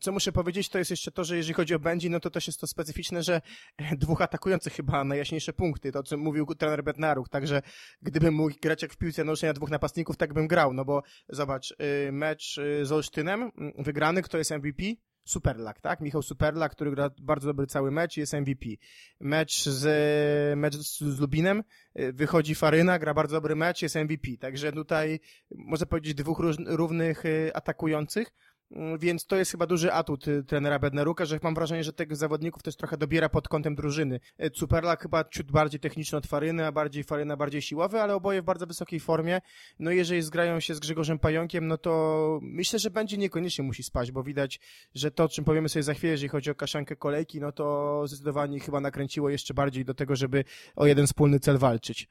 Co 0.00 0.12
muszę 0.12 0.32
powiedzieć, 0.32 0.68
to 0.68 0.78
jest 0.78 0.90
jeszcze 0.90 1.10
to, 1.10 1.24
że 1.24 1.36
jeżeli 1.36 1.54
chodzi 1.54 1.74
o 1.74 1.78
Będzin, 1.78 2.12
no 2.12 2.20
to 2.20 2.30
też 2.30 2.46
jest 2.46 2.60
to 2.60 2.66
specyficzne, 2.66 3.22
że 3.22 3.40
dwóch 4.04 4.22
atakujących 4.22 4.72
chyba 4.72 5.04
najjaśniejsze 5.04 5.52
punkty, 5.52 5.92
to 5.92 5.98
o 5.98 6.02
czym 6.02 6.20
mówił 6.20 6.46
trener 6.46 6.84
Bednaruk, 6.84 7.28
także 7.28 7.62
gdybym 8.02 8.34
mógł 8.34 8.54
grać 8.62 8.82
jak 8.82 8.92
w 8.92 8.96
piłce 8.96 9.24
nożnej 9.24 9.48
na 9.48 9.52
dwóch 9.52 9.70
napastników, 9.70 10.16
tak 10.16 10.34
bym 10.34 10.46
grał, 10.48 10.72
no 10.72 10.84
bo 10.84 11.02
zobacz, 11.28 11.70
y, 11.70 12.12
mecz 12.12 12.58
y, 12.58 12.86
z 12.86 12.92
Olsztynem, 12.92 13.42
mm, 13.42 13.72
wygrany, 13.78 14.22
kto 14.22 14.38
jest 14.38 14.50
MVP? 14.50 14.82
Superlak, 15.24 15.80
tak? 15.80 16.00
Michał 16.00 16.22
Superlak, 16.22 16.72
który 16.72 16.90
gra 16.90 17.10
bardzo 17.20 17.46
dobry 17.46 17.66
cały 17.66 17.90
mecz 17.90 18.16
i 18.16 18.20
jest 18.20 18.32
MVP. 18.32 18.66
Mecz 19.20 19.64
z, 19.68 20.58
mecz 20.58 20.76
z 20.76 21.20
Lubinem, 21.20 21.62
y, 22.00 22.12
wychodzi 22.12 22.54
Faryna, 22.54 22.98
gra 22.98 23.14
bardzo 23.14 23.36
dobry 23.36 23.56
mecz, 23.56 23.82
jest 23.82 23.96
MVP. 23.96 24.28
Także 24.40 24.72
tutaj 24.72 25.20
można 25.50 25.86
powiedzieć 25.86 26.14
dwóch 26.14 26.38
równych 26.66 27.22
atakujących, 27.54 28.32
Więc 28.98 29.26
to 29.26 29.36
jest 29.36 29.50
chyba 29.50 29.66
duży 29.66 29.92
atut 29.92 30.28
y, 30.28 30.44
trenera 30.44 30.78
Bednaruka, 30.78 31.24
że 31.24 31.38
mam 31.42 31.54
wrażenie, 31.54 31.84
że 31.84 31.92
tych 31.92 32.16
zawodników 32.16 32.62
też 32.62 32.76
trochę 32.76 32.96
dobiera 32.96 33.28
pod 33.28 33.48
kątem 33.48 33.74
drużyny. 33.74 34.20
Y, 34.44 34.50
Superlak 34.54 35.02
chyba 35.02 35.24
ciut 35.24 35.52
bardziej 35.52 35.80
techniczny 35.80 36.18
od 36.18 36.26
Faryny, 36.26 36.66
a 36.66 36.72
bardziej 36.72 37.04
Faryna 37.04 37.36
bardziej 37.36 37.62
siłowy, 37.62 38.00
ale 38.00 38.14
oboje 38.14 38.42
w 38.42 38.44
bardzo 38.44 38.66
wysokiej 38.66 39.00
formie. 39.00 39.40
No 39.78 39.90
i 39.90 39.96
jeżeli 39.96 40.22
zgrają 40.22 40.60
się 40.60 40.74
z 40.74 40.80
Grzegorzem 40.80 41.18
Pająkiem, 41.18 41.66
no 41.68 41.78
to 41.78 42.38
myślę, 42.42 42.78
że 42.78 42.90
będzie 42.90 43.16
niekoniecznie 43.16 43.64
musi 43.64 43.82
spać, 43.82 44.12
bo 44.12 44.22
widać, 44.22 44.60
że 44.94 45.10
to, 45.10 45.24
o 45.24 45.28
czym 45.28 45.44
powiemy 45.44 45.68
sobie 45.68 45.82
za 45.82 45.94
chwilę, 45.94 46.10
jeżeli 46.10 46.28
chodzi 46.28 46.50
o 46.50 46.54
kaszankę 46.54 46.96
kolejki, 46.96 47.40
no 47.40 47.52
to 47.52 48.02
zdecydowanie 48.06 48.60
chyba 48.60 48.80
nakręciło 48.80 49.30
jeszcze 49.30 49.54
bardziej 49.54 49.84
do 49.84 49.94
tego, 49.94 50.16
żeby 50.16 50.44
o 50.76 50.86
jeden 50.86 51.06
wspólny 51.06 51.40
cel 51.40 51.58
walczyć. 51.58 52.08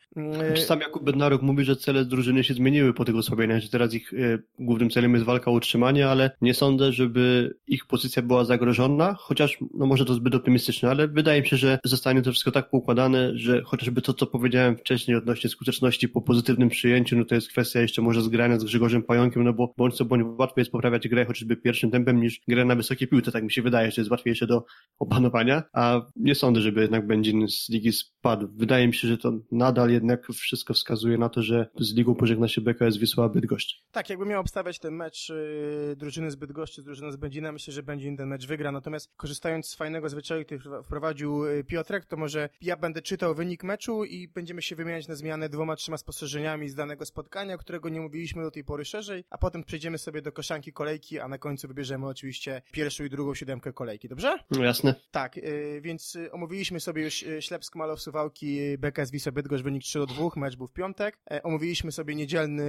Y, 0.57 0.57
Sam 0.57 0.79
Jakub 0.79 1.03
Bednaruk 1.03 1.41
mówi, 1.41 1.63
że 1.63 1.75
cele 1.75 2.05
drużyny 2.05 2.43
się 2.43 2.53
zmieniły 2.53 2.93
po 2.93 3.05
tych 3.05 3.15
osłabieniach, 3.15 3.61
że 3.61 3.69
teraz 3.69 3.93
ich 3.93 4.13
głównym 4.59 4.89
celem 4.89 5.13
jest 5.13 5.25
walka 5.25 5.51
o 5.51 5.53
utrzymanie, 5.53 6.07
ale 6.07 6.31
nie 6.45 6.53
sądzę, 6.53 6.91
żeby 6.91 7.55
ich 7.67 7.85
pozycja 7.85 8.21
była 8.21 8.45
zagrożona, 8.45 9.15
chociaż 9.19 9.57
no 9.73 9.85
może 9.85 10.05
to 10.05 10.13
zbyt 10.13 10.35
optymistyczne, 10.35 10.89
ale 10.89 11.07
wydaje 11.07 11.41
mi 11.41 11.47
się, 11.47 11.57
że 11.57 11.79
zostanie 11.83 12.21
to 12.21 12.31
wszystko 12.31 12.51
tak 12.51 12.69
poukładane, 12.69 13.37
że 13.37 13.61
chociażby 13.61 14.01
to, 14.01 14.13
co 14.13 14.27
powiedziałem 14.27 14.77
wcześniej 14.77 15.17
odnośnie 15.17 15.49
skuteczności 15.49 16.09
po 16.09 16.21
pozytywnym 16.21 16.69
przyjęciu, 16.69 17.17
no 17.17 17.25
to 17.25 17.35
jest 17.35 17.49
kwestia 17.49 17.81
jeszcze 17.81 18.01
może 18.01 18.21
zgrania 18.21 18.59
z 18.59 18.63
Grzegorzem 18.63 19.03
Pająkiem, 19.03 19.43
no 19.43 19.53
bo 19.53 19.73
bądź 19.77 19.95
co 19.95 20.05
bądź 20.05 20.23
łatwiej 20.39 20.61
jest 20.61 20.71
poprawiać 20.71 21.07
grę 21.07 21.25
chociażby 21.25 21.57
pierwszym 21.57 21.91
tempem 21.91 22.21
niż 22.21 22.41
grę 22.47 22.65
na 22.65 22.75
wysokiej 22.75 23.07
piłce, 23.07 23.31
tak 23.31 23.43
mi 23.43 23.51
się 23.51 23.61
wydaje, 23.61 23.91
że 23.91 24.01
jest 24.01 24.11
łatwiejsze 24.11 24.47
do 24.47 24.65
opanowania, 24.99 25.63
a 25.73 26.01
nie 26.15 26.35
sądzę, 26.35 26.61
żeby 26.61 26.81
jednak 26.81 27.07
Będzin 27.07 27.47
z 27.47 27.69
ligi 27.69 27.91
spadł. 28.25 28.47
Wydaje 28.57 28.87
mi 28.87 28.93
się, 28.93 29.07
że 29.07 29.17
to 29.17 29.33
nadal 29.51 29.89
jednak 29.89 30.27
wszystko 30.27 30.73
wskazuje 30.73 31.17
na 31.17 31.29
to, 31.29 31.41
że 31.41 31.67
z 31.79 31.95
ligą 31.95 32.15
pożegna 32.15 32.47
się 32.47 32.61
BKS 32.61 32.97
Wisła 32.97 33.29
Bydgoszcz. 33.29 33.83
Tak, 33.91 34.09
jakby 34.09 34.25
miał 34.25 34.41
obstawiać 34.41 34.79
ten 34.79 34.93
mecz 34.93 35.29
y, 35.29 35.95
drużyny 35.97 36.31
z 36.31 36.35
Bydgoszczy 36.35 36.81
z 36.81 36.85
drużyną 36.85 37.11
z 37.11 37.15
Będzina, 37.15 37.51
myślę, 37.51 37.73
że 37.73 37.83
Będzin 37.83 38.17
ten 38.17 38.27
mecz 38.27 38.47
wygra. 38.47 38.71
Natomiast 38.71 39.11
korzystając 39.17 39.67
z 39.67 39.75
fajnego 39.75 40.09
zwyczaju, 40.09 40.45
który 40.45 40.59
wpro- 40.59 40.83
wprowadził 40.83 41.45
y, 41.45 41.63
Piotrek, 41.63 42.05
to 42.05 42.17
może 42.17 42.49
ja 42.61 42.77
będę 42.77 43.01
czytał 43.01 43.35
wynik 43.35 43.63
meczu 43.63 44.05
i 44.05 44.27
będziemy 44.27 44.61
się 44.61 44.75
wymieniać 44.75 45.07
na 45.07 45.15
zmianę 45.15 45.49
dwoma, 45.49 45.75
trzema 45.75 45.97
spostrzeżeniami 45.97 46.69
z 46.69 46.75
danego 46.75 47.05
spotkania, 47.05 47.57
którego 47.57 47.89
nie 47.89 48.01
mówiliśmy 48.01 48.43
do 48.43 48.51
tej 48.51 48.63
pory 48.63 48.85
szerzej, 48.85 49.23
a 49.29 49.37
potem 49.37 49.63
przejdziemy 49.63 49.97
sobie 49.97 50.21
do 50.21 50.31
koszanki 50.31 50.73
kolejki, 50.73 51.19
a 51.19 51.27
na 51.27 51.37
końcu 51.37 51.67
wybierzemy 51.67 52.07
oczywiście 52.07 52.61
pierwszą 52.71 53.03
i 53.03 53.09
drugą 53.09 53.33
siódemkę 53.33 53.73
kolejki, 53.73 54.09
dobrze? 54.09 54.37
No 54.51 54.63
jasne. 54.63 54.95
Tak, 55.11 55.37
y, 55.37 55.79
więc 55.83 56.15
y, 56.15 56.31
omówiliśmy 56.31 56.79
sobie 56.79 57.03
już 57.03 57.23
y, 57.23 57.41
Ślepsk 57.41 57.75
Malow 57.75 58.01
Suwałki, 58.15 58.59
y, 58.59 58.77
BKS 58.77 59.11
Wisła 59.11 59.31
Bydgoszcz, 59.31 59.63
wynik 59.63 59.83
3 59.83 59.99
do 59.99 60.05
2, 60.05 60.29
mecz 60.35 60.55
był 60.55 60.67
w 60.67 60.73
piątek. 60.73 61.19
E, 61.31 61.43
Omówiliśmy 61.43 61.91
sobie 61.91 62.15
niedzielny 62.15 62.63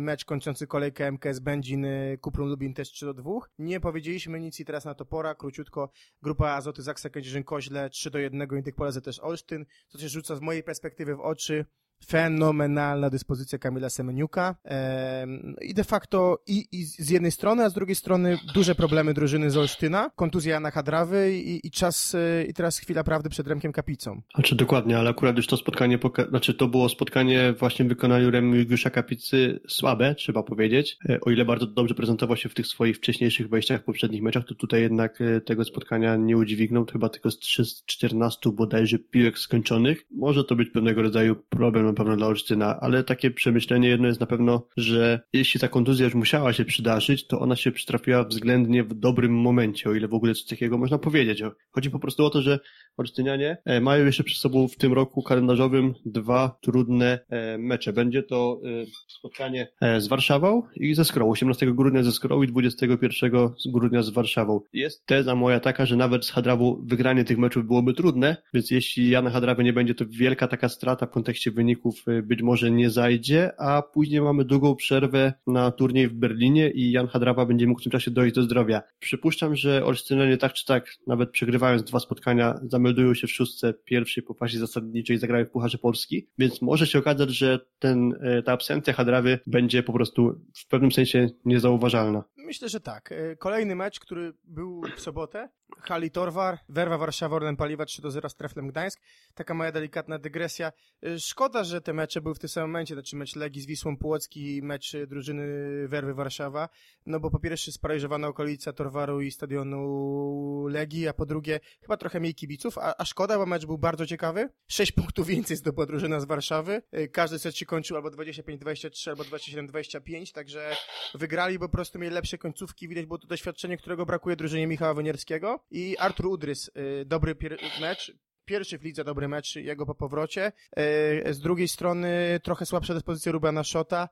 mecz 0.00 0.24
kończący 0.24 0.66
kolejkę 0.66 1.12
MKS 1.12 1.38
Będzin, 1.38 1.84
y, 1.84 2.18
Kuprum 2.20 2.48
Lubin 2.48 2.74
też 2.74 2.88
3 2.88 3.06
do 3.06 3.14
2. 3.14 3.30
Nie 3.58 3.80
powiedzieliśmy 3.80 4.40
nic 4.40 4.60
i 4.60 4.64
teraz 4.64 4.84
na 4.84 4.94
to 4.94 5.04
pora, 5.04 5.34
króciutko, 5.34 5.90
grupa 6.22 6.50
Azoty 6.50 6.82
Zaksa 6.82 7.08
Kędzierzyn-Koźle 7.08 7.90
3 7.90 8.10
do 8.10 8.18
1, 8.18 8.48
Indyk 8.56 8.74
Polazy 8.74 9.02
też 9.02 9.20
Olsztyn, 9.20 9.66
co 9.88 9.98
się 9.98 10.08
rzuca 10.08 10.36
z 10.36 10.40
mojej 10.40 10.62
perspektywy 10.62 11.16
w 11.16 11.20
oczy 11.20 11.64
fenomenalna 12.06 13.10
dyspozycja 13.10 13.58
Kamila 13.58 13.90
Semeniuka 13.90 14.56
Em, 14.64 15.56
i 15.62 15.74
de 15.74 15.84
facto 15.84 16.42
i, 16.46 16.66
i 16.72 16.84
z 16.84 17.10
jednej 17.10 17.30
strony, 17.30 17.64
a 17.64 17.70
z 17.70 17.74
drugiej 17.74 17.94
strony 17.94 18.38
duże 18.54 18.74
problemy 18.74 19.14
drużyny 19.14 19.50
z 19.50 19.56
Olsztyna, 19.56 20.10
kontuzja 20.16 20.52
Jana 20.52 20.70
Hadrawy 20.70 21.32
i, 21.38 21.66
i 21.66 21.70
czas, 21.70 22.14
y, 22.14 22.46
i 22.48 22.54
teraz 22.54 22.78
chwila 22.78 23.04
prawdy 23.04 23.30
przed 23.30 23.46
Remkiem 23.46 23.72
Kapicą. 23.72 24.22
Znaczy 24.34 24.54
dokładnie, 24.54 24.98
ale 24.98 25.10
akurat 25.10 25.36
już 25.36 25.46
to 25.46 25.56
spotkanie, 25.56 25.98
znaczy 26.28 26.54
to 26.54 26.68
było 26.68 26.88
spotkanie 26.88 27.54
właśnie 27.58 27.84
w 27.84 27.88
wykonaniu 27.88 28.30
Remigiusza 28.30 28.90
Kapicy 28.90 29.60
słabe, 29.68 30.14
trzeba 30.14 30.42
powiedzieć. 30.42 30.98
E, 31.08 31.20
O 31.20 31.30
ile 31.30 31.44
bardzo 31.44 31.66
dobrze 31.66 31.94
prezentował 31.94 32.36
się 32.36 32.48
w 32.48 32.54
tych 32.54 32.66
swoich 32.66 32.96
wcześniejszych 32.96 33.48
wejściach 33.48 33.80
w 33.80 33.84
poprzednich 33.84 34.22
meczach, 34.22 34.44
to 34.44 34.54
tutaj 34.54 34.82
jednak 34.82 35.20
e, 35.20 35.40
tego 35.40 35.64
spotkania 35.64 36.16
nie 36.16 36.36
udźwignął. 36.36 36.86
Chyba 36.92 37.08
tylko 37.08 37.30
z 37.30 37.38
3 37.38 37.64
z 37.64 37.84
14 37.84 38.52
bodajże 38.52 38.98
piłek 38.98 39.38
skończonych. 39.38 40.06
Może 40.10 40.44
to 40.44 40.56
być 40.56 40.70
pewnego 40.70 41.02
rodzaju 41.02 41.36
problem 41.48 41.86
na 41.92 41.96
pewno 41.96 42.16
dla 42.16 42.26
Olsztyna, 42.26 42.80
ale 42.80 43.04
takie 43.04 43.30
przemyślenie 43.30 43.88
jedno 43.88 44.06
jest 44.06 44.20
na 44.20 44.26
pewno, 44.26 44.66
że 44.76 45.20
jeśli 45.32 45.60
ta 45.60 45.68
kontuzja 45.68 46.04
już 46.04 46.14
musiała 46.14 46.52
się 46.52 46.64
przydarzyć, 46.64 47.26
to 47.26 47.40
ona 47.40 47.56
się 47.56 47.72
przytrafiła 47.72 48.24
względnie 48.24 48.84
w 48.84 48.94
dobrym 48.94 49.32
momencie, 49.40 49.90
o 49.90 49.94
ile 49.94 50.08
w 50.08 50.14
ogóle 50.14 50.34
coś 50.34 50.44
takiego 50.44 50.78
można 50.78 50.98
powiedzieć. 50.98 51.42
Chodzi 51.70 51.90
po 51.90 51.98
prostu 51.98 52.24
o 52.24 52.30
to, 52.30 52.42
że 52.42 52.58
Olsztynianie 52.96 53.58
e, 53.64 53.80
mają 53.80 54.06
jeszcze 54.06 54.24
przed 54.24 54.38
sobą 54.38 54.68
w 54.68 54.76
tym 54.76 54.92
roku 54.92 55.22
kalendarzowym 55.22 55.94
dwa 56.06 56.58
trudne 56.60 57.18
e, 57.28 57.58
mecze. 57.58 57.92
Będzie 57.92 58.22
to 58.22 58.60
e, 58.64 58.86
spotkanie 59.08 59.68
z 59.98 60.08
Warszawą 60.08 60.62
i 60.76 60.94
ze 60.94 61.04
Skrą. 61.04 61.30
18 61.30 61.66
grudnia 61.66 62.02
ze 62.02 62.12
Skrą 62.12 62.42
i 62.42 62.46
21 62.46 63.30
grudnia 63.66 64.02
z 64.02 64.10
Warszawą. 64.10 64.60
Jest 64.72 65.06
teza 65.06 65.34
moja 65.34 65.60
taka, 65.60 65.86
że 65.86 65.96
nawet 65.96 66.24
z 66.24 66.30
Hadrawą 66.30 66.82
wygranie 66.84 67.24
tych 67.24 67.38
meczów 67.38 67.66
byłoby 67.66 67.94
trudne, 67.94 68.36
więc 68.54 68.70
jeśli 68.70 69.10
Jana 69.10 69.30
Hadrawy 69.30 69.64
nie 69.64 69.72
będzie, 69.72 69.94
to 69.94 70.04
wielka 70.08 70.48
taka 70.48 70.68
strata 70.68 71.06
w 71.06 71.10
kontekście 71.10 71.50
wyników 71.50 71.81
e, 72.06 72.22
być 72.22 72.42
może 72.42 72.70
nie 72.70 72.90
zajdzie, 72.90 73.60
a 73.60 73.82
później 73.82 74.20
mamy 74.20 74.44
długą 74.44 74.76
przerwę 74.76 75.32
na 75.46 75.70
turniej 75.70 76.08
w 76.08 76.14
Berlinie 76.14 76.70
i 76.70 76.92
Jan 76.92 77.06
Hadrawa 77.06 77.46
będzie 77.46 77.66
mógł 77.66 77.80
w 77.80 77.82
tym 77.82 77.92
czasie 77.92 78.10
dojść 78.10 78.34
do 78.34 78.42
zdrowia. 78.42 78.82
Przypuszczam, 78.98 79.56
że 79.56 79.84
Olsztynianie 79.84 80.36
tak 80.36 80.52
czy 80.52 80.66
tak, 80.66 80.86
nawet 81.06 81.30
przegrywając 81.30 81.84
dwa 81.84 82.00
spotkania, 82.00 82.60
zameldują 82.62 83.14
się 83.14 83.26
w 83.26 83.30
szóstce 83.30 83.74
pierwszej 83.74 84.22
po 84.22 84.34
fazie 84.34 84.58
zasadniczej 84.58 85.18
zagrają 85.18 85.44
w 85.44 85.50
Pucharze 85.50 85.78
Polski, 85.78 86.28
więc 86.38 86.62
może 86.62 86.86
się 86.86 86.98
okazać, 86.98 87.30
że 87.30 87.60
ten, 87.78 88.14
e, 88.20 88.42
ta 88.42 88.52
absencja 88.52 88.92
Hadrawy 88.92 89.38
będzie 89.46 89.82
po 89.82 89.92
prostu 89.92 90.40
w 90.56 90.68
pewnym 90.68 90.92
sensie 90.92 91.28
niezauważalna. 91.44 92.24
Myślę, 92.36 92.68
że 92.68 92.80
tak. 92.80 93.12
E, 93.12 93.36
Kolejny 93.36 93.76
mecz, 93.76 94.00
który 94.00 94.32
był 94.44 94.82
w 94.96 95.00
sobotę. 95.00 95.48
Hali 95.80 96.10
Torwar, 96.10 96.58
Werwa 96.68 96.98
Warszawa, 96.98 97.36
Orlen 97.36 97.56
Paliwa 97.56 97.84
3 97.84 98.02
do 98.02 98.10
0 98.10 98.28
z 98.28 98.34
Treflem 98.36 98.68
Gdańsk. 98.68 99.00
Taka 99.34 99.54
moja 99.54 99.72
delikatna 99.72 100.18
dygresja. 100.18 100.72
E, 101.02 101.18
Szkoda, 101.18 101.64
że 101.64 101.80
te 101.80 101.92
mecze 101.92 102.20
były 102.20 102.34
w 102.34 102.38
tym 102.38 102.48
samym 102.48 102.70
momencie, 102.70 102.94
znaczy 102.94 103.16
mecz 103.16 103.36
Legii 103.36 103.62
z 103.62 103.66
Wisłą 103.66 103.96
Płocki 103.96 104.56
i 104.56 104.62
mecz 104.62 104.96
drużyny 105.06 105.46
Werwy 105.88 106.14
Warszawa. 106.14 106.68
No 107.06 107.20
bo 107.20 107.30
po 107.30 107.38
pierwsze 107.38 107.72
sparaliżowana 107.72 108.28
okolica 108.28 108.72
Torwaru 108.72 109.20
i 109.20 109.30
stadionu 109.30 110.66
Legii, 110.68 111.08
a 111.08 111.12
po 111.12 111.26
drugie 111.26 111.60
chyba 111.80 111.96
trochę 111.96 112.20
mniej 112.20 112.34
kibiców, 112.34 112.78
a, 112.78 112.94
a 112.98 113.04
szkoda, 113.04 113.38
bo 113.38 113.46
mecz 113.46 113.66
był 113.66 113.78
bardzo 113.78 114.06
ciekawy. 114.06 114.48
6 114.68 114.92
punktów 115.02 115.26
więcej 115.26 115.56
zdobyła 115.56 115.86
drużyna 115.86 116.20
z 116.20 116.24
Warszawy. 116.24 116.82
E, 116.92 117.08
Każdy 117.08 117.38
set 117.38 117.56
się 117.56 117.66
kończył 117.66 117.96
albo 117.96 118.08
25-23, 118.08 119.10
albo 119.10 119.22
27-25, 119.22 120.32
także 120.34 120.76
wygrali, 121.14 121.58
bo 121.58 121.68
po 121.68 121.72
prostu 121.72 121.98
mieli 121.98 122.14
lepsze 122.14 122.38
końcówki. 122.38 122.88
Widać 122.88 123.06
było 123.06 123.18
to 123.18 123.26
doświadczenie, 123.26 123.76
którego 123.76 124.06
brakuje 124.06 124.36
drużynie 124.36 124.66
Michała 124.66 124.94
Wynierskiego. 124.94 125.61
I 125.70 125.96
Artur 125.98 126.26
Udrys, 126.26 126.70
y, 126.76 127.04
dobry 127.04 127.36
mecz. 127.80 128.12
pierwszy 128.44 128.78
w 128.78 128.82
lidze 128.82 129.04
dobry 129.04 129.28
mecz 129.28 129.56
jego 129.56 129.86
po 129.86 129.94
powrocie. 129.94 130.52
E, 130.76 131.34
z 131.34 131.40
drugiej 131.40 131.68
strony 131.68 132.40
trochę 132.42 132.66
słabsza 132.66 132.94
dyspozycja 132.94 133.32
Rubana 133.32 133.64
Szota, 133.64 134.08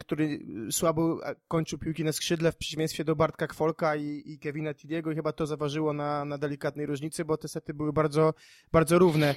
który 0.00 0.38
słabo 0.70 1.20
kończył 1.48 1.78
piłki 1.78 2.04
na 2.04 2.12
skrzydle 2.12 2.52
w 2.52 2.56
przeciwieństwie 2.56 3.04
do 3.04 3.16
Bartka 3.16 3.46
Kwolka 3.46 3.96
i, 3.96 4.22
i 4.26 4.38
Kevina 4.38 4.74
Tilliego 4.74 5.12
i 5.12 5.14
chyba 5.14 5.32
to 5.32 5.46
zaważyło 5.46 5.92
na, 5.92 6.24
na 6.24 6.38
delikatnej 6.38 6.86
różnicy, 6.86 7.24
bo 7.24 7.36
te 7.36 7.48
sety 7.48 7.74
były 7.74 7.92
bardzo, 7.92 8.34
bardzo 8.72 8.98
równe. 8.98 9.34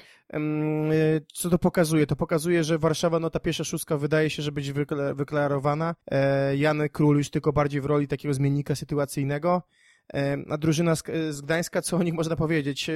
Co 1.34 1.50
to 1.50 1.58
pokazuje? 1.58 2.06
To 2.06 2.16
pokazuje, 2.16 2.64
że 2.64 2.78
Warszawa, 2.78 3.20
no 3.20 3.30
ta 3.30 3.40
pierwsza 3.40 3.64
szóstka 3.64 3.96
wydaje 3.96 4.30
się, 4.30 4.42
że 4.42 4.52
być 4.52 4.72
wyklarowana. 5.14 5.94
E, 6.10 6.56
Jan 6.56 6.88
Król 6.92 7.16
już 7.16 7.30
tylko 7.30 7.52
bardziej 7.52 7.80
w 7.80 7.84
roli 7.84 8.08
takiego 8.08 8.34
zmiennika 8.34 8.74
sytuacyjnego. 8.74 9.62
A 10.50 10.58
drużyna 10.58 10.94
z 11.30 11.40
Gdańska, 11.40 11.82
co 11.82 11.96
o 11.96 12.02
nich 12.02 12.14
można 12.14 12.36
powiedzieć? 12.36 12.90
E, 12.90 12.94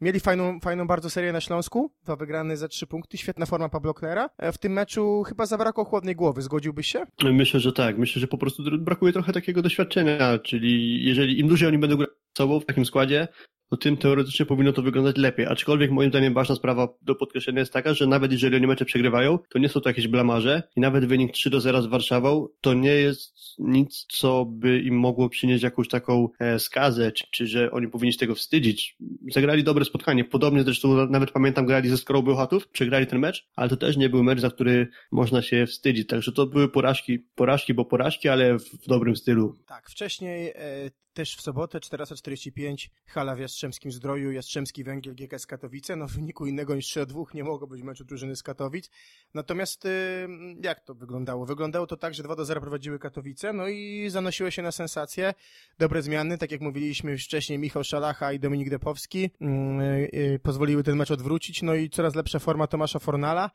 mieli 0.00 0.20
fajną, 0.20 0.60
fajną 0.60 0.86
bardzo 0.86 1.10
serię 1.10 1.32
na 1.32 1.40
Śląsku, 1.40 1.92
dwa 2.04 2.16
wygrane 2.16 2.56
za 2.56 2.68
trzy 2.68 2.86
punkty, 2.86 3.18
świetna 3.18 3.46
forma 3.46 3.68
Pablo 3.68 3.94
Klera. 3.94 4.30
E, 4.38 4.52
w 4.52 4.58
tym 4.58 4.72
meczu 4.72 5.22
chyba 5.22 5.46
zabrakło 5.46 5.84
chłodnej 5.84 6.16
głowy, 6.16 6.42
zgodziłbyś 6.42 6.86
się? 6.86 7.04
Myślę, 7.24 7.60
że 7.60 7.72
tak. 7.72 7.98
Myślę, 7.98 8.20
że 8.20 8.26
po 8.26 8.38
prostu 8.38 8.62
brakuje 8.78 9.12
trochę 9.12 9.32
takiego 9.32 9.62
doświadczenia, 9.62 10.38
czyli 10.38 11.04
jeżeli 11.04 11.40
im 11.40 11.48
dłużej 11.48 11.68
oni 11.68 11.78
będą 11.78 11.96
grać 11.96 12.10
sobą 12.38 12.60
w 12.60 12.66
takim 12.66 12.84
składzie, 12.84 13.28
to 13.72 13.76
tym 13.76 13.96
teoretycznie 13.96 14.46
powinno 14.46 14.72
to 14.72 14.82
wyglądać 14.82 15.16
lepiej. 15.16 15.46
Aczkolwiek 15.46 15.90
moim 15.90 16.10
zdaniem 16.10 16.34
ważna 16.34 16.54
sprawa 16.54 16.88
do 17.02 17.14
podkreślenia 17.14 17.60
jest 17.60 17.72
taka, 17.72 17.94
że 17.94 18.06
nawet 18.06 18.32
jeżeli 18.32 18.56
oni 18.56 18.66
mecze 18.66 18.84
przegrywają, 18.84 19.38
to 19.48 19.58
nie 19.58 19.68
są 19.68 19.80
to 19.80 19.90
jakieś 19.90 20.08
blamarze 20.08 20.62
i 20.76 20.80
nawet 20.80 21.04
wynik 21.04 21.32
3 21.32 21.50
do 21.50 21.60
0 21.60 21.82
z 21.82 21.86
Warszawą 21.86 22.48
to 22.60 22.74
nie 22.74 22.90
jest 22.90 23.34
nic, 23.58 24.06
co 24.08 24.44
by 24.44 24.80
im 24.80 24.98
mogło 24.98 25.28
przynieść 25.28 25.62
jakąś 25.62 25.88
taką 25.88 26.28
e, 26.38 26.58
skazę, 26.58 27.12
czy, 27.12 27.24
czy 27.30 27.46
że 27.46 27.70
oni 27.70 27.88
powinni 27.88 28.12
się 28.12 28.18
tego 28.18 28.34
wstydzić. 28.34 28.96
Zagrali 29.30 29.64
dobre 29.64 29.84
spotkanie. 29.84 30.24
Podobnie 30.24 30.62
zresztą 30.62 31.06
nawet 31.06 31.30
pamiętam 31.30 31.66
grali 31.66 31.88
ze 31.88 31.96
Skorą 31.96 32.22
Bełchatów, 32.22 32.68
przegrali 32.68 33.06
ten 33.06 33.18
mecz, 33.18 33.48
ale 33.56 33.68
to 33.68 33.76
też 33.76 33.96
nie 33.96 34.08
był 34.08 34.22
mecz, 34.22 34.40
za 34.40 34.50
który 34.50 34.88
można 35.12 35.42
się 35.42 35.66
wstydzić. 35.66 36.08
Także 36.08 36.32
to 36.32 36.46
były 36.46 36.68
porażki, 36.68 37.18
porażki, 37.18 37.74
bo 37.74 37.84
porażki, 37.84 38.28
ale 38.28 38.58
w 38.58 38.86
dobrym 38.86 39.16
stylu. 39.16 39.58
Tak, 39.66 39.90
wcześniej 39.90 40.52
e, 40.54 40.90
też 41.14 41.36
w 41.36 41.40
sobotę 41.40 41.80
445 41.80 42.90
hala 43.06 43.34
w 43.34 43.38
Jastrzębskim 43.38 43.92
Zdroju, 43.92 44.32
Jastrzębski 44.32 44.84
Węgiel 44.84 45.14
GKS 45.14 45.46
Katowice. 45.46 45.96
No 45.96 46.08
w 46.08 46.12
wyniku 46.12 46.46
innego 46.46 46.74
niż 46.74 46.86
3-2 46.86 47.34
nie 47.34 47.44
mogło 47.44 47.66
być 47.66 47.82
meczu 47.82 48.04
drużyny 48.04 48.36
z 48.36 48.42
Katowic. 48.42 48.90
Natomiast 49.34 49.88
jak 50.62 50.80
to 50.80 50.94
wyglądało? 50.94 51.46
Wyglądało 51.46 51.86
to 51.86 51.96
tak, 51.96 52.14
że 52.14 52.22
2-0 52.22 52.60
prowadziły 52.60 52.98
Katowice, 52.98 53.52
no 53.52 53.68
i 53.68 54.06
zanosiły 54.10 54.52
się 54.52 54.62
na 54.62 54.72
sensację. 54.72 55.34
Dobre 55.78 56.02
zmiany, 56.02 56.38
tak 56.38 56.50
jak 56.50 56.60
mówiliśmy 56.60 57.18
wcześniej, 57.18 57.58
Michał 57.58 57.84
Szalacha 57.84 58.32
i 58.32 58.40
Dominik 58.40 58.70
Depowski 58.70 59.24
y, 59.24 60.18
y, 60.18 60.40
pozwoliły 60.42 60.82
ten 60.82 60.96
mecz 60.96 61.10
odwrócić, 61.10 61.62
no 61.62 61.74
i 61.74 61.90
coraz 61.90 62.14
lepsza 62.14 62.38
forma 62.38 62.66
Tomasza 62.66 62.98
Fornala, 62.98 63.50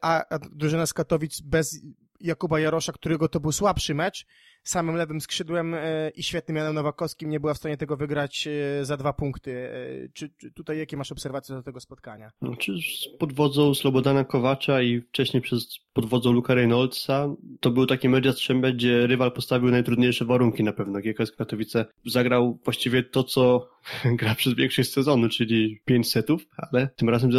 a, 0.00 0.24
a 0.34 0.38
drużyna 0.38 0.86
z 0.86 0.92
Katowic 0.92 1.40
bez 1.40 1.80
Jakuba 2.20 2.60
Jarosza, 2.60 2.92
którego 2.92 3.28
to 3.28 3.40
był 3.40 3.52
słabszy 3.52 3.94
mecz, 3.94 4.26
samym 4.62 4.96
lewym 4.96 5.20
skrzydłem 5.20 5.74
e, 5.74 6.10
i 6.10 6.22
świetnym 6.22 6.56
Janem 6.56 6.74
Nowakowskim 6.74 7.30
nie 7.30 7.40
była 7.40 7.54
w 7.54 7.58
stanie 7.58 7.76
tego 7.76 7.96
wygrać 7.96 8.48
e, 8.48 8.84
za 8.84 8.96
dwa 8.96 9.12
punkty. 9.12 9.52
E, 9.52 10.08
czy, 10.12 10.30
czy 10.36 10.52
tutaj 10.52 10.78
jakie 10.78 10.96
masz 10.96 11.12
obserwacje 11.12 11.54
do 11.54 11.62
tego 11.62 11.80
spotkania? 11.80 12.30
No, 12.42 12.56
czy 12.56 12.72
pod 13.18 13.32
wodzą 13.32 13.74
Slobodana 13.74 14.24
Kowacza 14.24 14.82
i 14.82 15.00
wcześniej 15.00 15.42
przez 15.42 15.78
pod 15.92 16.06
wodzą 16.06 16.32
Luka 16.32 16.54
Reynoldsa 16.54 17.28
to 17.60 17.70
był 17.70 17.86
taki 17.86 18.08
mecz 18.08 18.24
Jastrzębia, 18.24 18.72
gdzie 18.72 19.06
rywal 19.06 19.32
postawił 19.32 19.70
najtrudniejsze 19.70 20.24
warunki 20.24 20.64
na 20.64 20.72
pewno. 20.72 21.00
GKS 21.00 21.32
Katowice 21.32 21.84
zagrał 22.06 22.58
właściwie 22.64 23.02
to, 23.02 23.24
co 23.24 23.68
gra 24.18 24.34
przez 24.34 24.54
większość 24.54 24.92
sezonu, 24.92 25.28
czyli 25.28 25.80
pięć 25.84 26.10
setów, 26.10 26.46
ale 26.56 26.88
tym 26.96 27.08
razem 27.08 27.30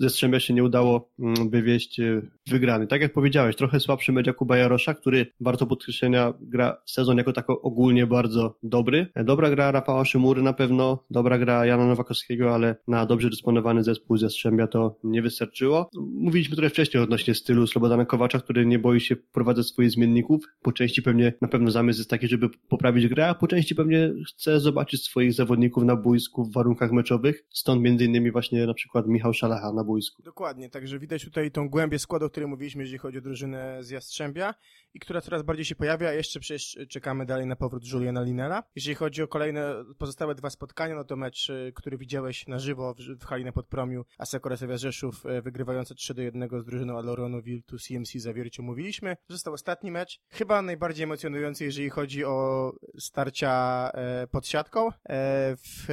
Jastrzębia 0.00 0.40
się 0.40 0.54
nie 0.54 0.64
udało 0.64 1.10
mm, 1.18 1.50
wywieźć 1.50 2.00
wygrany. 2.46 2.86
Tak 2.86 3.00
jak 3.00 3.12
powiedziałeś, 3.12 3.56
trochę 3.56 3.80
słabszy 3.80 4.12
mecz 4.12 4.26
Jakuba 4.26 4.56
Jarosza, 4.56 4.94
który 4.94 5.26
warto 5.40 5.66
podkreślenia 5.66 6.32
gra 6.56 6.76
sezon 6.86 7.18
jako 7.18 7.32
tako 7.32 7.62
ogólnie 7.62 8.06
bardzo 8.06 8.58
dobry. 8.62 9.06
Dobra 9.24 9.50
gra 9.50 9.70
Rafała 9.70 10.04
Szymury 10.04 10.42
na 10.42 10.52
pewno, 10.52 11.04
dobra 11.10 11.38
gra 11.38 11.66
Jana 11.66 11.86
Nowakowskiego, 11.86 12.54
ale 12.54 12.76
na 12.88 13.06
dobrze 13.06 13.30
dysponowany 13.30 13.84
zespół 13.84 14.16
z 14.16 14.22
Jastrzębia 14.22 14.66
to 14.66 14.98
nie 15.04 15.22
wystarczyło. 15.22 15.90
Mówiliśmy 16.14 16.56
trochę 16.56 16.70
wcześniej 16.70 17.02
odnośnie 17.02 17.34
stylu 17.34 17.66
Slobodana 17.66 18.04
Kowacza, 18.04 18.38
który 18.38 18.66
nie 18.66 18.78
boi 18.78 19.00
się 19.00 19.16
wprowadzać 19.16 19.66
swoich 19.66 19.90
zmienników. 19.90 20.44
Po 20.62 20.72
części 20.72 21.02
pewnie 21.02 21.32
na 21.40 21.48
pewno 21.48 21.70
zamysł 21.70 22.00
jest 22.00 22.10
taki, 22.10 22.28
żeby 22.28 22.48
poprawić 22.68 23.08
grę, 23.08 23.28
a 23.28 23.34
po 23.34 23.46
części 23.46 23.74
pewnie 23.74 24.12
chce 24.28 24.60
zobaczyć 24.60 25.04
swoich 25.04 25.32
zawodników 25.32 25.84
na 25.84 25.96
boisku 25.96 26.44
w 26.44 26.52
warunkach 26.52 26.92
meczowych. 26.92 27.44
Stąd 27.50 27.82
między 27.82 28.04
innymi 28.04 28.30
właśnie 28.30 28.66
na 28.66 28.74
przykład 28.74 29.06
Michał 29.06 29.32
Szalacha 29.32 29.72
na 29.72 29.84
boisku. 29.84 30.22
Dokładnie, 30.22 30.70
także 30.70 30.98
widać 30.98 31.24
tutaj 31.24 31.50
tą 31.50 31.68
głębię 31.68 31.98
składu, 31.98 32.26
o 32.26 32.30
której 32.30 32.48
mówiliśmy, 32.48 32.82
jeżeli 32.82 32.98
chodzi 32.98 33.18
o 33.18 33.20
drużynę 33.20 33.78
z 33.80 33.90
Jastrzębia 33.90 34.54
i 34.94 35.00
która 35.00 35.20
coraz 35.20 35.42
bardziej 35.42 35.64
się 35.64 35.74
pojawia, 35.74 36.12
jeszcze 36.12 36.40
przecież 36.40 36.78
czekamy 36.88 37.26
dalej 37.26 37.46
na 37.46 37.56
powrót 37.56 37.92
Juliana 37.92 38.22
Linera. 38.22 38.62
Jeżeli 38.74 38.94
chodzi 38.94 39.22
o 39.22 39.28
kolejne 39.28 39.84
pozostałe 39.98 40.34
dwa 40.34 40.50
spotkania, 40.50 40.94
no 40.94 41.04
to 41.04 41.16
mecz, 41.16 41.50
y, 41.50 41.72
który 41.74 41.98
widziałeś 41.98 42.46
na 42.46 42.58
żywo 42.58 42.94
w, 42.94 42.98
w 42.98 43.24
hali 43.24 43.44
na 43.44 43.52
Podpromiu, 43.52 44.04
Aseko 44.18 44.48
Resewia 44.48 44.76
Rzeszów 44.76 45.26
y, 45.26 45.42
wygrywające 45.42 45.94
3 45.94 46.14
do 46.14 46.22
1 46.22 46.48
z 46.60 46.64
drużyną 46.64 46.98
Aloronu 46.98 47.42
Virtus 47.42 47.86
CMC 47.86 48.12
Zawierciu 48.18 48.62
mówiliśmy. 48.62 49.16
Został 49.28 49.54
ostatni 49.54 49.90
mecz, 49.90 50.20
chyba 50.30 50.62
najbardziej 50.62 51.04
emocjonujący, 51.04 51.64
jeżeli 51.64 51.90
chodzi 51.90 52.24
o 52.24 52.72
starcia 52.98 53.90
e, 53.94 54.26
pod 54.26 54.46
siatką. 54.46 54.88
E, 54.88 55.56
w 55.56 55.86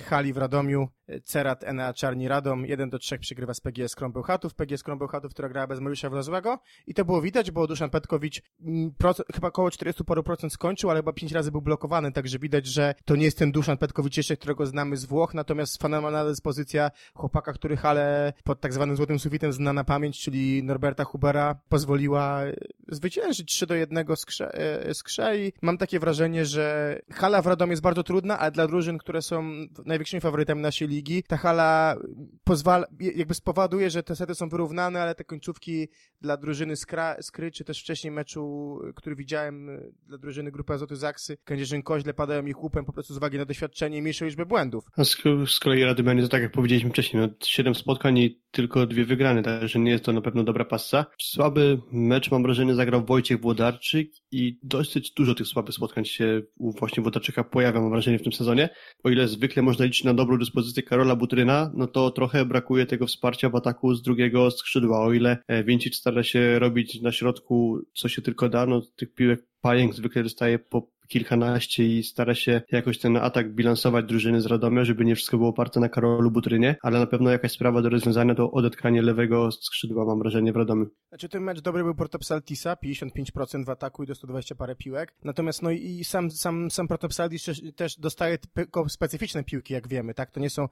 hali 0.00 0.32
w 0.32 0.36
Radomiu 0.36 0.88
Cerat 1.24 1.64
Enea 1.64 1.92
Czarni 1.94 2.28
Radom 2.28 2.66
1 2.66 2.90
do 2.90 2.98
3 2.98 3.18
przegrywa 3.18 3.54
z 3.54 3.60
PGS 3.60 3.94
Krąbełchatów. 3.94 4.54
PGS 4.54 4.82
Krąbełchatów, 4.82 5.32
która 5.32 5.48
grała 5.48 5.66
bez 5.66 5.80
Mariusza 5.80 6.10
Wlazłego 6.10 6.58
i 6.86 6.94
to 6.94 7.04
było 7.04 7.22
widać, 7.22 7.50
bo 7.50 7.66
Duszan 7.66 7.90
Petkowicz 7.90 8.42
mm, 8.60 8.92
chyba 9.34 9.48
około 9.48 9.70
40 9.70 10.04
paru 10.04 10.22
procent 10.22 10.52
skończył, 10.52 10.90
ale 10.90 10.98
chyba 10.98 11.12
5 11.12 11.32
razy 11.32 11.50
był 11.50 11.62
blokowany, 11.62 12.12
także 12.12 12.38
widać, 12.38 12.66
że 12.66 12.94
to 13.04 13.16
nie 13.16 13.24
jest 13.24 13.38
ten 13.38 13.52
Duszan 13.52 13.78
Petkowicz 13.78 14.16
jeszcze, 14.16 14.36
którego 14.36 14.66
znamy 14.66 14.96
z 14.96 15.04
Włoch, 15.04 15.34
natomiast 15.34 15.82
fenomenalna 15.82 16.30
dyspozycja 16.30 16.90
chłopaka, 17.14 17.52
który 17.52 17.76
hale 17.76 18.32
pod 18.44 18.60
tak 18.60 18.72
zwanym 18.72 18.96
złotym 18.96 19.18
sufitem 19.18 19.52
zna 19.52 19.72
na 19.72 19.84
pamięć, 19.84 20.20
czyli 20.20 20.62
Norberta 20.62 21.04
Hubera, 21.04 21.60
pozwoliła 21.68 22.42
zwyciężyć 22.88 23.52
3 23.52 23.66
do 23.66 23.74
1 23.74 24.16
z 24.16 24.24
Krze, 24.24 24.54
e, 24.54 24.94
z 24.94 25.02
Krze 25.02 25.38
i 25.38 25.52
mam 25.62 25.78
takie 25.78 25.98
wrażenie, 25.98 26.44
że 26.44 26.98
hala 27.12 27.42
w 27.42 27.46
Radomie 27.46 27.70
jest 27.70 27.82
bardzo 27.82 28.02
trudna, 28.02 28.38
ale 28.38 28.50
dla 28.50 28.66
drużyn, 28.66 28.98
które 28.98 29.22
są 29.22 29.66
największymi 29.86 30.20
faworytami 30.20 30.62
naszej 30.62 30.88
ligi, 30.88 31.22
ta 31.22 31.36
hala 31.36 31.96
pozwala, 32.44 32.86
jakby 33.00 33.34
spowoduje, 33.34 33.90
że 33.90 34.02
te 34.02 34.16
sety 34.16 34.34
są 34.34 34.48
wyrównane, 34.48 35.02
ale 35.02 35.14
te 35.14 35.24
końcówki 35.24 35.88
dla 36.20 36.36
drużyny 36.36 36.74
Skry, 37.20 37.50
czy 37.52 37.64
też 37.64 37.80
wcześniej 37.80 38.10
meczu, 38.10 38.78
który 38.96 39.16
widziałem 39.16 39.68
y, 39.68 39.92
dla 40.06 40.18
drużyny 40.18 40.52
Grupy 40.52 40.72
Azoty 40.72 40.96
Zaksy, 40.96 41.36
Kędzierzyn-Koźle 41.44 42.12
padają 42.12 42.46
ich 42.46 42.62
łupem 42.62 42.84
po 42.84 42.92
prostu 42.92 43.14
z 43.14 43.16
uwagi 43.16 43.38
na 43.38 43.44
doświadczenie 43.44 43.98
i 43.98 44.02
mniejszą 44.02 44.24
liczbę 44.24 44.46
błędów. 44.46 44.84
A 44.96 45.04
z, 45.04 45.16
z 45.46 45.60
kolei 45.60 45.84
Radymanie, 45.84 46.22
to 46.22 46.28
tak 46.28 46.42
jak 46.42 46.52
powiedzieliśmy 46.52 46.90
wcześniej, 46.90 47.22
no, 47.22 47.28
7 47.44 47.74
spotkań 47.74 48.18
i 48.18 48.40
tylko 48.50 48.86
dwie 48.86 49.04
wygrane, 49.04 49.42
także 49.42 49.78
nie 49.78 49.90
jest 49.90 50.04
to 50.04 50.12
na 50.12 50.20
pewno 50.20 50.44
dobra 50.44 50.64
passa. 50.64 51.06
Słaby 51.18 51.80
mecz, 51.92 52.30
mam 52.30 52.42
wrażenie, 52.42 52.74
zagrał 52.78 53.04
Wojciech 53.04 53.40
Włodarczyk 53.40 54.10
i 54.32 54.58
dosyć 54.62 55.10
dużo 55.10 55.34
tych 55.34 55.46
słabych 55.46 55.74
spotkań 55.74 56.04
się 56.04 56.42
u 56.58 56.72
właśnie 56.72 57.02
Włodarczyka 57.02 57.44
pojawia, 57.44 57.80
mam 57.80 57.90
wrażenie, 57.90 58.18
w 58.18 58.22
tym 58.22 58.32
sezonie. 58.32 58.68
O 59.04 59.10
ile 59.10 59.28
zwykle 59.28 59.62
można 59.62 59.84
liczyć 59.84 60.04
na 60.04 60.14
dobrą 60.14 60.38
dyspozycję 60.38 60.82
Karola 60.82 61.16
Butryna, 61.16 61.72
no 61.74 61.86
to 61.86 62.10
trochę 62.10 62.44
brakuje 62.44 62.86
tego 62.86 63.06
wsparcia 63.06 63.50
w 63.50 63.56
ataku 63.56 63.94
z 63.94 64.02
drugiego 64.02 64.50
skrzydła. 64.50 65.00
O 65.00 65.12
ile 65.12 65.38
e, 65.48 65.64
Wincic 65.64 65.96
stara 65.96 66.22
się 66.22 66.58
robić 66.58 67.00
na 67.02 67.12
środku 67.12 67.80
co 67.94 68.08
się 68.08 68.22
tylko 68.22 68.48
da, 68.48 68.66
no 68.66 68.82
tych 68.96 69.14
piłek 69.14 69.40
Pajęk 69.60 69.94
zwykle 69.94 70.22
dostaje 70.22 70.58
po 70.58 70.97
kilkanaście 71.08 71.84
i 71.84 72.02
stara 72.02 72.34
się 72.34 72.62
jakoś 72.72 72.98
ten 72.98 73.16
atak 73.16 73.54
bilansować 73.54 74.04
drużyny 74.04 74.40
z 74.40 74.46
Radomia, 74.46 74.84
żeby 74.84 75.04
nie 75.04 75.14
wszystko 75.14 75.36
było 75.36 75.48
oparte 75.48 75.80
na 75.80 75.88
Karolu 75.88 76.30
Butrynie, 76.30 76.76
ale 76.82 76.98
na 76.98 77.06
pewno 77.06 77.30
jakaś 77.30 77.52
sprawa 77.52 77.82
do 77.82 77.88
rozwiązania 77.88 78.34
to 78.34 78.50
odetkanie 78.50 79.02
lewego 79.02 79.50
skrzydła, 79.52 80.04
mam 80.04 80.18
wrażenie, 80.18 80.52
w 80.52 80.56
Radomiu. 80.56 80.86
Znaczy 81.08 81.28
ten 81.28 81.42
mecz 81.42 81.60
dobry 81.60 81.84
był 81.84 81.94
Protopsaltisa, 81.94 82.76
55% 82.84 83.64
w 83.64 83.70
ataku 83.70 84.02
i 84.02 84.06
do 84.06 84.14
120 84.14 84.54
parę 84.54 84.76
piłek, 84.76 85.14
natomiast 85.24 85.62
no 85.62 85.70
i 85.70 86.04
sam, 86.04 86.30
sam, 86.30 86.70
sam 86.70 86.88
Protopsaltis 86.88 87.46
też 87.76 87.98
dostaje 87.98 88.38
tylko 88.38 88.88
specyficzne 88.88 89.44
piłki, 89.44 89.74
jak 89.74 89.88
wiemy, 89.88 90.14
tak? 90.14 90.30
To 90.30 90.40
nie 90.40 90.50
są 90.50 90.68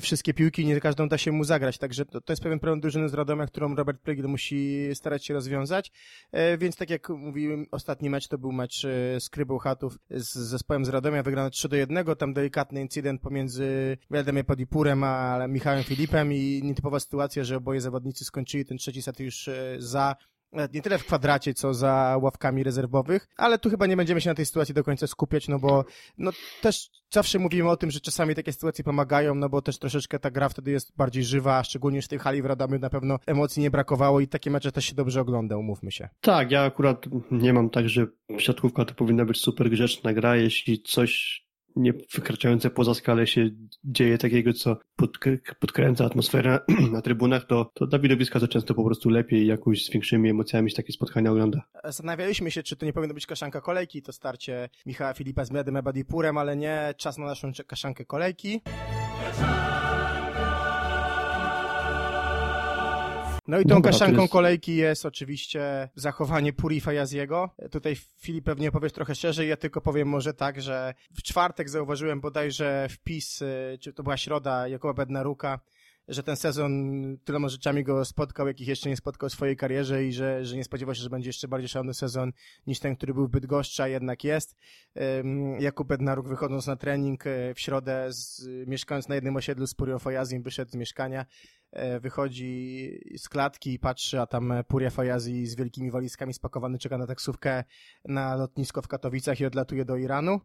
wszystkie 0.00 0.34
piłki, 0.34 0.66
nie 0.66 0.80
każdą 0.80 1.08
da 1.08 1.18
się 1.18 1.32
mu 1.32 1.44
zagrać, 1.44 1.78
także 1.78 2.04
to, 2.06 2.20
to 2.20 2.32
jest 2.32 2.42
pewien 2.42 2.58
problem 2.58 2.80
drużyny 2.80 3.08
z 3.08 3.14
Radomia, 3.14 3.46
którą 3.46 3.74
Robert 3.74 4.00
Prygiel 4.00 4.28
musi 4.28 4.88
starać 4.94 5.26
się 5.26 5.34
rozwiązać, 5.34 5.92
e, 6.32 6.58
więc 6.58 6.76
tak 6.76 6.90
jak 6.90 7.08
mówiłem, 7.08 7.66
ostatni 7.70 8.10
mecz 8.10 8.28
to 8.28 8.38
był 8.38 8.52
mecz 8.52 8.84
e, 8.84 9.20
z 9.20 9.30
Z 10.10 10.34
zespołem 10.34 10.84
z 10.84 10.88
Radomia, 10.88 11.22
wygrany 11.22 11.50
3 11.50 11.68
do 11.68 11.76
1, 11.76 12.06
tam 12.18 12.34
delikatny 12.34 12.80
incydent 12.80 13.20
pomiędzy 13.20 13.96
Waldemir 14.10 14.46
Podipurem 14.46 15.04
a 15.04 15.46
Michałem 15.48 15.84
Filipem 15.84 16.32
i 16.32 16.60
nietypowa 16.64 17.00
sytuacja, 17.00 17.44
że 17.44 17.56
oboje 17.56 17.80
zawodnicy 17.80 18.24
skończyli 18.24 18.64
ten 18.64 18.78
trzeci 18.78 19.02
set 19.02 19.20
już 19.20 19.48
e, 19.48 19.76
za 19.78 20.16
nie 20.52 20.82
tyle 20.82 20.98
w 20.98 21.04
kwadracie, 21.04 21.54
co 21.54 21.74
za 21.74 22.16
ławkami 22.22 22.62
rezerwowych, 22.62 23.28
ale 23.36 23.58
tu 23.58 23.70
chyba 23.70 23.86
nie 23.86 23.96
będziemy 23.96 24.20
się 24.20 24.30
na 24.30 24.34
tej 24.34 24.46
sytuacji 24.46 24.74
do 24.74 24.84
końca 24.84 25.06
skupiać, 25.06 25.48
no 25.48 25.58
bo 25.58 25.84
no 26.18 26.30
też 26.62 26.90
zawsze 27.10 27.38
mówimy 27.38 27.70
o 27.70 27.76
tym, 27.76 27.90
że 27.90 28.00
czasami 28.00 28.34
takie 28.34 28.52
sytuacje 28.52 28.84
pomagają, 28.84 29.34
no 29.34 29.48
bo 29.48 29.62
też 29.62 29.78
troszeczkę 29.78 30.18
ta 30.18 30.30
gra 30.30 30.48
wtedy 30.48 30.70
jest 30.70 30.96
bardziej 30.96 31.24
żywa, 31.24 31.64
szczególnie 31.64 32.02
w 32.02 32.08
tej 32.08 32.18
hali 32.18 32.42
w 32.42 32.46
Radomiu 32.46 32.78
na 32.78 32.90
pewno 32.90 33.18
emocji 33.26 33.62
nie 33.62 33.70
brakowało 33.70 34.20
i 34.20 34.28
takie 34.28 34.50
mecze 34.50 34.72
też 34.72 34.84
się 34.84 34.94
dobrze 34.94 35.20
ogląda, 35.20 35.56
umówmy 35.56 35.92
się. 35.92 36.08
Tak, 36.20 36.50
ja 36.50 36.62
akurat 36.62 37.06
nie 37.30 37.52
mam 37.52 37.70
tak, 37.70 37.88
że 37.88 38.06
siatkówka 38.38 38.84
to 38.84 38.94
powinna 38.94 39.24
być 39.24 39.40
super 39.40 39.70
grzeczna 39.70 40.12
gra, 40.12 40.36
jeśli 40.36 40.82
coś 40.82 41.42
nie 41.76 41.92
wykraczające 42.14 42.70
poza 42.70 42.94
skalę 42.94 43.26
się 43.26 43.50
dzieje 43.84 44.18
takiego, 44.18 44.52
co 44.52 44.76
podkręca 45.60 46.04
atmosferę 46.04 46.60
na 46.92 47.02
trybunach, 47.02 47.46
to, 47.46 47.70
to 47.74 47.86
dla 47.86 47.98
widowiska 47.98 48.40
to 48.40 48.48
często 48.48 48.74
po 48.74 48.84
prostu 48.84 49.08
lepiej 49.10 49.46
jakoś 49.46 49.84
z 49.84 49.90
większymi 49.90 50.30
emocjami 50.30 50.70
się 50.70 50.76
takie 50.76 50.92
spotkania 50.92 51.30
ogląda. 51.30 51.62
Zastanawialiśmy 51.84 52.50
się, 52.50 52.62
czy 52.62 52.76
to 52.76 52.86
nie 52.86 52.92
powinno 52.92 53.14
być 53.14 53.26
kaszanka 53.26 53.60
kolejki, 53.60 54.02
to 54.02 54.12
starcie 54.12 54.68
Michała 54.86 55.14
Filipa 55.14 55.44
z 55.44 55.50
Miadem 55.50 55.76
Ebadipurem, 55.76 56.38
ale 56.38 56.56
nie, 56.56 56.94
czas 56.96 57.18
na 57.18 57.26
naszą 57.26 57.52
kaszankę 57.66 58.04
kolejki. 58.04 58.60
No 63.50 63.60
i 63.60 63.62
tą 63.62 63.74
Dobra, 63.74 63.92
kaszanką 63.92 64.22
jest... 64.22 64.32
kolejki 64.32 64.76
jest 64.76 65.06
oczywiście 65.06 65.88
zachowanie 65.94 66.52
Puri 66.52 66.80
Fajaziego. 66.80 67.50
Tutaj 67.70 67.96
Filip 68.18 68.44
pewnie 68.44 68.70
powiesz 68.70 68.92
trochę 68.92 69.14
szerzej, 69.14 69.48
ja 69.48 69.56
tylko 69.56 69.80
powiem 69.80 70.08
może 70.08 70.34
tak, 70.34 70.62
że 70.62 70.94
w 71.16 71.22
czwartek 71.22 71.70
zauważyłem 71.70 72.20
bodajże 72.20 72.86
wpis, 72.90 73.42
y, 73.42 73.78
czy 73.80 73.92
to 73.92 74.02
była 74.02 74.16
środa 74.16 74.68
Jakuba 74.68 74.94
Bednaruka, 74.94 75.60
że 76.10 76.22
ten 76.22 76.36
sezon 76.36 76.72
tyloma 77.24 77.48
rzeczami 77.48 77.84
go 77.84 78.04
spotkał, 78.04 78.46
jakich 78.46 78.68
jeszcze 78.68 78.88
nie 78.88 78.96
spotkał 78.96 79.28
w 79.28 79.32
swojej 79.32 79.56
karierze 79.56 80.04
i 80.04 80.12
że, 80.12 80.44
że 80.44 80.56
nie 80.56 80.64
spodziewał 80.64 80.94
się, 80.94 81.02
że 81.02 81.10
będzie 81.10 81.28
jeszcze 81.28 81.48
bardziej 81.48 81.68
szalony 81.68 81.94
sezon 81.94 82.32
niż 82.66 82.80
ten, 82.80 82.96
który 82.96 83.14
był 83.14 83.26
w 83.26 83.30
Bydgoszczy, 83.30 83.82
a 83.82 83.88
jednak 83.88 84.24
jest. 84.24 84.56
Jakub 85.58 85.88
Bednaruk 85.88 86.28
wychodząc 86.28 86.66
na 86.66 86.76
trening 86.76 87.26
e, 87.26 87.54
w 87.54 87.60
środę, 87.60 88.06
z, 88.12 88.46
mieszkając 88.66 89.08
na 89.08 89.14
jednym 89.14 89.36
osiedlu 89.36 89.66
z 89.66 89.74
Purią 89.74 89.98
Fajazim, 89.98 90.42
wyszedł 90.42 90.70
z 90.70 90.74
mieszkania, 90.74 91.26
e, 91.72 92.00
wychodzi 92.00 93.00
z 93.16 93.28
klatki 93.28 93.72
i 93.72 93.78
patrzy, 93.78 94.20
a 94.20 94.26
tam 94.26 94.52
Puria 94.68 94.90
Fajazi 94.90 95.46
z 95.46 95.54
wielkimi 95.54 95.90
walizkami 95.90 96.34
spakowany 96.34 96.78
czeka 96.78 96.98
na 96.98 97.06
taksówkę 97.06 97.64
na 98.04 98.36
lotnisko 98.36 98.82
w 98.82 98.88
Katowicach 98.88 99.40
i 99.40 99.46
odlatuje 99.46 99.84
do 99.84 99.96
Iranu. 99.96 100.40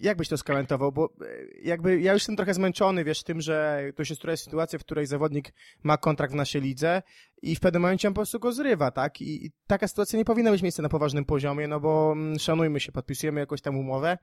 Jak 0.00 0.16
byś 0.16 0.28
to 0.28 0.36
skomentował? 0.36 0.92
Bo 0.92 1.04
e, 1.04 1.26
jakby 1.62 2.00
ja 2.00 2.12
już 2.12 2.22
jestem 2.22 2.36
trochę 2.36 2.54
zmęczony, 2.54 3.04
wiesz, 3.04 3.22
tym, 3.22 3.40
że 3.40 3.84
to 3.96 4.04
się 4.04 4.14
jest 4.26 4.44
sytuacja, 4.44 4.78
w 4.78 4.84
której 4.84 5.06
zawodnik 5.06 5.52
ma 5.82 5.96
kontrakt 5.96 6.32
w 6.32 6.36
naszej 6.36 6.62
lidze 6.62 7.02
i 7.42 7.56
w 7.56 7.60
pewnym 7.60 7.82
momencie 7.82 8.08
on 8.08 8.14
po 8.14 8.18
prostu 8.18 8.38
go 8.38 8.52
zrywa, 8.52 8.90
tak? 8.90 9.20
I, 9.20 9.46
I, 9.46 9.50
taka 9.66 9.88
sytuacja 9.88 10.18
nie 10.18 10.24
powinna 10.24 10.50
mieć 10.50 10.62
miejsca 10.62 10.82
na 10.82 10.88
poważnym 10.88 11.24
poziomie, 11.24 11.68
no 11.68 11.80
bo 11.80 12.12
mm, 12.12 12.38
szanujmy 12.38 12.80
się, 12.80 12.92
podpisujemy 12.92 13.40
jakąś 13.40 13.60
tam 13.60 13.76
umowę, 13.76 14.18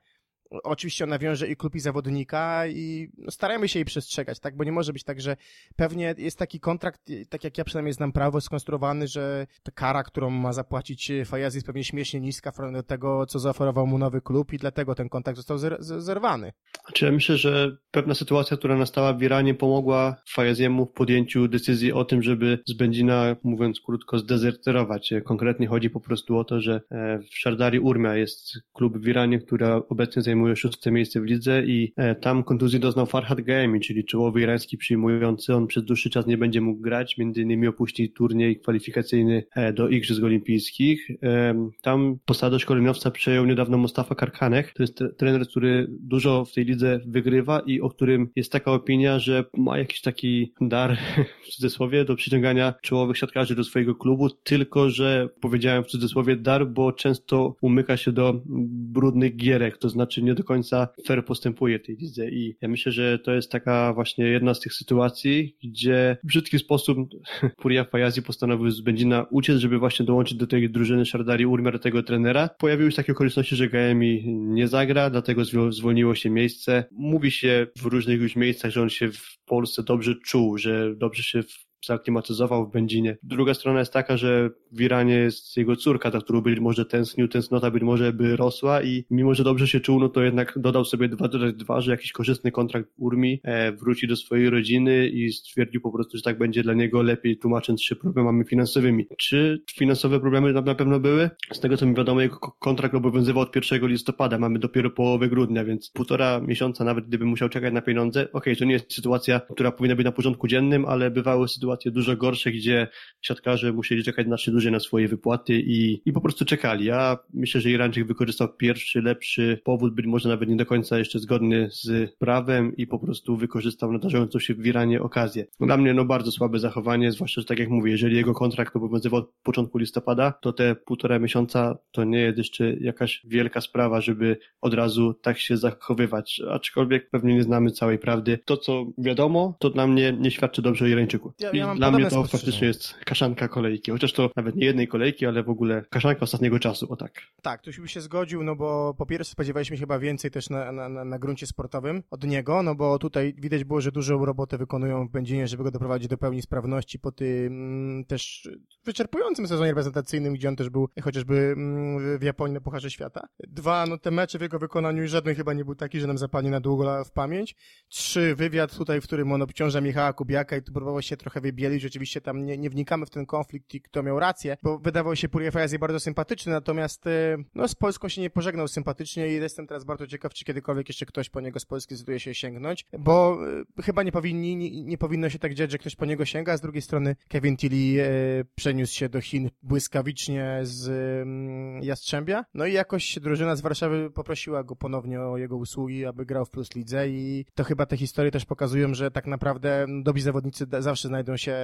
Oczywiście 0.50 1.04
ona 1.04 1.18
wiąże 1.18 1.48
i 1.48 1.56
klub 1.56 1.74
i 1.74 1.80
zawodnika 1.80 2.66
i 2.66 3.08
no, 3.18 3.30
starajmy 3.30 3.68
się 3.68 3.78
jej 3.78 3.84
przestrzegać, 3.84 4.40
tak? 4.40 4.56
Bo 4.56 4.64
nie 4.64 4.72
może 4.72 4.92
być 4.92 5.04
tak, 5.04 5.20
że 5.20 5.36
pewnie 5.76 6.14
jest 6.18 6.38
taki 6.38 6.60
kontrakt, 6.60 7.00
tak 7.28 7.44
jak 7.44 7.58
ja 7.58 7.64
przynajmniej 7.64 7.92
znam 7.92 8.12
prawo, 8.12 8.40
skonstruowany, 8.40 9.08
że 9.08 9.46
ta 9.62 9.72
kara, 9.72 10.02
którą 10.02 10.30
ma 10.30 10.52
zapłacić 10.52 11.12
Fajazi 11.24 11.56
jest 11.56 11.66
pewnie 11.66 11.84
śmiesznie 11.84 12.20
niska 12.20 12.52
w 12.52 12.72
do 12.72 12.82
tego, 12.82 13.26
co 13.26 13.38
zaoferował 13.38 13.86
mu 13.86 13.98
nowy 13.98 14.20
klub 14.20 14.52
i 14.52 14.58
dlatego 14.58 14.94
ten 14.94 15.08
kontrakt 15.08 15.36
został 15.36 15.58
zer 15.58 15.76
zerwany. 15.80 16.52
Czy 16.92 17.04
ja 17.04 17.12
myślę, 17.12 17.36
że 17.36 17.76
pewna 17.90 18.14
sytuacja, 18.14 18.56
która 18.56 18.76
nastała 18.76 19.12
w 19.12 19.22
Iranie 19.22 19.54
pomogła 19.54 20.16
Fajaziemu 20.28 20.86
w 20.86 20.92
podjęciu 20.92 21.48
decyzji 21.48 21.92
o 21.92 22.04
tym, 22.04 22.22
żeby 22.22 22.58
z 22.66 22.72
Będzina, 22.72 23.36
mówiąc 23.42 23.80
krótko, 23.80 24.18
zdezerterować. 24.18 25.14
Konkretnie 25.24 25.66
chodzi 25.66 25.90
po 25.90 26.00
prostu 26.00 26.38
o 26.38 26.44
to, 26.44 26.60
że 26.60 26.80
e, 26.90 27.18
w 27.18 27.38
Szardari 27.38 27.78
Urmia 27.78 28.16
jest 28.16 28.52
klub 28.72 28.98
w 28.98 29.08
Iranie, 29.08 29.38
który 29.38 29.66
obecnie 29.66 30.22
zajmuje 30.22 30.43
zajmuje 30.44 30.56
szóste 30.56 30.90
miejsce 30.90 31.20
w 31.20 31.24
lidze 31.24 31.62
i 31.66 31.92
e, 31.96 32.14
tam 32.14 32.44
kontuzji 32.44 32.80
doznał 32.80 33.06
Farhad 33.06 33.40
Gaemi, 33.40 33.80
czyli 33.80 34.04
czołowy 34.04 34.40
irański 34.40 34.78
przyjmujący. 34.78 35.54
On 35.54 35.66
przez 35.66 35.84
dłuższy 35.84 36.10
czas 36.10 36.26
nie 36.26 36.38
będzie 36.38 36.60
mógł 36.60 36.80
grać, 36.80 37.18
między 37.18 37.42
innymi 37.42 37.66
opuści 37.66 38.10
turniej 38.10 38.60
kwalifikacyjny 38.60 39.44
e, 39.54 39.72
do 39.72 39.88
Igrzysk 39.88 40.22
Olimpijskich. 40.22 41.10
E, 41.22 41.54
tam 41.82 42.18
posadę 42.24 42.58
szkoleniowca 42.58 43.10
przejął 43.10 43.46
niedawno 43.46 43.78
Mustafa 43.78 44.14
Karkanek. 44.14 44.72
To 44.72 44.82
jest 44.82 45.04
trener, 45.18 45.48
który 45.48 45.86
dużo 45.90 46.44
w 46.44 46.52
tej 46.52 46.64
lidze 46.64 47.00
wygrywa 47.06 47.60
i 47.60 47.80
o 47.80 47.90
którym 47.90 48.28
jest 48.36 48.52
taka 48.52 48.72
opinia, 48.72 49.18
że 49.18 49.44
ma 49.56 49.78
jakiś 49.78 50.00
taki 50.00 50.52
dar, 50.60 50.98
w 51.44 51.48
cudzysłowie, 51.48 52.04
do 52.04 52.16
przyciągania 52.16 52.74
czołowych 52.82 53.18
siatkarzy 53.18 53.54
do 53.54 53.64
swojego 53.64 53.94
klubu, 53.94 54.30
tylko 54.30 54.90
że 54.90 55.28
powiedziałem 55.40 55.84
w 55.84 55.86
cudzysłowie 55.86 56.36
dar, 56.36 56.66
bo 56.66 56.92
często 56.92 57.56
umyka 57.60 57.96
się 57.96 58.12
do 58.12 58.40
brudnych 58.46 59.36
gierek, 59.36 59.78
to 59.78 59.88
znaczy 59.88 60.22
nie 60.24 60.34
do 60.34 60.44
końca 60.44 60.88
fair 61.06 61.24
postępuje 61.24 61.78
w 61.78 61.82
tej 61.82 61.96
lidze 61.96 62.28
i 62.28 62.56
ja 62.60 62.68
myślę, 62.68 62.92
że 62.92 63.18
to 63.18 63.32
jest 63.32 63.50
taka 63.50 63.92
właśnie 63.92 64.24
jedna 64.24 64.54
z 64.54 64.60
tych 64.60 64.74
sytuacji, 64.74 65.56
gdzie 65.64 66.16
w 66.24 66.26
brzydki 66.26 66.58
sposób 66.58 66.98
Puria 67.62 67.84
Fajazi 67.84 68.22
postanowił 68.22 68.70
z 68.70 68.80
Będzina 68.80 69.26
uciec, 69.30 69.58
żeby 69.58 69.78
właśnie 69.78 70.06
dołączyć 70.06 70.38
do 70.38 70.46
tej 70.46 70.70
drużyny 70.70 71.06
Szardari 71.06 71.46
Urmer, 71.46 71.80
tego 71.80 72.02
trenera. 72.02 72.48
Pojawiły 72.58 72.90
się 72.90 72.96
takie 72.96 73.12
okoliczności, 73.12 73.56
że 73.56 73.68
GMI 73.68 74.24
nie 74.28 74.68
zagra, 74.68 75.10
dlatego 75.10 75.42
zwolniło 75.70 76.14
się 76.14 76.30
miejsce. 76.30 76.84
Mówi 76.92 77.30
się 77.30 77.66
w 77.78 77.86
różnych 77.86 78.20
już 78.20 78.36
miejscach, 78.36 78.70
że 78.70 78.82
on 78.82 78.90
się 78.90 79.12
w 79.12 79.38
Polsce 79.44 79.82
dobrze 79.82 80.14
czuł, 80.24 80.58
że 80.58 80.94
dobrze 80.96 81.22
się 81.22 81.42
w 81.84 81.86
zaaklimatyzował 81.86 82.66
w 82.66 82.72
Będzinie. 82.72 83.16
Druga 83.22 83.54
strona 83.54 83.78
jest 83.78 83.92
taka, 83.92 84.16
że 84.16 84.50
w 84.72 84.80
Iranie 84.80 85.14
jest 85.14 85.56
jego 85.56 85.76
córka, 85.76 86.10
za 86.10 86.20
którą 86.20 86.40
być 86.40 86.60
może 86.60 86.84
tęsknił, 86.84 87.28
tęsknota 87.28 87.70
być 87.70 87.82
może 87.82 88.12
by 88.12 88.36
rosła 88.36 88.82
i 88.82 89.04
mimo, 89.10 89.34
że 89.34 89.44
dobrze 89.44 89.66
się 89.68 89.80
czuł, 89.80 90.00
no 90.00 90.08
to 90.08 90.22
jednak 90.22 90.58
dodał 90.58 90.84
sobie 90.84 91.08
dwa 91.08 91.28
dodać 91.28 91.54
dwa, 91.54 91.80
że 91.80 91.90
jakiś 91.90 92.12
korzystny 92.12 92.52
kontrakt 92.52 92.88
Urmi, 92.96 93.40
e, 93.44 93.72
wróci 93.72 94.08
do 94.08 94.16
swojej 94.16 94.50
rodziny 94.50 95.08
i 95.08 95.32
stwierdził 95.32 95.80
po 95.80 95.92
prostu, 95.92 96.16
że 96.16 96.22
tak 96.22 96.38
będzie 96.38 96.62
dla 96.62 96.74
niego 96.74 97.02
lepiej, 97.02 97.38
tłumacząc 97.38 97.82
się 97.82 97.96
problemami 97.96 98.44
finansowymi. 98.44 99.06
Czy 99.18 99.62
finansowe 99.72 100.20
problemy 100.20 100.52
na 100.52 100.74
pewno 100.74 101.00
były? 101.00 101.30
Z 101.52 101.60
tego 101.60 101.76
co 101.76 101.86
mi 101.86 101.94
wiadomo, 101.94 102.20
jego 102.20 102.38
kontrakt 102.38 102.94
obowiązywał 102.94 103.42
od 103.42 103.56
1 103.56 103.86
listopada, 103.88 104.38
mamy 104.38 104.58
dopiero 104.58 104.90
połowę 104.90 105.28
grudnia, 105.28 105.64
więc 105.64 105.90
półtora 105.90 106.40
miesiąca, 106.40 106.84
nawet 106.84 107.06
gdyby 107.06 107.24
musiał 107.24 107.48
czekać 107.48 107.74
na 107.74 107.82
pieniądze, 107.82 108.20
okej, 108.20 108.32
okay, 108.32 108.56
to 108.56 108.64
nie 108.64 108.72
jest 108.72 108.92
sytuacja, 108.92 109.40
która 109.40 109.72
powinna 109.72 109.96
być 109.96 110.04
na 110.04 110.12
porządku 110.12 110.48
dziennym, 110.48 110.86
ale 110.86 111.10
bywały 111.10 111.48
sytuacje 111.48 111.73
sytuacje 111.74 111.90
dużo 111.90 112.16
gorsze, 112.16 112.50
gdzie 112.52 112.88
siatkarze 113.22 113.72
musieli 113.72 114.04
czekać 114.04 114.26
znacznie 114.26 114.50
dłużej 114.50 114.72
na 114.72 114.80
swoje 114.80 115.08
wypłaty 115.08 115.54
i, 115.54 116.02
i 116.04 116.12
po 116.12 116.20
prostu 116.20 116.44
czekali. 116.44 116.84
Ja 116.84 117.18
myślę, 117.34 117.60
że 117.60 117.70
Irańczyk 117.70 118.06
wykorzystał 118.06 118.48
pierwszy, 118.48 119.02
lepszy 119.02 119.60
powód, 119.64 119.94
być 119.94 120.06
może 120.06 120.28
nawet 120.28 120.48
nie 120.48 120.56
do 120.56 120.66
końca 120.66 120.98
jeszcze 120.98 121.18
zgodny 121.18 121.68
z 121.70 122.14
prawem 122.18 122.76
i 122.76 122.86
po 122.86 122.98
prostu 122.98 123.36
wykorzystał 123.36 123.92
nadarzającą 123.92 124.38
się 124.38 124.54
w 124.54 124.66
Iranie 124.66 125.02
okazję. 125.02 125.46
Dla 125.60 125.76
mnie 125.76 125.94
no 125.94 126.04
bardzo 126.04 126.32
słabe 126.32 126.58
zachowanie, 126.58 127.12
zwłaszcza, 127.12 127.40
że 127.40 127.46
tak 127.46 127.58
jak 127.58 127.68
mówię, 127.68 127.90
jeżeli 127.90 128.16
jego 128.16 128.34
kontrakt 128.34 128.76
obowiązywał 128.76 129.20
od 129.20 129.30
początku 129.42 129.78
listopada, 129.78 130.32
to 130.32 130.52
te 130.52 130.74
półtora 130.74 131.18
miesiąca 131.18 131.78
to 131.92 132.04
nie 132.04 132.18
jest 132.18 132.38
jeszcze 132.38 132.72
jakaś 132.72 133.22
wielka 133.24 133.60
sprawa, 133.60 134.00
żeby 134.00 134.36
od 134.60 134.74
razu 134.74 135.14
tak 135.22 135.38
się 135.38 135.56
zachowywać. 135.56 136.40
Aczkolwiek 136.50 137.10
pewnie 137.10 137.34
nie 137.34 137.42
znamy 137.42 137.70
całej 137.70 137.98
prawdy. 137.98 138.38
To, 138.44 138.56
co 138.56 138.86
wiadomo, 138.98 139.56
to 139.58 139.70
dla 139.70 139.86
mnie 139.86 140.12
nie 140.20 140.30
świadczy 140.30 140.62
dobrze 140.62 140.84
o 140.84 140.88
Irańczyku. 140.88 141.32
Ja, 141.40 141.50
ja 141.52 141.63
dla 141.76 141.90
mnie 141.90 142.06
to 142.06 142.24
faktycznie 142.24 142.68
jest 142.68 142.94
kaszanka 143.04 143.48
kolejki, 143.48 143.90
chociaż 143.90 144.12
to 144.12 144.30
nawet 144.36 144.56
nie 144.56 144.66
jednej 144.66 144.88
kolejki, 144.88 145.26
ale 145.26 145.42
w 145.42 145.48
ogóle 145.48 145.84
kaszanka 145.90 146.20
ostatniego 146.20 146.58
czasu, 146.58 146.92
o 146.92 146.96
tak. 146.96 147.12
Tak, 147.42 147.62
tu 147.62 147.72
się 147.88 148.00
zgodził, 148.00 148.42
no 148.42 148.56
bo 148.56 148.94
po 148.98 149.06
pierwsze 149.06 149.32
spodziewaliśmy 149.32 149.76
się 149.76 149.80
chyba 149.80 149.98
więcej 149.98 150.30
też 150.30 150.50
na, 150.50 150.72
na, 150.72 150.88
na, 150.88 151.04
na 151.04 151.18
gruncie 151.18 151.46
sportowym 151.46 152.02
od 152.10 152.24
niego, 152.24 152.62
no 152.62 152.74
bo 152.74 152.98
tutaj 152.98 153.34
widać 153.38 153.64
było, 153.64 153.80
że 153.80 153.92
dużą 153.92 154.24
robotę 154.24 154.58
wykonują 154.58 155.08
w 155.08 155.10
Będzinie, 155.10 155.48
żeby 155.48 155.64
go 155.64 155.70
doprowadzić 155.70 156.08
do 156.08 156.18
pełni 156.18 156.42
sprawności 156.42 156.98
po 156.98 157.12
tym 157.12 157.46
mm, 157.46 158.04
też 158.04 158.48
wyczerpującym 158.84 159.48
sezonie 159.48 159.70
reprezentacyjnym, 159.70 160.34
gdzie 160.34 160.48
on 160.48 160.56
też 160.56 160.70
był 160.70 160.88
chociażby 161.02 161.54
mm, 161.56 162.18
w 162.18 162.22
Japonii 162.22 162.54
na 162.54 162.60
Pucharze 162.60 162.90
Świata. 162.90 163.28
Dwa, 163.38 163.86
no 163.86 163.98
te 163.98 164.10
mecze 164.10 164.38
w 164.38 164.42
jego 164.42 164.58
wykonaniu 164.58 165.08
żaden 165.08 165.34
chyba 165.34 165.52
nie 165.52 165.64
był 165.64 165.74
taki, 165.74 166.00
że 166.00 166.06
nam 166.06 166.18
zapadnie 166.18 166.50
na 166.50 166.60
długo 166.60 167.04
w 167.04 167.10
pamięć. 167.10 167.56
Trzy, 167.88 168.34
wywiad 168.34 168.76
tutaj, 168.76 169.00
w 169.00 169.04
którym 169.04 169.32
on 169.32 169.42
obciąża 169.42 169.80
Michała 169.80 170.12
Kubiaka 170.12 170.56
i 170.56 170.62
tu 170.62 170.72
próbował 170.72 171.02
się 171.02 171.16
trochę 171.16 171.40
wybielić, 171.44 171.82
rzeczywiście 171.82 172.20
tam 172.20 172.46
nie, 172.46 172.58
nie 172.58 172.70
wnikamy 172.70 173.06
w 173.06 173.10
ten 173.10 173.26
konflikt 173.26 173.74
i 173.74 173.80
kto 173.80 174.02
miał 174.02 174.20
rację, 174.20 174.56
bo 174.62 174.78
wydawał 174.78 175.16
się 175.16 175.28
Purier 175.28 175.58
jest 175.58 175.78
bardzo 175.78 176.00
sympatyczny, 176.00 176.52
natomiast 176.52 177.06
e, 177.06 177.36
no 177.54 177.68
z 177.68 177.74
Polską 177.74 178.08
się 178.08 178.20
nie 178.20 178.30
pożegnał 178.30 178.68
sympatycznie 178.68 179.28
i 179.28 179.32
jestem 179.32 179.66
teraz 179.66 179.84
bardzo 179.84 180.06
ciekaw, 180.06 180.34
czy 180.34 180.44
kiedykolwiek 180.44 180.88
jeszcze 180.88 181.06
ktoś 181.06 181.30
po 181.30 181.40
niego 181.40 181.60
z 181.60 181.66
Polski 181.66 181.94
zdecyduje 181.94 182.20
się 182.20 182.34
sięgnąć, 182.34 182.84
bo 182.98 183.38
e, 183.78 183.82
chyba 183.82 184.02
nie, 184.02 184.12
powinni, 184.12 184.56
nie, 184.56 184.84
nie, 184.84 184.98
powinno 184.98 185.30
się 185.30 185.38
tak 185.38 185.54
dziać, 185.54 185.70
że 185.70 185.78
ktoś 185.78 185.96
po 185.96 186.04
niego 186.04 186.24
sięga, 186.24 186.52
a 186.52 186.56
z 186.56 186.60
drugiej 186.60 186.82
strony 186.82 187.16
Kevin 187.28 187.56
Tilly 187.56 188.02
e, 188.02 188.08
przeniósł 188.54 188.94
się 188.94 189.08
do 189.08 189.20
Chin 189.20 189.50
błyskawicznie 189.62 190.60
z 190.62 190.88
e, 190.88 191.86
Jastrzębia, 191.86 192.44
no 192.54 192.66
i 192.66 192.72
jakoś 192.72 193.18
drużyna 193.18 193.56
z 193.56 193.60
Warszawy 193.60 194.10
poprosiła 194.10 194.64
go 194.64 194.76
ponownie 194.76 195.20
o 195.20 195.38
jego 195.38 195.56
usługi, 195.56 196.06
aby 196.06 196.26
grał 196.26 196.44
w 196.44 196.50
Plus 196.50 196.74
Lidze 196.74 197.08
i 197.08 197.44
to 197.54 197.64
chyba 197.64 197.86
te 197.86 197.96
historie 197.96 198.30
też 198.30 198.44
pokazują, 198.44 198.94
że 198.94 199.10
tak 199.10 199.26
naprawdę 199.26 199.86
dobrzy 200.02 200.24
zawodnicy 200.24 200.66
zawsze 200.78 201.08
znajdą 201.08 201.33
znajdą 201.34 201.36
się, 201.36 201.56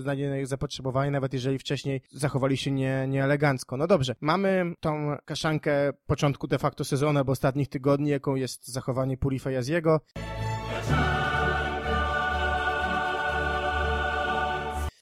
znajdzie 0.00 0.30
na 0.30 0.38
ich 0.38 0.46
zapotrzebowanie, 0.46 1.10
nawet 1.10 1.32
jeżeli 1.32 1.58
wcześniej 1.58 2.02
zachowali 2.12 2.56
się 2.56 2.70
nie, 2.70 3.06
nieelegancko. 3.08 3.76
No 3.76 3.86
dobrze, 3.86 4.14
mamy 4.20 4.74
tą 4.80 5.16
kaszankę 5.24 5.92
początku 6.06 6.46
de 6.46 6.58
facto 6.58 6.84
sezonu, 6.84 7.18
albo 7.18 7.32
ostatnich 7.32 7.68
tygodni, 7.68 8.10
jaką 8.10 8.34
jest 8.34 8.68
zachowanie 8.68 9.16
Purifa 9.16 9.50
Jaziego. 9.50 10.00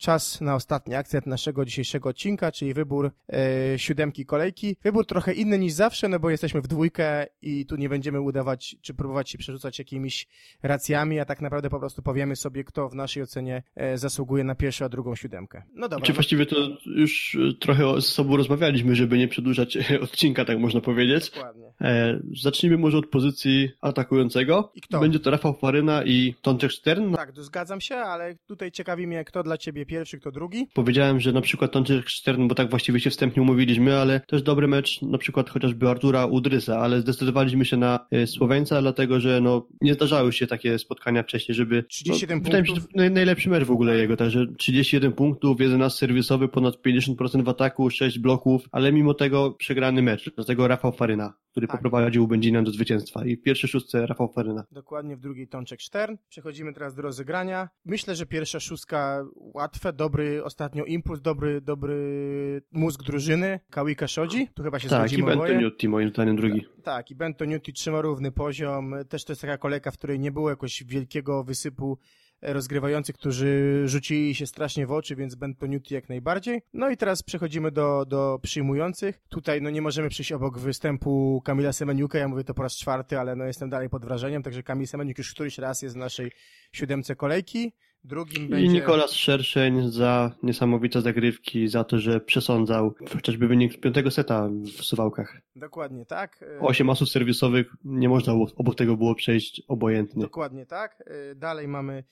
Czas 0.09 0.40
na 0.40 0.54
ostatni 0.54 0.94
akcent 0.94 1.26
naszego 1.26 1.64
dzisiejszego 1.64 2.09
odcinka, 2.09 2.52
czyli 2.52 2.74
wybór 2.74 3.11
e, 3.32 3.78
siódemki 3.78 4.26
kolejki. 4.26 4.76
Wybór 4.82 5.06
trochę 5.06 5.32
inny 5.32 5.59
niż 5.59 5.72
zawsze, 5.72 6.09
no 6.09 6.18
bo 6.18 6.30
jesteśmy 6.30 6.61
w 6.61 6.68
dwójkę 6.68 7.26
i 7.42 7.66
tu 7.66 7.76
nie 7.76 7.88
będziemy 7.88 8.20
udawać, 8.20 8.76
czy 8.82 8.94
próbować 8.94 9.30
się 9.30 9.38
przerzucać 9.38 9.78
jakimiś 9.78 10.26
racjami, 10.62 11.20
a 11.20 11.24
tak 11.24 11.40
naprawdę 11.40 11.70
po 11.70 11.78
prostu 11.78 12.02
powiemy 12.02 12.36
sobie, 12.36 12.64
kto 12.64 12.88
w 12.88 12.94
naszej 12.94 13.22
ocenie 13.22 13.62
e, 13.76 13.98
zasługuje 13.98 14.44
na 14.44 14.54
pierwszą, 14.54 14.84
a 14.84 14.88
drugą 14.88 15.16
siódemkę. 15.16 15.62
No 15.74 15.88
dobra. 15.88 16.06
Czy 16.06 16.12
właściwie 16.12 16.46
to 16.46 16.56
już 16.86 17.36
trochę 17.61 18.00
z 18.00 18.06
sobą 18.06 18.36
rozmawialiśmy, 18.36 18.94
żeby 18.94 19.18
nie 19.18 19.28
przedłużać 19.28 19.78
odcinka, 20.02 20.44
tak 20.44 20.59
można 20.59 20.80
powiedzieć. 20.80 21.30
Dokładnie. 21.30 21.72
E, 21.80 22.20
zacznijmy 22.42 22.78
może 22.78 22.98
od 22.98 23.06
pozycji 23.06 23.70
atakującego. 23.80 24.72
I 24.74 24.80
kto? 24.80 25.00
Będzie 25.00 25.20
to 25.20 25.30
Rafał 25.30 25.54
Faryna 25.54 26.04
i 26.04 26.34
Tonczek 26.42 26.72
Stern. 26.72 27.14
Tak, 27.14 27.32
zgadzam 27.34 27.80
się, 27.80 27.96
ale 27.96 28.34
tutaj 28.34 28.72
ciekawi 28.72 29.06
mnie, 29.06 29.24
kto 29.24 29.42
dla 29.42 29.59
ciebie 29.59 29.86
pierwszy, 29.86 29.97
kto 30.20 30.32
drugi. 30.32 30.68
Powiedziałem, 30.74 31.20
że 31.20 31.32
na 31.32 31.40
przykład 31.40 31.72
Tonczek 31.72 32.11
Stern, 32.11 32.49
bo 32.49 32.55
tak 32.55 32.70
właściwie 32.70 33.01
się 33.01 33.11
wstępnie 33.11 33.42
umówiliśmy, 33.42 33.96
ale 33.96 34.20
też 34.20 34.42
dobry 34.42 34.68
mecz 34.68 35.03
na 35.03 35.18
przykład 35.18 35.51
chociażby 35.51 35.88
Artura 35.88 36.26
Udrysa, 36.26 36.78
ale 36.78 37.01
zdecydowaliśmy 37.01 37.64
się 37.64 37.76
na 37.76 38.07
e, 38.11 38.26
Słoweńca, 38.26 38.80
dlatego 38.82 39.20
że 39.20 39.40
no, 39.40 39.66
nie 39.80 39.94
zdarzały 39.94 40.32
się 40.32 40.46
takie 40.46 40.78
spotkania 40.78 41.22
wcześniej, 41.22 41.55
żeby... 41.55 41.82
37 41.82 42.42
no, 42.42 42.51
się, 42.51 42.64
punktów. 42.64 42.88
to 42.92 43.01
naj- 43.01 43.11
najlepszy 43.11 43.51
mecz 43.51 43.64
w 43.64 43.70
ogóle 43.70 43.96
jego, 43.96 44.16
także 44.16 44.46
31 44.59 45.12
punktów, 45.12 45.61
11 45.61 45.99
serwisowy, 45.99 46.49
ponad 46.49 46.74
50% 46.86 47.44
w 47.44 47.49
ataku, 47.49 47.90
6 47.90 48.18
bloków, 48.18 48.68
ale 48.72 48.92
mimo 48.92 49.14
tego 49.14 49.51
przegrany 49.51 50.03
mecz, 50.03 50.30
dlatego 50.34 50.68
Rafał 50.68 50.92
Faryna, 50.92 51.32
który 51.59 51.66
Tak. 51.68 51.76
poprowadził 51.76 52.26
Będzina 52.28 52.62
do 52.62 52.70
zwycięstwa 52.70 53.24
i 53.24 53.36
w 53.36 53.42
pierwszej 53.42 53.70
szóstce 53.70 54.06
Rafał 54.06 54.32
Faryna. 54.32 54.64
Dokładnie 54.72 55.16
w 55.16 55.20
drugiej 55.20 55.48
Tączek 55.48 55.82
Stern. 55.82 56.16
Przechodzimy 56.28 56.72
teraz 56.72 56.94
do 56.94 57.02
rozegrania. 57.02 57.68
Myślę, 57.84 58.14
że 58.14 58.26
pierwsza 58.26 58.61
szóstka 58.61 59.24
łatwe, 59.36 59.92
dobry 59.92 60.44
ostatnio 60.44 60.84
impuls, 60.84 61.20
dobry, 61.20 61.61
dobry 61.61 62.62
mózg 62.72 63.02
drużyny. 63.02 63.61
Kawika 63.70 64.09
Shodzi. 64.09 64.48
Tu 64.54 64.62
chyba 64.62 64.78
się 64.78 64.88
Tak, 64.88 65.04
i 65.04 65.09
zgodzimy 65.09 65.26
Bento 65.28 65.44
oboje. 65.44 65.59
Newty 65.59 65.88
moim 65.88 66.09
zdaniem 66.09 66.36
drugi. 66.36 66.64
Tak, 66.82 67.11
i 67.11 67.14
Bento 67.14 67.44
Newty 67.44 67.72
trzyma 67.72 68.00
równy 68.00 68.32
poziom. 68.32 68.94
Też 69.09 69.24
to 69.24 69.32
jest 69.32 69.42
taka 69.42 69.59
kolejka, 69.59 69.90
w 69.90 69.98
której 69.98 70.20
nie 70.20 70.32
było 70.32 70.50
jakoś 70.50 70.84
wielkiego 70.86 71.44
wysypu 71.44 71.98
e, 72.41 72.53
rozgrywających, 72.53 73.14
którzy 73.16 73.82
rzucili 73.84 74.34
się 74.34 74.47
strasznie 74.47 74.86
w 74.86 74.93
oczy, 74.93 75.16
więc 75.16 75.34
Bento 75.34 75.66
Newty 75.66 75.95
jak 75.95 76.09
najbardziej. 76.09 76.62
No 76.72 76.91
i 76.91 76.97
teraz 76.97 77.22
przechodzimy 77.22 77.70
do, 77.70 78.05
do 78.07 78.39
przyjmujących. 78.43 79.20
Tutaj 79.28 79.62
no 79.62 79.70
nie 79.70 79.82
możemy 79.82 80.09
przyjść 80.09 80.32
obok 80.32 80.59
występu 80.59 81.43
Kamila 81.45 81.72
Semeniuka, 81.72 82.18
ja 82.18 82.28
mówię 82.28 82.45
to 82.45 82.55
po 82.55 82.62
raz 82.62 82.76
czwarty, 82.76 83.18
ale 83.18 83.36
no 83.36 83.45
jestem 83.45 83.70
dalej 83.70 83.91
pod 83.91 84.05
wrażeniem, 84.05 84.43
także 84.43 84.62
Kamil 84.62 84.86
Semeniuk 84.86 85.18
już 85.18 85.34
któryś 85.34 85.59
raz 85.59 85.82
jest 85.82 85.95
w 85.95 85.99
naszej 85.99 86.32
siódemce 86.72 87.16
kolejki. 87.16 87.72
Drugim 88.05 88.47
I 88.47 88.49
będzie... 88.49 88.68
Nikolas 88.68 89.12
Szerszeń 89.12 89.91
za 89.93 90.30
niesamowite 90.43 91.01
zagrywki, 91.01 91.68
za 91.68 91.84
to, 91.84 91.99
że 91.99 92.20
przesądzał 92.20 92.95
chociażby 93.14 93.49
wynik 93.49 93.80
piątego 93.80 94.11
seta 94.11 94.49
w 94.49 94.84
Suwałkach. 94.84 95.41
Dokładnie 95.57 96.07
tak. 96.07 96.43
E, 96.43 96.61
Osiem 96.61 96.91
asów 96.91 97.09
serwisowych, 97.09 97.72
nie 97.84 98.09
można 98.09 98.32
obok 98.32 98.74
tego 98.74 98.97
było 98.97 99.14
przejść 99.14 99.62
obojętnie. 99.68 100.22
Dokładnie 100.22 100.66
tak. 100.66 101.05
Y, 101.32 101.34
Dalej 101.34 101.68
mamy 101.68 102.05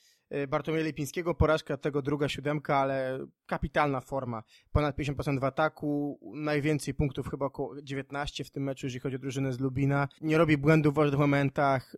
Bartłomieja 0.49 0.87
Lipińskiego, 0.87 1.35
porażka 1.35 1.77
tego 1.77 2.03
druga 2.03 2.29
siódemka, 2.29 2.77
ale 2.77 3.19
kapitalna 3.47 4.01
forma. 4.01 4.43
Ponad 4.73 4.99
50% 4.99 5.41
w 5.41 5.45
ataku, 5.45 6.19
najwięcej 6.35 6.95
punktów, 6.95 7.29
chyba 7.31 7.47
około 7.47 7.83
19 7.83 8.45
w 8.45 8.51
tym 8.51 8.63
meczu, 8.63 8.87
jeżeli 8.87 9.01
chodzi 9.01 9.17
o 9.17 9.19
drużynę 9.19 9.53
z 9.53 9.61
Lubina. 9.61 10.09
Nie 10.21 10.39
robi 10.39 10.57
błędów 10.59 10.95
w 10.95 10.97
ważnych 10.97 11.21
momentach. 11.21 11.97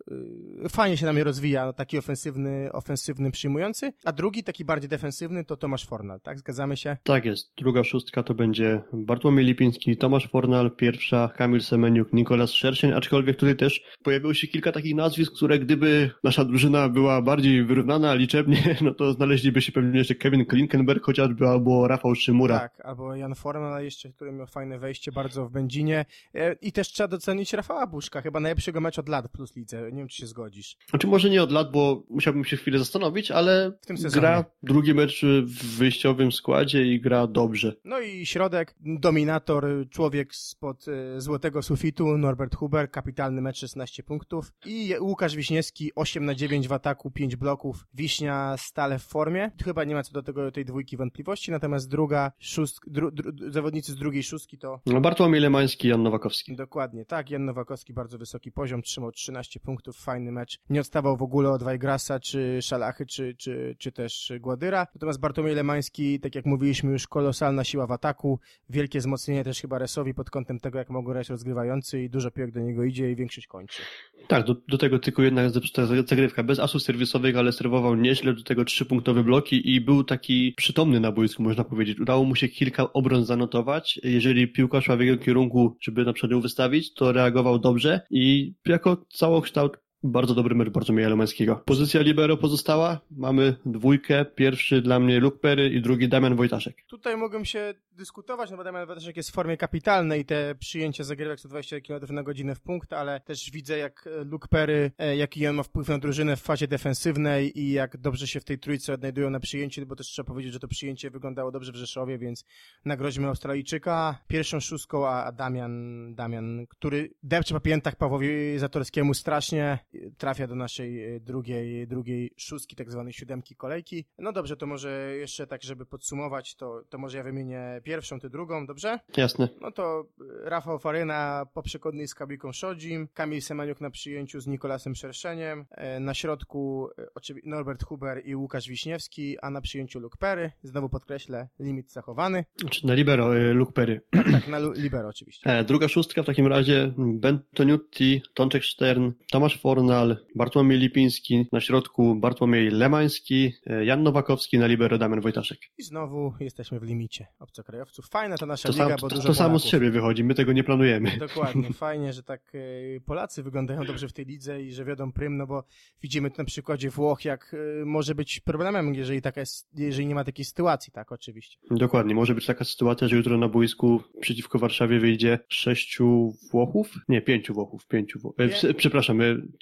y, 0.64 0.68
Fajnie 0.68 0.96
się 0.96 1.06
na 1.06 1.12
mnie 1.12 1.24
rozwija, 1.24 1.66
no, 1.66 1.72
taki 1.72 1.98
ofensywny, 1.98 2.72
ofensywny 2.72 3.30
przyjmujący. 3.30 3.92
A 4.04 4.12
drugi, 4.12 4.44
taki 4.44 4.64
bardziej 4.64 4.88
defensywny, 4.88 5.44
to 5.44 5.56
Tomasz 5.56 5.86
Fornal, 5.86 6.20
tak? 6.20 6.38
Zgadzamy 6.38 6.76
się? 6.76 6.96
Tak 7.02 7.24
jest. 7.24 7.52
Druga 7.58 7.84
szóstka 7.84 8.22
to 8.22 8.34
będzie 8.34 8.82
Bartłomiej 8.92 9.44
Lipiński, 9.44 9.96
Tomasz 9.96 10.28
Fornal, 10.28 10.70
pierwsza 10.76 11.28
Kamil 11.36 11.60
Semeniuk, 11.60 12.12
Nikolas 12.12 12.50
Szerszeń, 12.50 12.92
aczkolwiek 12.92 13.36
tutaj 13.36 13.56
też 13.56 13.82
pojawiło 14.02 14.34
się 14.34 14.46
kilka 14.46 14.72
takich 14.72 14.94
nazwisk, 14.94 15.32
które 15.36 15.58
gdyby 15.58 16.10
nasza 16.24 16.44
drużyna 16.44 16.88
była 16.88 17.22
bardziej 17.22 17.64
wyrównana 17.64 18.14
liczebnie, 18.18 18.76
no 18.80 18.94
to 18.94 19.12
znaleźliby 19.12 19.62
się 19.62 19.72
pewnie 19.72 19.98
jeszcze 19.98 20.14
Kevin 20.14 20.46
Klinkenberg 20.46 21.04
chociażby, 21.04 21.48
albo 21.48 21.88
Rafał 21.88 22.14
Szymura. 22.14 22.58
Tak, 22.58 22.80
albo 22.84 23.14
Jan 23.14 23.34
Fornal 23.34 23.84
jeszcze, 23.84 24.12
który 24.12 24.32
miał 24.32 24.46
fajne 24.46 24.78
wejście 24.78 25.12
bardzo 25.12 25.48
w 25.48 25.50
Będzinie. 25.50 26.04
E, 26.34 26.52
I 26.52 26.72
też 26.72 26.88
trzeba 26.88 27.08
docenić 27.08 27.52
Rafała 27.52 27.86
Buszka, 27.86 28.20
chyba 28.20 28.40
najlepszego 28.40 28.80
meczu 28.80 29.00
od 29.00 29.08
lat 29.08 29.28
Plus 29.28 29.56
Lidze. 29.56 29.92
Nie 29.92 29.98
wiem, 29.98 30.08
czy 30.08 30.16
się 30.16 30.26
zgodzisz. 30.26 30.76
Znaczy 30.90 31.06
może 31.06 31.30
nie 31.30 31.42
od 31.42 31.52
lat, 31.52 31.70
bo 31.70 32.02
musiałbym 32.10 32.44
się 32.44 32.56
chwilę 32.56 32.78
zastanowić, 32.78 33.30
ale 33.30 33.72
gra 34.12 34.44
drugi 34.62 34.94
mecz 34.94 35.24
w 35.42 35.78
wyjściowym 35.78 36.32
składzie 36.32 36.86
i 36.86 37.00
gra 37.00 37.26
dobrze. 37.26 37.74
No 37.84 38.00
i 38.00 38.26
środek, 38.26 38.74
dominator, 38.80 39.66
człowiek 39.90 40.34
spod 40.34 40.88
e, 40.88 41.20
złotego 41.20 41.62
sufitu, 41.62 42.18
Norbert 42.18 42.54
Huber, 42.56 42.90
kapitalny 42.90 43.40
mecz, 43.40 43.58
16 43.58 44.02
punktów. 44.02 44.52
I 44.66 44.94
Łukasz 45.00 45.36
Wiśniewski, 45.36 45.92
8 45.94 46.24
na 46.24 46.34
9 46.34 46.68
w 46.68 46.72
ataku, 46.72 47.10
5 47.10 47.36
bloków. 47.36 47.86
Wiśnia 48.08 48.54
stale 48.58 48.98
w 48.98 49.02
formie. 49.02 49.50
Chyba 49.64 49.84
nie 49.84 49.94
ma 49.94 50.02
co 50.02 50.12
do 50.12 50.22
tego 50.22 50.52
tej 50.52 50.64
dwójki 50.64 50.96
wątpliwości, 50.96 51.50
natomiast 51.50 51.90
druga, 51.90 52.32
szóst, 52.38 52.80
dru, 52.86 53.10
dru, 53.10 53.32
zawodnicy 53.50 53.92
z 53.92 53.96
drugiej 53.96 54.22
szóstki 54.22 54.58
to 54.58 54.80
No, 54.86 55.00
Bartłomiej 55.00 55.40
Lemański, 55.40 55.88
Jan 55.88 56.02
Nowakowski. 56.02 56.56
Dokładnie, 56.56 57.04
tak. 57.04 57.30
Jan 57.30 57.44
Nowakowski 57.44 57.92
bardzo 57.92 58.18
wysoki 58.18 58.52
poziom, 58.52 58.82
trzymał 58.82 59.12
13 59.12 59.60
punktów, 59.60 59.96
fajny 59.96 60.32
mecz. 60.32 60.58
Nie 60.70 60.80
odstawał 60.80 61.16
w 61.16 61.22
ogóle 61.22 61.50
od 61.50 61.62
Wajgrasa, 61.62 62.20
czy 62.20 62.58
Szalachy, 62.62 63.06
czy, 63.06 63.34
czy, 63.34 63.76
czy 63.78 63.92
też 63.92 64.32
Gładyra. 64.40 64.86
Natomiast 64.94 65.20
Bartłomiej 65.20 65.54
Lemański, 65.54 66.20
tak 66.20 66.34
jak 66.34 66.46
mówiliśmy 66.46 66.92
już, 66.92 67.06
kolosalna 67.06 67.64
siła 67.64 67.86
w 67.86 67.92
ataku, 67.92 68.40
wielkie 68.70 68.98
wzmocnienie 68.98 69.44
też 69.44 69.60
chyba 69.60 69.78
Resowi 69.78 70.14
pod 70.14 70.30
kątem 70.30 70.60
tego, 70.60 70.78
jak 70.78 70.90
mogą 70.90 71.12
grać 71.12 71.28
rozgrywający 71.28 72.02
i 72.02 72.10
dużo 72.10 72.30
piłek 72.30 72.50
do 72.50 72.60
niego 72.60 72.84
idzie 72.84 73.10
i 73.10 73.16
większość 73.16 73.46
kończy. 73.46 73.82
Tak, 74.28 74.46
do, 74.46 74.56
do 74.68 74.78
tego 74.78 74.98
tylko 74.98 75.22
jedna 75.22 75.48
zepsuta 75.48 75.86
zagrywka. 75.86 76.42
Bez 76.42 76.58
asów 76.58 76.82
serwisowych, 76.82 77.36
ale 77.36 77.52
serwował 77.52 77.97
nieźle, 78.02 78.34
do 78.34 78.42
tego 78.42 78.64
trzypunktowe 78.64 79.24
bloki 79.24 79.74
i 79.74 79.80
był 79.80 80.04
taki 80.04 80.54
przytomny 80.56 81.00
na 81.00 81.12
boisku, 81.12 81.42
można 81.42 81.64
powiedzieć. 81.64 82.00
Udało 82.00 82.24
mu 82.24 82.34
się 82.34 82.48
kilka 82.48 82.92
obron 82.92 83.24
zanotować. 83.24 84.00
Jeżeli 84.04 84.48
piłka 84.48 84.80
szła 84.80 84.96
w 84.96 85.00
jego 85.00 85.24
kierunku, 85.24 85.76
żeby 85.80 86.04
na 86.04 86.12
przykład 86.12 86.32
ją 86.32 86.40
wystawić, 86.40 86.94
to 86.94 87.12
reagował 87.12 87.58
dobrze 87.58 88.00
i 88.10 88.54
jako 88.66 89.04
całokształt 89.12 89.78
bardzo 90.02 90.34
dobry 90.34 90.54
mecz 90.54 90.68
Bartłomieja 90.68 91.08
Lemańskiego. 91.08 91.62
Pozycja 91.64 92.02
libero 92.02 92.36
pozostała. 92.36 93.00
Mamy 93.10 93.56
dwójkę. 93.66 94.24
Pierwszy 94.24 94.82
dla 94.82 95.00
mnie 95.00 95.20
Luke 95.20 95.38
Perry 95.38 95.68
i 95.68 95.82
drugi 95.82 96.08
Damian 96.08 96.36
Wojtaszek. 96.36 96.76
Tutaj 96.86 97.16
mogłem 97.16 97.44
się 97.44 97.74
dyskutować, 97.98 98.50
no 98.50 98.56
bo 98.56 98.64
Damian 98.64 98.86
Weteszek 98.86 99.16
jest 99.16 99.30
w 99.30 99.32
formie 99.32 99.56
kapitalnej, 99.56 100.24
te 100.24 100.54
przyjęcie 100.54 101.04
zagrywek 101.04 101.38
120 101.38 101.80
km 101.80 102.14
na 102.14 102.22
godzinę 102.22 102.54
w 102.54 102.60
punkt, 102.60 102.92
ale 102.92 103.20
też 103.20 103.50
widzę 103.50 103.78
jak 103.78 104.08
Luke 104.24 104.48
Perry, 104.48 104.90
e, 104.98 105.16
jaki 105.16 105.46
on 105.46 105.56
ma 105.56 105.62
wpływ 105.62 105.88
na 105.88 105.98
drużynę 105.98 106.36
w 106.36 106.40
fazie 106.40 106.68
defensywnej 106.68 107.60
i 107.60 107.72
jak 107.72 107.96
dobrze 107.96 108.26
się 108.26 108.40
w 108.40 108.44
tej 108.44 108.58
trójce 108.58 108.92
odnajdują 108.92 109.30
na 109.30 109.40
przyjęciu, 109.40 109.86
bo 109.86 109.96
też 109.96 110.06
trzeba 110.06 110.26
powiedzieć, 110.26 110.52
że 110.52 110.58
to 110.58 110.68
przyjęcie 110.68 111.10
wyglądało 111.10 111.50
dobrze 111.50 111.72
w 111.72 111.76
Rzeszowie, 111.76 112.18
więc 112.18 112.44
nagrodźmy 112.84 113.28
Australijczyka 113.28 114.18
pierwszą 114.28 114.60
szóstką, 114.60 115.08
a 115.08 115.32
Damian, 115.32 116.14
Damian, 116.14 116.66
który 116.66 117.10
depcze 117.22 117.54
po 117.54 117.60
piętach 117.60 117.96
Pawłowi 117.96 118.58
Zatorskiemu 118.58 119.14
strasznie, 119.14 119.78
trafia 120.18 120.46
do 120.46 120.54
naszej 120.54 121.14
e, 121.16 121.20
drugiej, 121.20 121.86
drugiej 121.86 122.30
szóstki, 122.36 122.76
tak 122.76 122.90
zwanej 122.90 123.12
siódemki 123.12 123.56
kolejki. 123.56 124.04
No 124.18 124.32
dobrze, 124.32 124.56
to 124.56 124.66
może 124.66 125.16
jeszcze 125.16 125.46
tak, 125.46 125.62
żeby 125.62 125.86
podsumować, 125.86 126.54
to, 126.56 126.82
to 126.88 126.98
może 126.98 127.18
ja 127.18 127.24
wymienię 127.24 127.80
pierwszą, 127.84 128.20
ty 128.20 128.30
drugą, 128.30 128.66
dobrze? 128.66 128.98
Jasne. 129.16 129.48
No 129.60 129.72
to 129.72 130.04
y, 130.20 130.24
Rafał 130.50 130.78
Faryna 130.78 131.46
po 131.54 131.62
przekonnej 131.62 132.08
z 132.08 132.14
Kabiką 132.14 132.52
Szodzim, 132.52 133.08
Kamil 133.14 133.42
Semeniuk 133.42 133.80
na 133.80 133.90
przyjęciu 133.90 134.40
z 134.40 134.46
Nikolasem 134.46 134.94
Szerszeniem, 134.94 135.66
e, 135.70 136.00
na 136.00 136.14
środku 136.14 136.88
e, 136.98 137.06
oczywiście 137.14 137.50
Norbert 137.50 137.84
Huber 137.84 138.22
i 138.26 138.36
Łukasz 138.36 138.68
Wiśniewski, 138.68 139.38
a 139.38 139.50
na 139.50 139.60
przyjęciu 139.60 140.00
Luke 140.00 140.16
Perry, 140.18 140.52
znowu 140.62 140.88
podkreślę, 140.88 141.48
limit 141.60 141.92
zachowany, 141.92 142.44
Znaczy 142.60 142.86
na 142.86 142.94
libero 142.94 143.52
Luke 143.54 143.72
Perry. 143.72 144.00
tak, 144.32 144.48
na 144.48 144.58
lu- 144.58 144.72
libero 144.72 145.08
oczywiście. 145.08 145.50
E, 145.58 145.64
Druga 145.64 145.88
szóstka 145.88 146.22
w 146.22 146.26
takim 146.26 146.46
razie 146.46 146.92
Bentoniutti, 146.98 148.22
Tonczek 148.34 148.64
Stern, 148.64 149.12
Tomasz 149.30 149.58
Fornal, 149.78 150.16
Bartłomiej 150.34 150.78
Lipiński, 150.78 151.46
na 151.52 151.60
środku 151.60 152.14
Bartłomiej 152.14 152.70
Lemański, 152.70 153.52
e, 153.66 153.84
Jan 153.84 154.02
Nowakowski, 154.02 154.58
na 154.58 154.66
libero 154.66 154.98
Damian 154.98 155.20
Wojtaszek. 155.20 155.58
I 155.78 155.82
znowu 155.82 156.34
jesteśmy 156.40 156.80
w 156.80 156.82
limicie 156.82 157.26
obcokrajowców. 157.38 158.08
Fajna 158.08 158.38
ta 158.38 158.46
nasza 158.46 158.68
To, 158.68 158.72
liga, 158.72 158.88
sam, 158.88 158.96
bo 159.00 159.08
to, 159.08 159.16
dużo 159.16 159.28
to 159.28 159.34
samo 159.34 159.58
z 159.58 159.64
siebie 159.64 159.90
wychodzi, 159.90 160.24
my 160.24 160.34
tego 160.34 160.52
nie 160.52 160.64
planujemy. 160.64 161.16
Dokładnie, 161.18 161.72
fajnie, 161.86 162.12
że 162.12 162.22
tak 162.22 162.52
e, 162.54 163.00
Polacy 163.00 163.42
wyglądają 163.42 163.84
dobrze 163.84 164.08
w 164.08 164.12
tej 164.12 164.24
lidze 164.24 164.62
i 164.62 164.72
że 164.72 164.84
wiodą 164.84 165.12
prym, 165.12 165.36
no 165.36 165.46
bo 165.46 165.64
widzimy 166.02 166.30
to 166.30 166.36
na 166.38 166.44
przykładzie 166.44 166.90
Włoch, 166.90 167.24
jak 167.24 167.54
e, 167.82 167.84
może 167.84 168.14
być 168.14 168.40
problemem, 168.40 168.94
jeżeli 168.94 169.22
taka 169.22 169.40
jest, 169.40 169.68
jeżeli 169.74 170.06
nie 170.06 170.14
ma 170.14 170.24
takiej 170.24 170.44
sytuacji, 170.44 170.92
tak, 170.92 171.12
oczywiście. 171.12 171.58
Dokładnie, 171.70 172.14
może 172.14 172.34
być 172.34 172.46
taka 172.46 172.64
sytuacja, 172.64 173.08
że 173.08 173.16
jutro 173.16 173.38
na 173.38 173.48
boisku 173.48 174.02
przeciwko 174.20 174.58
Warszawie 174.58 175.00
wyjdzie 175.00 175.38
sześciu 175.48 176.32
Włochów? 176.50 176.94
Nie, 177.08 177.22
pięciu 177.22 177.54
Włochów, 177.54 177.86
pięciu 177.86 178.18
Włochów. 178.20 178.40
E, 178.64 178.74
przepraszam, 178.74 179.18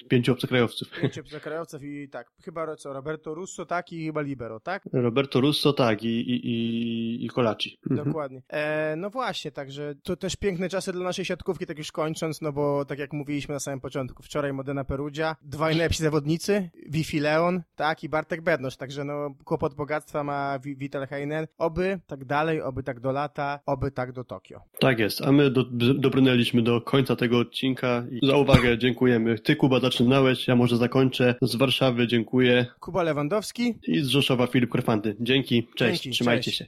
pięciu 0.07 0.31
obcokrajowców. 0.31 0.89
Pięciu 1.01 1.23
krajowców 1.41 1.83
i 1.83 2.09
tak, 2.09 2.31
chyba 2.43 2.75
co, 2.75 2.93
Roberto 2.93 3.33
Russo, 3.33 3.65
tak, 3.65 3.93
i 3.93 4.05
chyba 4.05 4.21
Libero, 4.21 4.59
tak? 4.59 4.83
Roberto 4.93 5.41
Russo, 5.41 5.73
tak, 5.73 6.03
i, 6.03 6.07
i, 6.07 7.25
i, 7.25 7.29
Kolaci. 7.29 7.79
Mhm. 7.89 8.07
Dokładnie. 8.07 8.41
E, 8.49 8.95
no 8.95 9.09
właśnie, 9.09 9.51
także 9.51 9.95
to 10.03 10.15
też 10.15 10.35
piękne 10.35 10.69
czasy 10.69 10.91
dla 10.91 11.03
naszej 11.03 11.25
siatkówki, 11.25 11.65
tak 11.65 11.77
już 11.77 11.91
kończąc, 11.91 12.41
no 12.41 12.51
bo 12.51 12.85
tak 12.85 12.99
jak 12.99 13.13
mówiliśmy 13.13 13.53
na 13.53 13.59
samym 13.59 13.79
początku, 13.79 14.23
wczoraj 14.23 14.53
Modena 14.53 14.83
Perugia, 14.83 15.35
dwaj 15.41 15.77
najlepsi 15.77 16.03
zawodnicy, 16.03 16.69
Wifi 16.89 17.19
Leon, 17.19 17.61
tak, 17.75 18.03
i 18.03 18.09
Bartek 18.09 18.41
Bednosz, 18.41 18.77
także 18.77 19.03
no 19.03 19.35
kłopot 19.45 19.73
bogactwa 19.73 20.23
ma 20.23 20.59
Vital 20.59 21.07
Heinen. 21.07 21.47
Oby 21.57 21.99
tak 22.07 22.25
dalej, 22.25 22.61
oby 22.61 22.83
tak 22.83 22.99
do 22.99 23.11
lata, 23.11 23.59
oby 23.65 23.91
tak 23.91 24.11
do 24.11 24.23
Tokio. 24.23 24.61
Tak 24.79 24.99
jest, 24.99 25.21
a 25.21 25.31
my 25.31 25.51
do, 25.51 25.63
dobrnęliśmy 25.93 26.61
do 26.61 26.81
końca 26.81 27.15
tego 27.15 27.39
odcinka 27.39 28.03
i 28.11 28.27
za 28.27 28.37
uwagę 28.37 28.77
dziękujemy. 28.77 29.39
Ty, 29.39 29.55
Kuba, 29.55 29.79
zaczynałeś, 29.97 30.47
ja 30.47 30.55
może 30.55 30.77
zakończę. 30.77 31.35
Z 31.41 31.55
Warszawy 31.55 32.07
dziękuję 32.07 32.65
Kuba 32.79 33.03
Lewandowski, 33.03 33.75
i 33.87 33.99
z 33.99 34.07
Rzeszowa 34.07 34.47
Filip 34.47 34.69
Korfanty. 34.69 35.15
Dzięki, 35.19 35.67
cześć, 35.75 36.03
Dzięki, 36.03 36.15
trzymajcie 36.15 36.43
cześć. 36.43 36.57
się. 36.57 36.65